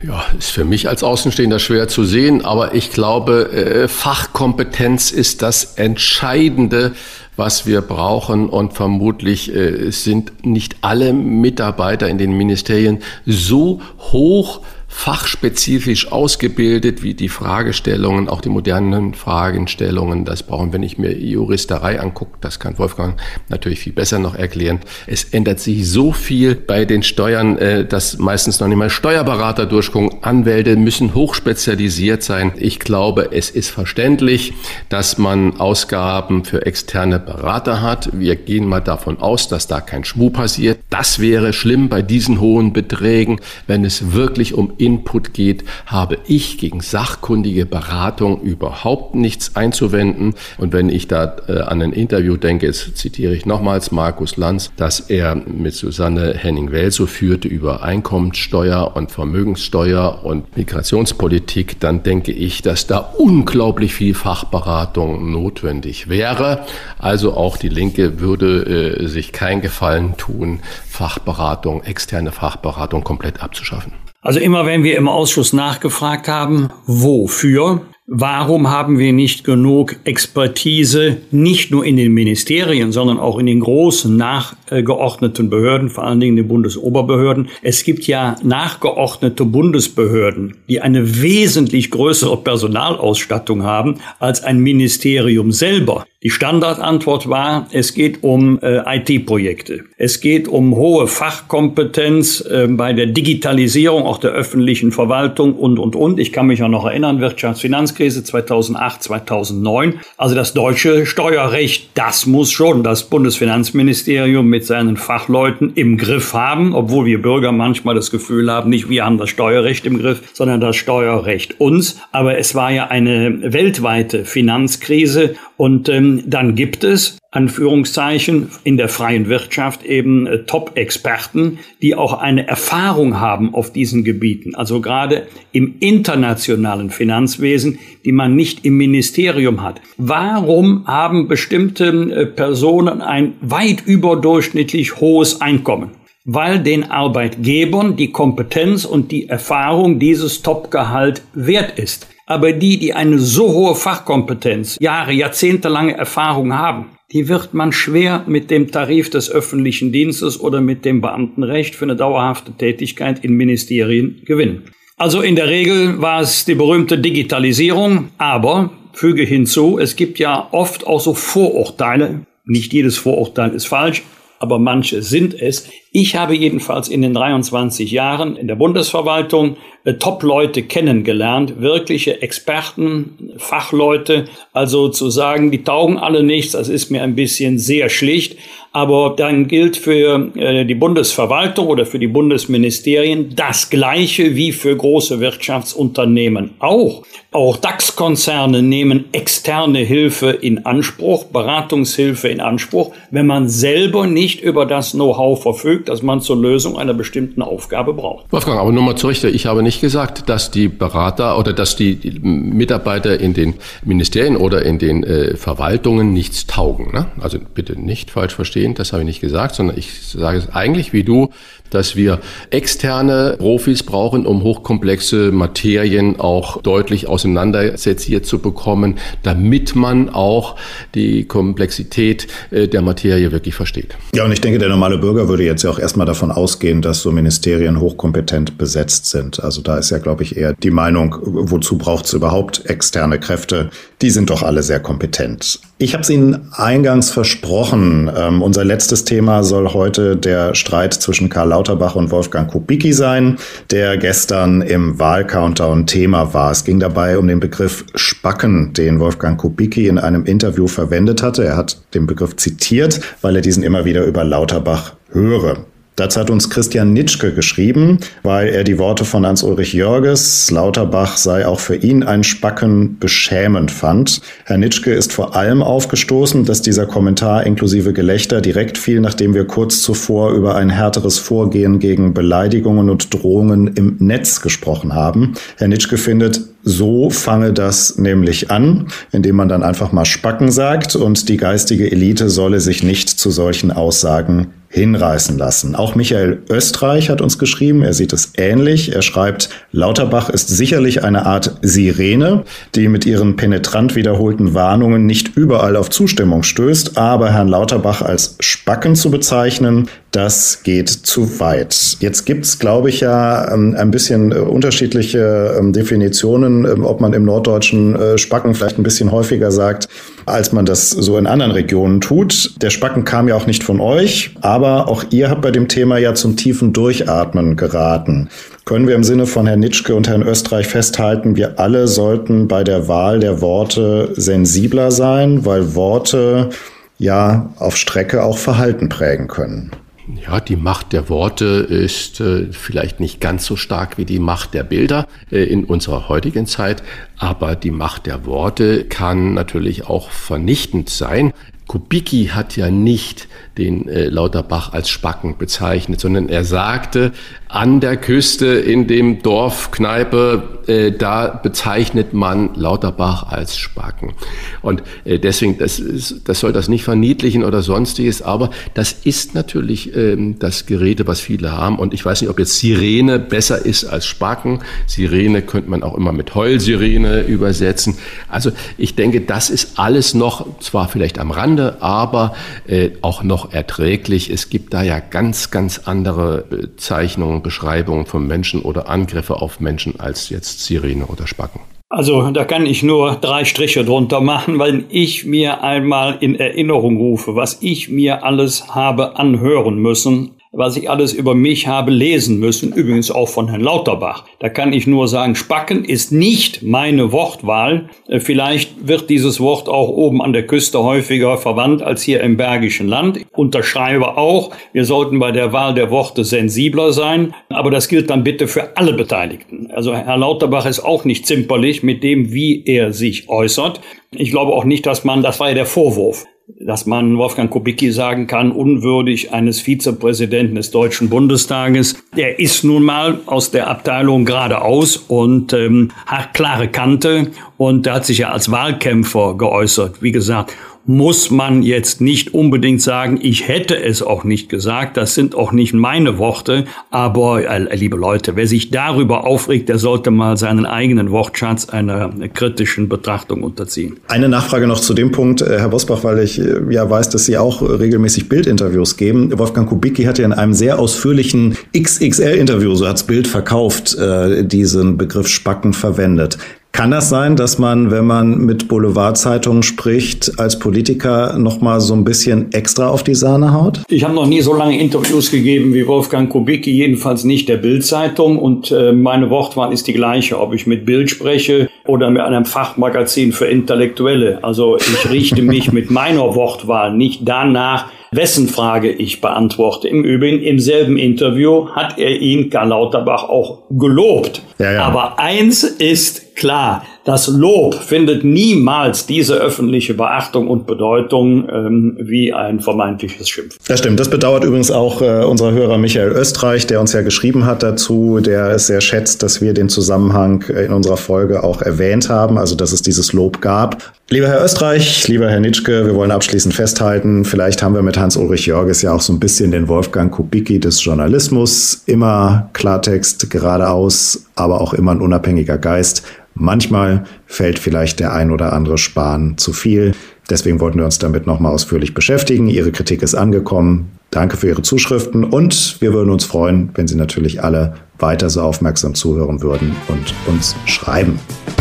Ja, 0.04 0.26
ist 0.38 0.50
für 0.50 0.66
mich 0.66 0.90
als 0.90 1.04
Außenstehender 1.04 1.60
schwer 1.60 1.88
zu 1.88 2.04
sehen, 2.06 2.44
aber 2.44 2.74
ich 2.74 2.92
glaube, 2.92 3.52
äh, 3.52 3.88
Fachkompetenz 3.88 5.12
ist 5.12 5.44
das 5.44 5.76
Entscheidende, 5.76 6.94
was 7.36 7.68
wir 7.68 7.82
brauchen. 7.82 8.50
Und 8.50 8.74
vermutlich 8.74 9.54
äh, 9.54 9.92
sind 9.92 10.46
nicht 10.46 10.78
alle 10.82 11.14
Mitarbeiter 11.14 12.10
in 12.10 12.18
den 12.18 12.36
Ministerien 12.36 13.04
so 13.28 13.82
hoch 14.00 14.62
fachspezifisch 14.92 16.12
ausgebildet, 16.12 17.02
wie 17.02 17.14
die 17.14 17.30
Fragestellungen, 17.30 18.28
auch 18.28 18.42
die 18.42 18.50
modernen 18.50 19.14
Fragestellungen. 19.14 20.26
Das 20.26 20.44
brauchen, 20.44 20.74
wenn 20.74 20.84
ich 20.84 20.98
mir 20.98 21.18
Juristerei 21.18 22.00
angucke, 22.00 22.38
das 22.42 22.60
kann 22.60 22.78
Wolfgang 22.78 23.20
natürlich 23.50 23.80
viel 23.80 23.94
besser 23.94 24.20
noch 24.20 24.36
erklären. 24.36 24.82
Es 25.08 25.24
ändert 25.24 25.60
sich 25.60 25.90
so 25.90 26.12
viel 26.12 26.56
bei 26.56 26.86
den 26.86 27.04
Steuern, 27.04 27.58
äh, 27.58 27.86
dass 27.86 28.20
meistens 28.20 28.60
noch 28.60 28.68
nicht 28.68 28.78
mal 28.78 28.90
Steuerberater 28.90 29.66
durchgucken. 29.66 30.24
Anwälte 30.24 30.76
müssen 30.76 31.16
hochspezialisiert 31.16 32.22
sein. 32.22 32.52
Ich 32.58 32.80
glaube, 32.80 33.32
es 33.32 33.50
ist 33.50 33.70
verständlich, 33.70 34.54
dass 34.90 35.18
man 35.18 35.60
Ausgaben 35.60 36.44
für 36.44 36.66
externe 36.66 37.18
Berater 37.18 37.82
hat. 37.82 38.10
Wir 38.14 38.36
gehen 38.36 38.68
mal 38.68 38.82
davon 38.82 39.20
aus, 39.20 39.48
dass 39.48 39.68
da 39.68 39.80
kein 39.80 40.04
Schmuh 40.04 40.30
passiert. 40.30 40.80
Das 40.90 41.20
wäre 41.20 41.54
schlimm 41.54 41.88
bei 41.90 42.02
diesen 42.02 42.42
hohen 42.42 42.74
Beträgen, 42.74 43.40
wenn 43.68 43.86
es 43.86 44.12
wirklich 44.12 44.54
um 44.54 44.74
Input 44.82 45.34
geht, 45.34 45.64
habe 45.86 46.18
ich 46.26 46.58
gegen 46.58 46.82
sachkundige 46.82 47.66
Beratung 47.66 48.42
überhaupt 48.42 49.16
nichts 49.16 49.56
einzuwenden. 49.56 50.34
Und 50.58 50.74
wenn 50.74 50.90
ich 50.90 51.08
da 51.08 51.38
äh, 51.48 51.60
an 51.62 51.82
ein 51.82 51.94
Interview 51.94 52.36
denke, 52.36 52.66
jetzt 52.66 52.98
zitiere 52.98 53.36
ich 53.36 53.46
nochmals 53.46 53.92
Markus 53.92 54.38
Lanz, 54.38 54.72
dass 54.76 55.00
er 55.00 55.36
mit 55.36 55.76
Susanne 55.76 56.34
Henning-Welso 56.36 57.06
führte 57.06 57.48
über 57.48 57.84
Einkommenssteuer 57.84 58.96
und 58.96 59.12
Vermögenssteuer 59.12 60.26
und 60.26 60.58
Migrationspolitik, 60.58 61.80
dann 61.80 62.04
denke 62.04 62.32
ich, 62.32 62.62
dass 62.62 62.88
da 62.88 62.98
unglaublich 62.98 63.94
viel 63.94 64.16
Fachberatung 64.16 65.32
notwendig 65.32 66.10
wäre. 66.10 66.66
Also 66.98 67.36
auch 67.36 67.58
die 67.58 67.70
Linke 67.70 68.20
würde 68.20 68.98
äh, 69.02 69.08
sich 69.08 69.32
kein 69.32 69.62
Gefallen 69.62 70.18
tun, 70.18 70.62
Fachberatung, 70.88 71.84
externe 71.84 72.32
Fachberatung 72.32 73.04
komplett 73.04 73.44
abzuschaffen. 73.44 74.01
Also 74.22 74.40
immer 74.40 74.66
wenn 74.66 74.84
wir 74.84 74.98
im 74.98 75.08
Ausschuss 75.08 75.52
nachgefragt 75.52 76.28
haben, 76.28 76.70
wofür, 76.86 77.82
Warum 78.14 78.70
haben 78.70 79.00
wir 79.00 79.14
nicht 79.14 79.46
genug 79.46 79.96
Expertise, 80.04 81.22
nicht 81.32 81.72
nur 81.72 81.86
in 81.86 81.96
den 81.96 82.14
Ministerien, 82.14 82.92
sondern 82.92 83.18
auch 83.18 83.40
in 83.40 83.46
den 83.46 83.62
großen 83.62 84.18
nachgeordneten 84.18 85.50
Behörden, 85.50 85.90
vor 85.90 86.04
allen 86.04 86.20
Dingen 86.20 86.36
den 86.36 86.50
Bundesoberbehörden? 86.50 87.48
Es 87.62 87.86
gibt 87.86 88.08
ja 88.08 88.36
nachgeordnete 88.44 89.46
Bundesbehörden, 89.46 90.58
die 90.68 90.82
eine 90.82 91.22
wesentlich 91.22 91.90
größere 91.90 92.36
Personalausstattung 92.36 93.64
haben 93.64 94.00
als 94.20 94.44
ein 94.44 94.60
Ministerium 94.60 95.54
selber. 95.54 96.04
Die 96.24 96.30
Standardantwort 96.30 97.30
war, 97.30 97.66
es 97.72 97.96
geht 97.96 98.22
um 98.22 98.60
äh, 98.62 98.98
IT-Projekte. 99.00 99.86
Es 99.98 100.22
geht 100.22 100.48
um 100.48 100.76
hohe 100.76 101.08
Fachkompetenz 101.08 102.42
äh, 102.42 102.68
bei 102.70 102.94
der 102.94 103.08
Digitalisierung 103.08 104.04
auch 104.04 104.20
der 104.20 104.30
öffentlichen 104.30 104.92
Verwaltung 104.92 105.56
und, 105.56 105.80
und, 105.80 105.96
und. 105.96 106.20
Ich 106.20 106.32
kann 106.32 106.46
mich 106.46 106.62
auch 106.62 106.68
noch 106.68 106.86
erinnern, 106.86 107.22
Wirtschaftsfinanzkrise 107.22 108.24
2008, 108.24 109.02
2009. 109.02 110.00
Also 110.16 110.36
das 110.36 110.54
deutsche 110.54 111.08
Steuerrecht, 111.08 111.90
das 111.96 112.28
muss 112.28 112.52
schon 112.52 112.84
das 112.84 113.10
Bundesfinanzministerium 113.10 114.46
mit 114.46 114.64
seinen 114.64 114.98
Fachleuten 114.98 115.72
im 115.74 115.98
Griff 115.98 116.36
haben, 116.36 116.76
obwohl 116.76 117.08
wir 117.08 117.20
Bürger 117.20 117.52
manchmal 117.52 117.96
das 117.96 118.12
Gefühl 118.12 118.52
haben, 118.52 118.70
nicht 118.70 118.90
wir 118.90 119.06
haben 119.06 119.18
das 119.18 119.32
Steuerrecht 119.32 119.88
im 119.88 119.98
Griff, 119.98 120.22
sondern 120.34 120.62
das 120.62 120.76
Steuerrecht 120.76 121.60
uns. 121.60 122.00
Aber 122.12 122.38
es 122.38 122.54
war 122.54 122.70
ja 122.70 122.90
eine 122.90 123.52
weltweite 123.52 124.24
Finanzkrise 124.24 125.34
und 125.58 125.90
ähm, 125.90 126.11
dann 126.28 126.56
gibt 126.56 126.84
es, 126.84 127.18
Anführungszeichen, 127.32 128.50
in 128.64 128.78
der 128.78 128.90
freien 128.90 129.30
Wirtschaft 129.30 129.86
eben 129.86 130.28
äh, 130.28 130.44
Top-Experten, 130.44 131.60
die 131.82 131.96
auch 131.96 132.14
eine 132.14 132.48
Erfahrung 132.48 133.20
haben 133.20 133.54
auf 133.54 133.72
diesen 133.72 134.04
Gebieten. 134.04 134.54
Also 134.56 134.82
gerade 134.82 135.28
im 135.52 135.76
internationalen 135.80 136.90
Finanzwesen, 136.90 137.80
die 138.04 138.12
man 138.12 138.36
nicht 138.36 138.66
im 138.66 138.78
Ministerium 138.78 139.64
hat. 139.64 139.82
Warum 139.98 140.86
haben 140.88 141.28
bestimmte 141.28 141.88
äh, 141.88 142.26
Personen 142.26 143.02
ein 143.02 143.34
weit 143.42 143.86
überdurchschnittlich 143.86 145.00
hohes 145.00 145.40
Einkommen? 145.42 145.92
weil 146.24 146.60
den 146.60 146.92
Arbeitgebern 146.92 147.96
die 147.96 148.12
Kompetenz 148.12 148.86
und 148.86 149.12
die 149.12 149.28
Erfahrung 149.28 149.98
dieses 149.98 150.44
Topgehalt 150.44 151.24
wert 151.34 151.80
ist. 151.80 152.08
Aber 152.32 152.54
die, 152.54 152.80
die 152.80 152.94
eine 152.94 153.20
so 153.20 153.52
hohe 153.52 153.76
Fachkompetenz, 153.76 154.78
Jahre, 154.80 155.12
jahrzehntelange 155.12 155.98
Erfahrung 155.98 156.58
haben, 156.58 156.86
die 157.12 157.28
wird 157.28 157.54
man 157.54 157.74
schwer 157.74 158.24
mit 158.26 158.50
dem 158.50 158.72
Tarif 158.72 159.10
des 159.10 159.30
öffentlichen 159.30 159.92
Dienstes 159.92 160.40
oder 160.40 160.62
mit 160.62 160.86
dem 160.86 161.02
Beamtenrecht 161.02 161.76
für 161.76 161.84
eine 161.84 161.98
dauerhafte 161.98 162.54
Tätigkeit 162.54 163.26
in 163.26 163.34
Ministerien 163.34 164.22
gewinnen. 164.24 164.64
Also 164.96 165.20
in 165.20 165.36
der 165.36 165.50
Regel 165.50 166.02
war 166.02 166.22
es 166.22 166.46
die 166.46 166.56
berühmte 166.56 166.98
Digitalisierung, 166.98 168.12
aber 168.18 168.72
füge 168.94 169.24
hinzu, 169.24 169.78
es 169.78 169.98
gibt 169.98 170.18
ja 170.18 170.48
oft 170.54 170.88
auch 170.88 171.02
so 171.02 171.14
Vorurteile. 171.14 172.22
Nicht 172.46 172.72
jedes 172.72 172.98
Vorurteil 172.98 173.54
ist 173.54 173.66
falsch, 173.66 174.04
aber 174.42 174.58
manche 174.58 175.04
sind 175.04 175.40
es. 175.40 175.70
Ich 175.92 176.16
habe 176.16 176.36
jedenfalls 176.36 176.90
in 176.90 177.04
den 177.04 177.14
23 177.14 177.92
Jahren 177.92 178.36
in 178.36 178.48
der 178.48 178.56
Bundesverwaltung 178.56 179.58
äh, 179.84 179.94
Top-Leute 179.94 180.64
kennengelernt, 180.64 181.62
wirkliche 181.62 182.24
Experten, 182.24 183.34
Fachleute. 183.38 184.26
Also 184.52 184.90
zu 184.90 185.12
sagen, 185.12 185.52
die 185.52 185.64
taugen 185.64 186.00
alle 186.00 186.24
nichts, 186.24 186.54
das 186.54 186.70
ist 186.70 186.90
mir 186.90 187.04
ein 187.04 187.16
bisschen 187.16 187.60
sehr 187.60 187.90
schlicht. 187.90 188.38
Aber 188.74 189.16
dann 189.18 189.48
gilt 189.48 189.76
für 189.76 190.32
äh, 190.36 190.64
die 190.64 190.76
Bundesverwaltung 190.76 191.68
oder 191.68 191.86
für 191.86 192.00
die 192.00 192.08
Bundesministerien 192.08 193.36
das 193.36 193.70
Gleiche 193.70 194.38
wie 194.38 194.54
für 194.54 194.76
große 194.76 195.20
Wirtschaftsunternehmen 195.20 196.52
auch. 196.60 197.04
Auch 197.34 197.58
DAX-Konzerne 197.58 198.62
nehmen 198.62 199.06
externe 199.14 199.80
Hilfe 199.80 200.32
in 200.32 200.66
Anspruch, 200.66 201.26
Beratungshilfe 201.26 202.28
in 202.28 202.42
Anspruch, 202.42 202.94
wenn 203.10 203.26
man 203.26 203.48
selber 203.48 204.06
nicht 204.06 204.42
über 204.42 204.66
das 204.66 204.92
Know-how 204.92 205.42
verfügt, 205.42 205.88
das 205.90 206.02
man 206.02 206.22
zur 206.22 206.36
Lösung 206.36 206.78
einer 206.78 206.94
bestimmten 206.94 207.42
Aufgabe 207.42 207.94
braucht. 207.94 208.32
Wolfgang, 208.32 208.60
aber 208.60 208.72
nur 208.72 208.84
mal 208.84 208.96
zur 208.96 209.10
Richter. 209.10 209.30
Ich 209.30 209.46
habe 209.46 209.64
nicht 209.64 209.82
gesagt, 209.82 210.28
dass 210.30 210.52
die 210.52 210.68
Berater 210.68 211.38
oder 211.38 211.54
dass 211.54 211.76
die 211.76 212.20
Mitarbeiter 212.22 213.20
in 213.20 213.34
den 213.34 213.56
Ministerien 213.84 214.36
oder 214.36 214.66
in 214.66 214.78
den 214.78 215.04
äh, 215.04 215.36
Verwaltungen 215.38 216.14
nichts 216.14 216.48
taugen. 216.48 216.92
Ne? 216.94 217.08
Also 217.20 217.38
bitte 217.54 217.80
nicht 217.80 218.12
falsch 218.12 218.36
verstehen 218.36 218.61
stehend, 218.62 218.78
das 218.78 218.94
habe 218.94 219.02
ich 219.02 219.08
nicht 219.08 219.22
gesagt, 219.22 219.56
sondern 219.56 219.76
ich 219.78 219.90
sage 220.02 220.38
es 220.38 220.50
eigentlich 220.50 220.94
wie 220.94 221.04
du, 221.04 221.32
dass 221.72 221.96
wir 221.96 222.20
externe 222.52 223.38
Profis 223.40 223.82
brauchen, 223.82 224.26
um 224.28 224.44
hochkomplexe 224.44 225.32
Materien 225.32 226.20
auch 226.20 226.62
deutlich 226.62 227.08
auseinandersetziert 227.08 228.26
zu 228.26 228.40
bekommen, 228.40 229.00
damit 229.24 229.76
man 229.76 230.10
auch 230.10 230.58
die 230.94 231.24
Komplexität 231.24 232.28
äh, 232.52 232.68
der 232.68 232.82
Materie 232.82 233.32
wirklich 233.32 233.56
versteht. 233.56 233.96
Ja, 234.14 234.26
und 234.26 234.32
ich 234.32 234.42
denke, 234.42 234.60
der 234.60 234.70
normale 234.70 234.98
Bürger 234.98 235.28
würde 235.28 235.44
jetzt 235.44 235.64
ja 235.64 235.70
auch 235.70 235.80
erstmal 235.80 236.06
davon 236.06 236.30
ausgehen, 236.30 236.82
dass 236.82 237.02
so 237.02 237.12
Ministerien 237.12 237.80
hochkompetent 237.80 238.58
besetzt 238.58 239.06
sind. 239.06 239.42
Also 239.42 239.62
da 239.62 239.78
ist 239.78 239.90
ja, 239.90 239.98
glaube 239.98 240.24
ich, 240.24 240.38
eher 240.38 240.54
die 240.54 240.72
Meinung, 240.72 241.16
wozu 241.22 241.78
braucht 241.78 242.06
es 242.06 242.14
überhaupt 242.14 242.66
externe 242.66 243.18
Kräfte? 243.18 243.70
Die 244.02 244.10
sind 244.10 244.30
doch 244.30 244.44
alle 244.44 244.62
sehr 244.62 244.82
kompetent. 244.82 245.60
Ich 245.78 245.94
habe 245.94 246.04
es 246.04 246.10
Ihnen 246.10 246.52
eingangs 246.52 247.10
versprochen. 247.10 248.12
Ähm, 248.16 248.42
unser 248.52 248.66
letztes 248.66 249.06
Thema 249.06 249.46
soll 249.46 249.70
heute 249.70 250.18
der 250.18 250.56
Streit 250.56 250.94
zwischen 250.94 251.30
Karl 251.30 251.48
Lauterbach 251.48 251.96
und 251.96 252.12
Wolfgang 252.12 252.52
Kubicki 252.52 252.92
sein, 252.92 253.38
der 253.70 253.96
gestern 253.96 254.62
im 254.62 255.00
Wahlcountdown 255.00 255.88
Thema 255.88 256.34
war. 256.34 256.52
Es 256.52 256.66
ging 256.66 256.78
dabei 256.78 257.18
um 257.18 257.30
den 257.30 257.40
Begriff 257.40 257.86
Spacken, 257.96 258.74
den 258.74 259.00
Wolfgang 259.00 259.40
Kubicki 259.40 259.88
in 259.88 259.98
einem 259.98 260.26
Interview 260.26 260.68
verwendet 260.68 261.24
hatte. 261.24 261.46
Er 261.46 261.56
hat 261.56 261.78
den 261.94 262.08
Begriff 262.08 262.36
zitiert, 262.36 263.00
weil 263.22 263.38
er 263.38 263.42
diesen 263.42 263.64
immer 263.64 263.86
wieder 263.86 264.04
über 264.04 264.26
Lauterbach 264.26 264.96
höre. 265.14 265.66
Dazu 265.98 266.22
hat 266.22 266.30
uns 266.30 266.50
Christian 266.50 266.94
Nitschke 266.94 267.34
geschrieben, 267.34 268.00
weil 268.24 268.48
er 268.48 268.64
die 268.64 268.78
Worte 268.78 269.04
von 269.04 269.26
Hans-Ulrich 269.26 269.74
Jörges, 269.74 270.50
Lauterbach 270.50 271.18
sei 271.18 271.46
auch 271.46 271.60
für 271.60 271.76
ihn 271.76 272.04
ein 272.04 272.24
Spacken 272.24 272.98
beschämend 272.98 273.72
fand. 273.72 274.22
Herr 274.46 274.58
Nitschke 274.58 274.94
ist 274.94 275.12
vor 275.12 275.36
allem 275.36 275.62
aufgestoßen, 275.62 276.46
dass 276.46 276.62
dieser 276.62 276.86
Kommentar 276.86 277.46
inklusive 277.46 277.92
Gelächter 277.92 278.40
direkt 278.40 278.78
fiel, 278.78 279.02
nachdem 279.02 279.34
wir 279.34 279.46
kurz 279.46 279.82
zuvor 279.82 280.32
über 280.32 280.56
ein 280.56 280.70
härteres 280.70 281.20
Vorgehen 281.20 281.80
gegen 281.80 282.14
Beleidigungen 282.14 282.90
und 282.90 283.14
Drohungen 283.14 283.68
im 283.68 283.98
Netz 284.00 284.42
gesprochen 284.42 284.96
haben. 284.96 285.34
Herr 285.58 285.68
Nitschke 285.68 285.98
findet, 285.98 286.40
so 286.64 287.10
fange 287.10 287.52
das 287.52 287.98
nämlich 287.98 288.50
an, 288.50 288.88
indem 289.12 289.36
man 289.36 289.50
dann 289.50 289.62
einfach 289.62 289.92
mal 289.92 290.06
Spacken 290.06 290.52
sagt 290.52 290.96
und 290.96 291.28
die 291.28 291.38
geistige 291.38 291.92
Elite 291.92 292.30
solle 292.30 292.62
sich 292.62 292.82
nicht 292.82 293.10
zu 293.10 293.30
solchen 293.30 293.72
Aussagen 293.72 294.54
hinreißen 294.72 295.38
lassen. 295.38 295.76
Auch 295.76 295.96
Michael 295.96 296.40
Österreich 296.50 297.10
hat 297.10 297.22
uns 297.22 297.38
geschrieben, 297.38 297.84
er 297.84 297.94
sieht 297.94 298.14
es 298.14 298.32
ähnlich. 298.38 298.96
Er 298.96 299.02
schreibt, 299.02 299.50
Lauterbach 299.74 300.30
ist 300.30 300.48
sicherlich 300.48 301.04
eine 301.04 301.26
Art 301.26 301.58
Sirene, 301.62 302.44
die 302.74 302.88
mit 302.88 303.06
ihren 303.06 303.36
penetrant 303.36 303.96
wiederholten 303.96 304.54
Warnungen 304.54 305.06
nicht 305.06 305.36
überall 305.36 305.76
auf 305.76 305.90
Zustimmung 305.90 306.44
stößt, 306.44 306.98
aber 306.98 307.34
Herrn 307.34 307.50
Lauterbach 307.50 308.02
als 308.02 308.38
Spacken 308.40 308.96
zu 308.96 309.12
bezeichnen, 309.12 309.90
das 310.12 310.64
geht 310.64 310.90
zu 310.90 311.40
weit. 311.40 311.98
Jetzt 312.00 312.26
gibt's, 312.26 312.60
glaube 312.60 312.90
ich, 312.90 313.00
ja 313.00 313.54
ähm, 313.54 313.76
ein 313.78 313.92
bisschen 313.92 314.32
äh, 314.32 314.36
unterschiedliche 314.36 315.56
ähm, 315.58 315.72
Definitionen, 315.72 316.66
ähm, 316.66 316.86
ob 316.86 317.00
man 317.00 317.14
im 317.14 317.24
Norddeutschen 317.24 317.96
äh, 317.96 318.18
Spacken 318.18 318.54
vielleicht 318.54 318.78
ein 318.78 318.84
bisschen 318.84 319.12
häufiger 319.12 319.52
sagt, 319.52 319.88
als 320.26 320.52
man 320.52 320.66
das 320.66 320.90
so 320.90 321.18
in 321.18 321.28
anderen 321.28 321.52
Regionen 321.52 322.02
tut. 322.02 322.62
Der 322.62 322.70
Spacken 322.70 323.04
kam 323.04 323.28
ja 323.28 323.36
auch 323.36 323.48
nicht 323.48 323.64
von 323.64 323.80
euch, 323.80 324.36
aber 324.42 324.88
auch 324.88 325.06
ihr 325.12 325.30
habt 325.30 325.42
bei 325.42 325.52
dem 325.52 325.68
Thema 325.68 325.98
ja 325.98 326.14
zum 326.14 326.38
tiefen 326.38 326.74
Durchatmen 326.74 327.56
geraten. 327.56 328.30
Können 328.66 328.88
wir 328.88 328.96
im 328.96 329.04
Sinne 329.04 329.26
von 329.26 329.48
Herrn 329.48 329.60
Nitschke 329.60 329.96
und 329.96 330.08
Herrn 330.08 330.22
Österreich 330.22 330.68
festhalten, 330.68 331.36
wir 331.36 331.60
alle 331.60 331.88
sollten 331.88 332.48
bei 332.48 332.64
der 332.64 332.88
Wahl 332.88 333.20
der 333.20 333.42
Worte 333.42 334.10
sensibler 334.16 334.92
sein, 334.92 335.46
weil 335.46 335.76
Worte 335.76 336.50
ja 336.98 337.50
auf 337.58 337.76
Strecke 337.76 338.24
auch 338.24 338.38
Verhalten 338.38 338.88
prägen 338.90 339.28
können. 339.28 339.72
Ja, 340.16 340.40
die 340.40 340.56
Macht 340.56 340.94
der 340.94 341.10
Worte 341.10 341.46
ist 341.46 342.20
äh, 342.20 342.52
vielleicht 342.52 343.00
nicht 343.00 343.22
ganz 343.22 343.46
so 343.46 343.56
stark 343.56 343.98
wie 343.98 344.06
die 344.06 344.20
Macht 344.20 344.54
der 344.54 344.64
Bilder 344.64 345.08
äh, 345.32 345.44
in 345.44 345.64
unserer 345.64 346.10
heutigen 346.10 346.46
Zeit, 346.48 346.84
aber 347.18 347.56
die 347.56 347.72
Macht 347.72 348.08
der 348.08 348.26
Worte 348.26 348.84
kann 348.86 349.34
natürlich 349.34 349.88
auch 349.88 350.10
vernichtend 350.10 350.90
sein. 350.90 351.34
Kubicki 351.72 352.32
hat 352.34 352.58
ja 352.58 352.70
nicht 352.70 353.30
den 353.58 353.88
äh, 353.88 354.08
Lauterbach 354.08 354.74
als 354.74 354.90
Spacken 354.90 355.38
bezeichnet, 355.38 356.02
sondern 356.02 356.28
er 356.28 356.44
sagte, 356.44 357.14
an 357.48 357.82
der 357.82 357.98
Küste 357.98 358.46
in 358.46 358.88
dem 358.88 359.22
Dorf 359.22 359.72
Kneipe, 359.72 360.62
äh, 360.68 360.92
da 360.92 361.28
bezeichnet 361.28 362.14
man 362.14 362.56
Lauterbach 362.56 363.30
als 363.30 363.58
Spacken. 363.58 364.14
Und 364.62 364.84
äh, 365.04 365.20
deswegen, 365.20 365.58
das, 365.58 365.80
ist, 365.80 366.30
das 366.30 366.40
soll 366.40 366.54
das 366.54 366.70
nicht 366.70 366.86
verniedlichen 366.86 367.44
oder 367.44 367.62
sonstiges, 367.62 368.22
aber 368.22 368.52
das 368.74 368.94
ist 369.04 369.36
natürlich 369.36 369.96
ähm, 369.96 370.40
das 370.40 370.66
Gerede, 370.66 371.08
was 371.08 371.20
viele 371.20 371.52
haben. 371.52 371.78
Und 371.78 371.94
ich 371.94 372.06
weiß 372.06 372.22
nicht, 372.22 372.30
ob 372.30 372.40
jetzt 372.40 372.58
Sirene 372.58 373.20
besser 373.20 373.66
ist 373.66 373.84
als 373.84 374.06
Spacken. 374.06 374.60
Sirene 374.88 375.42
könnte 375.42 375.70
man 375.70 375.84
auch 375.84 375.96
immer 375.96 376.14
mit 376.14 376.36
Heulsirene 376.36 377.24
übersetzen. 377.24 377.98
Also 378.30 378.52
ich 378.78 378.96
denke, 378.96 379.22
das 379.22 379.50
ist 379.50 379.78
alles 379.78 380.14
noch, 380.14 380.60
zwar 380.60 380.88
vielleicht 380.88 381.20
am 381.20 381.32
Rande, 381.32 381.61
aber 381.82 382.34
äh, 382.68 382.92
auch 383.02 383.24
noch 383.24 383.32
noch 383.32 383.54
erträglich. 383.54 384.30
Es 384.30 384.50
gibt 384.50 384.74
da 384.74 384.84
ja 384.84 385.00
ganz, 385.00 385.52
ganz 385.52 385.80
andere 385.86 386.44
äh, 386.52 386.76
Zeichnungen, 386.76 387.42
Beschreibungen 387.42 388.06
von 388.06 388.28
Menschen 388.28 388.62
oder 388.62 388.90
Angriffe 388.90 389.42
auf 389.42 389.62
Menschen 389.62 390.00
als 390.02 390.30
jetzt 390.30 390.66
Sirene 390.66 391.06
oder 391.06 391.28
Spacken. 391.28 391.62
Also 391.90 392.32
da 392.32 392.44
kann 392.44 392.66
ich 392.66 392.84
nur 392.84 393.16
drei 393.16 393.46
Striche 393.46 393.84
drunter 393.86 394.20
machen, 394.22 394.60
weil 394.60 394.86
ich 394.90 395.26
mir 395.26 395.64
einmal 395.64 396.18
in 396.20 396.36
Erinnerung 396.36 396.98
rufe, 396.98 397.36
was 397.36 397.62
ich 397.62 397.90
mir 397.90 398.24
alles 398.24 398.76
habe 398.76 399.18
anhören 399.18 399.78
müssen 399.78 400.32
was 400.54 400.76
ich 400.76 400.90
alles 400.90 401.14
über 401.14 401.34
mich 401.34 401.68
habe 401.68 401.92
lesen 401.92 402.38
müssen, 402.40 402.74
übrigens 402.74 403.10
auch 403.10 403.30
von 403.30 403.48
Herrn 403.48 403.62
Lauterbach. 403.62 404.26
Da 404.40 404.50
kann 404.50 404.74
ich 404.74 404.86
nur 404.86 405.08
sagen, 405.08 405.36
Spacken 405.36 405.86
ist 405.86 406.12
nicht 406.12 406.62
meine 406.62 407.14
Wortwahl. 407.14 407.90
Äh, 408.08 408.20
vielleicht 408.20 408.88
wird 408.88 409.10
dieses 409.10 409.40
Wort 409.40 409.70
auch 409.70 409.88
oben 409.88 410.22
an 410.22 410.34
der 410.34 410.46
Küste 410.46 410.84
häufiger 410.84 411.38
verwandt 411.38 411.82
als 411.82 412.02
hier 412.02 412.22
im 412.22 412.36
Bergischen 412.36 412.88
Land. 412.88 413.18
Ich 413.18 413.28
unterschreibe 413.34 414.18
auch, 414.18 414.52
wir 414.74 414.84
sollten 414.84 415.20
bei 415.20 415.32
der 415.32 415.54
Wahl 415.54 415.74
der 415.74 415.90
Worte 415.90 416.26
sensibler 416.26 416.92
sein, 416.92 417.34
aber 417.50 417.72
das 417.72 417.88
gilt 417.88 418.10
dann 418.10 418.24
bitte 418.24 418.48
für 418.48 418.76
alle 418.76 418.94
Beteiligten. 418.94 419.70
Also 419.74 419.96
Herr 419.96 420.18
Lauterbach 420.18 420.66
ist 420.66 420.82
auch 420.82 421.06
nicht 421.06 421.26
zimperlich 421.26 421.82
mit 421.82 422.04
dem, 422.04 422.34
wie 422.34 422.64
er 422.66 422.92
sich 422.92 423.30
äußert. 423.30 423.80
Ich 424.14 424.32
glaube 424.32 424.52
auch 424.52 424.66
nicht, 424.66 424.86
dass 424.86 425.06
man, 425.06 425.24
das 425.24 425.40
war 425.40 425.48
ja 425.48 425.56
der 425.56 425.66
Vorwurf, 425.66 426.26
dass 426.60 426.86
man 426.86 427.18
Wolfgang 427.18 427.50
Kubicki 427.50 427.92
sagen 427.92 428.28
kann, 428.28 428.52
unwürdig 428.52 429.34
eines 429.34 429.62
Vizepräsidenten 429.62 430.56
des 430.56 430.72
Deutschen 430.72 431.10
Bundestages. 431.10 431.96
Der 432.16 432.40
ist 432.40 432.64
nun 432.64 432.84
mal 432.84 433.20
aus 433.26 433.52
der 433.52 433.68
Abteilung 433.68 434.26
geradeaus 434.26 434.98
und 434.98 435.54
ähm, 435.54 435.92
hat 436.06 436.34
klare 436.34 436.68
Kante 436.68 437.32
und 437.58 437.86
der 437.86 437.96
hat 437.96 438.06
sich 438.06 438.20
ja 438.20 438.32
als 438.32 438.52
Wahlkämpfer 438.52 439.36
geäußert. 439.38 440.02
Wie 440.02 440.12
gesagt, 440.12 440.54
muss 440.86 441.30
man 441.30 441.62
jetzt 441.62 442.02
nicht 442.02 442.34
unbedingt 442.34 442.82
sagen, 442.82 443.20
ich 443.22 443.48
hätte 443.48 443.82
es 443.82 444.02
auch 444.02 444.24
nicht 444.24 444.50
gesagt, 444.50 444.98
das 444.98 445.16
sind 445.16 445.36
auch 445.36 445.52
nicht 445.52 445.74
meine 445.74 446.18
Worte, 446.18 446.66
aber 446.90 447.44
äh, 447.44 447.76
liebe 447.76 447.98
Leute, 447.98 448.36
wer 448.36 448.48
sich 448.48 448.72
darüber 448.72 449.26
aufregt, 449.26 449.70
der 449.70 449.78
sollte 449.78 450.12
mal 450.12 450.38
seinen 450.38 450.66
eigenen 450.66 451.12
Wortschatz 451.12 451.70
einer 451.70 452.12
kritischen 452.34 452.90
Betrachtung 452.90 453.44
unterziehen. 453.44 453.98
Eine 454.08 454.28
Nachfrage 454.28 454.68
noch 454.68 454.80
zu 454.80 454.94
dem 454.94 455.12
Punkt, 455.12 455.42
äh, 455.42 455.60
Herr 455.60 455.70
Bosbach, 455.70 456.04
weil 456.04 456.20
ich 456.20 456.40
äh, 456.40 456.62
ja 456.70 456.90
weiß, 456.90 457.10
dass 457.10 457.26
Sie 457.26 457.38
auch 457.38 457.62
regelmäßig 457.62 458.28
Bildinterviews 458.28 458.98
geben. 458.98 459.38
Wolfgang 459.38 459.70
Kubicki 459.70 460.04
hat 460.04 460.18
ja 460.18 460.26
in 460.26 460.34
einem 460.34 460.54
sehr 460.54 460.80
ausführlichen 460.80 461.58
XXL-Interview, 461.78 462.74
so 462.76 462.88
hat's 462.88 463.04
Bild 463.04 463.28
verkauft, 463.28 463.96
äh, 463.96 464.44
diesen 464.44 464.98
Begriff 464.98 465.28
Spacken 465.28 465.74
verwendet. 465.74 466.38
Kann 466.72 466.92
das 466.92 467.10
sein, 467.10 467.36
dass 467.36 467.60
man, 467.60 467.92
wenn 467.92 468.06
man 468.06 468.40
mit 468.40 468.68
Boulevardzeitungen 468.68 469.62
spricht, 469.62 470.40
als 470.40 470.58
Politiker 470.58 471.38
noch 471.38 471.60
mal 471.60 471.82
so 471.82 471.94
ein 471.94 472.06
bisschen 472.06 472.52
extra 472.54 472.88
auf 472.88 473.04
die 473.04 473.14
Sahne 473.14 473.54
haut? 473.54 473.82
Ich 473.90 474.04
habe 474.04 474.14
noch 474.14 474.26
nie 474.26 474.42
so 474.42 474.54
lange 474.54 474.80
Interviews 474.80 475.32
gegeben 475.32 475.74
wie 475.74 475.86
Wolfgang 475.86 476.30
Kubicki, 476.30 476.72
jedenfalls 476.72 477.24
nicht 477.26 477.50
der 477.50 477.58
Bildzeitung 477.58 478.40
und 478.40 478.72
äh, 478.72 478.94
meine 478.94 479.30
Wortwahl 479.30 479.74
ist 479.74 479.88
die 479.88 479.94
gleiche, 479.94 480.40
ob 480.40 480.54
ich 480.54 480.66
mit 480.66 480.86
Bild 480.86 481.10
spreche 481.10 481.70
oder 481.86 482.10
mit 482.10 482.22
einem 482.22 482.46
Fachmagazin 482.46 483.34
für 483.34 483.46
Intellektuelle. 483.46 484.44
Also 484.44 484.78
ich 484.78 485.10
richte 485.10 485.42
mich 485.42 485.74
mit 485.74 485.92
meiner 485.92 486.36
Wortwahl 486.36 486.96
nicht 486.96 487.22
danach, 487.26 487.88
wessen 488.12 488.48
Frage 488.48 488.92
ich 488.92 489.22
beantworte. 489.22 489.88
Im 489.88 490.04
Übrigen, 490.04 490.42
im 490.44 490.60
selben 490.60 490.98
Interview 490.98 491.70
hat 491.70 491.98
er 491.98 492.20
ihn, 492.20 492.50
Karl 492.50 492.70
Lauterbach, 492.70 493.24
auch 493.24 493.60
gelobt. 493.70 494.42
Ja, 494.58 494.72
ja. 494.74 494.84
Aber 494.84 495.20
eins 495.20 495.64
ist 495.64 496.21
klar, 496.42 496.84
das 497.04 497.28
Lob 497.28 497.76
findet 497.76 498.24
niemals 498.24 499.06
diese 499.06 499.36
öffentliche 499.36 499.94
Beachtung 499.94 500.48
und 500.48 500.66
Bedeutung 500.66 501.48
ähm, 501.50 501.98
wie 502.00 502.34
ein 502.34 502.60
vermeintliches 502.60 503.30
Schimpf. 503.30 503.58
Das 503.68 503.80
stimmt. 503.80 504.00
Das 504.00 504.10
bedauert 504.10 504.44
übrigens 504.44 504.72
auch 504.72 505.04
äh, 505.04 505.24
unser 505.24 505.52
Hörer 505.52 505.78
Michael 505.78 506.10
Östreich, 506.10 506.66
der 506.66 506.82
uns 506.82 506.94
ja 506.94 507.02
geschrieben 507.02 507.46
hat 507.46 507.62
dazu, 507.62 508.20
der 508.20 508.50
es 508.50 508.68
sehr 508.68 508.82
schätzt, 508.82 509.22
dass 509.22 509.40
wir 509.42 509.54
den 509.54 509.70
Zusammenhang 509.70 510.44
äh, 510.50 510.66
in 510.66 510.74
unserer 510.74 510.98
Folge 510.98 511.44
auch 511.44 511.62
erwähnt 511.62 512.10
haben, 512.10 512.40
also 512.40 512.56
dass 512.56 512.72
es 512.72 512.82
dieses 512.82 513.14
Lob 513.14 513.40
gab. 513.42 513.94
Lieber 514.10 514.28
Herr 514.28 514.42
Östreich, 514.42 515.08
lieber 515.08 515.30
Herr 515.30 515.40
Nitschke, 515.40 515.86
wir 515.86 515.96
wollen 515.96 516.12
abschließend 516.12 516.54
festhalten, 516.54 517.24
vielleicht 517.24 517.64
haben 517.64 517.76
wir 517.76 517.82
mit 517.82 517.98
Hans-Ulrich 517.98 518.46
Jörges 518.46 518.82
ja 518.82 518.92
auch 518.92 519.00
so 519.00 519.14
ein 519.14 519.22
bisschen 519.22 519.52
den 519.52 519.70
Wolfgang 519.70 520.12
Kubicki 520.12 520.60
des 520.60 520.84
Journalismus, 520.84 521.84
immer 521.86 522.50
Klartext 522.52 523.30
geradeaus, 523.30 524.26
aber 524.36 524.60
auch 524.60 524.74
immer 524.74 524.92
ein 524.92 525.00
unabhängiger 525.00 525.58
Geist. 525.58 526.04
Manchmal 526.34 527.04
fällt 527.26 527.60
vielleicht 527.60 528.00
der 528.00 528.14
ein 528.14 528.32
oder 528.32 528.54
andere 528.54 528.78
Spahn 528.78 529.38
zu 529.38 529.54
viel. 529.54 529.94
Deswegen 530.30 530.60
wollten 530.60 530.78
wir 530.78 530.86
uns 530.86 531.00
damit 531.00 531.28
nochmal 531.28 531.52
ausführlich 531.52 531.94
beschäftigen. 531.94 532.48
Ihre 532.48 532.72
Kritik 532.72 533.02
ist 533.02 533.16
angekommen. 533.16 533.92
Danke 534.12 534.38
für 534.38 534.48
Ihre 534.48 534.62
Zuschriften 534.62 535.24
und 535.24 535.78
wir 535.80 535.94
würden 535.94 536.10
uns 536.10 536.26
freuen, 536.26 536.70
wenn 536.74 536.88
Sie 536.88 536.96
natürlich 536.96 537.44
alle 537.44 537.76
weiter 537.98 538.30
so 538.30 538.42
aufmerksam 538.42 538.94
zuhören 538.94 539.42
würden 539.42 539.76
und 539.88 540.14
uns 540.28 540.56
schreiben. 540.66 541.20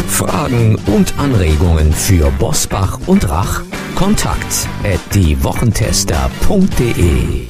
Fragen 0.08 0.76
und 0.86 1.14
Anregungen 1.18 1.92
für 1.92 2.30
Bosbach 2.38 2.98
und 3.06 3.28
Rach? 3.28 3.62
Kontakt 3.94 4.66
at 4.84 5.00
diewochentester.de 5.14 7.46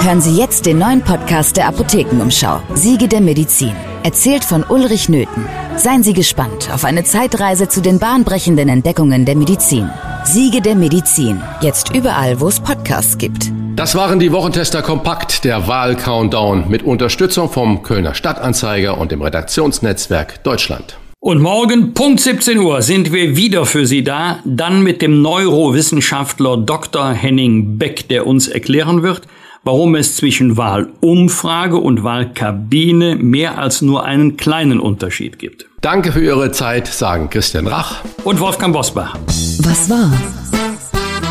Hören 0.00 0.20
Sie 0.20 0.36
jetzt 0.36 0.66
den 0.66 0.78
neuen 0.78 1.02
Podcast 1.02 1.56
der 1.56 1.68
Apothekenumschau, 1.68 2.60
Siege 2.74 3.08
der 3.08 3.20
Medizin. 3.20 3.72
Erzählt 4.02 4.42
von 4.42 4.64
Ulrich 4.64 5.08
Nöthen. 5.08 5.46
Seien 5.76 6.02
Sie 6.02 6.12
gespannt 6.12 6.70
auf 6.72 6.84
eine 6.84 7.04
Zeitreise 7.04 7.68
zu 7.68 7.80
den 7.80 7.98
bahnbrechenden 7.98 8.68
Entdeckungen 8.68 9.24
der 9.24 9.36
Medizin. 9.36 9.90
Siege 10.24 10.60
der 10.60 10.74
Medizin. 10.74 11.40
Jetzt 11.60 11.94
überall, 11.94 12.40
wo 12.40 12.48
es 12.48 12.58
Podcasts 12.58 13.16
gibt. 13.18 13.52
Das 13.76 13.94
waren 13.94 14.18
die 14.18 14.32
Wochentester 14.32 14.82
Kompakt, 14.82 15.44
der 15.44 15.68
Wahl-Countdown 15.68 16.68
mit 16.68 16.82
Unterstützung 16.82 17.50
vom 17.50 17.82
Kölner 17.82 18.14
Stadtanzeiger 18.14 18.98
und 18.98 19.12
dem 19.12 19.22
Redaktionsnetzwerk 19.22 20.42
Deutschland. 20.42 20.98
Und 21.20 21.40
morgen, 21.40 21.94
Punkt 21.94 22.18
17 22.18 22.58
Uhr, 22.58 22.82
sind 22.82 23.12
wir 23.12 23.36
wieder 23.36 23.64
für 23.64 23.86
Sie 23.86 24.02
da, 24.02 24.40
dann 24.44 24.82
mit 24.82 25.02
dem 25.02 25.22
Neurowissenschaftler 25.22 26.56
Dr. 26.56 27.12
Henning 27.12 27.78
Beck, 27.78 28.08
der 28.08 28.26
uns 28.26 28.48
erklären 28.48 29.04
wird, 29.04 29.22
warum 29.64 29.94
es 29.94 30.16
zwischen 30.16 30.56
Wahlumfrage 30.56 31.76
und 31.76 32.04
Wahlkabine 32.04 33.16
mehr 33.16 33.58
als 33.58 33.82
nur 33.82 34.04
einen 34.04 34.36
kleinen 34.36 34.80
Unterschied 34.80 35.38
gibt. 35.38 35.66
Danke 35.80 36.12
für 36.12 36.24
Ihre 36.24 36.52
Zeit, 36.52 36.86
sagen 36.86 37.30
Christian 37.30 37.66
Rach 37.66 38.02
und 38.24 38.40
Wolfgang 38.40 38.72
Bosbach. 38.72 39.16
Was 39.62 39.90
war? 39.90 40.12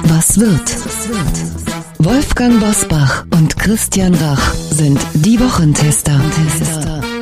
Was 0.03 0.39
wird? 0.39 0.75
Wolfgang 1.99 2.59
Bosbach 2.59 3.25
und 3.31 3.57
Christian 3.57 4.13
Rach 4.15 4.53
sind 4.53 4.99
die 5.13 5.39
Wochentester. 5.39 6.19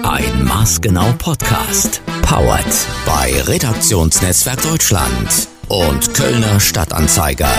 Ein 0.04 0.46
maßgenau 0.46 1.14
Podcast. 1.18 2.02
Powered 2.22 2.66
bei 3.06 3.34
Redaktionsnetzwerk 3.44 4.62
Deutschland 4.64 5.50
und 5.68 6.14
Kölner 6.14 6.60
Stadtanzeiger. 6.60 7.50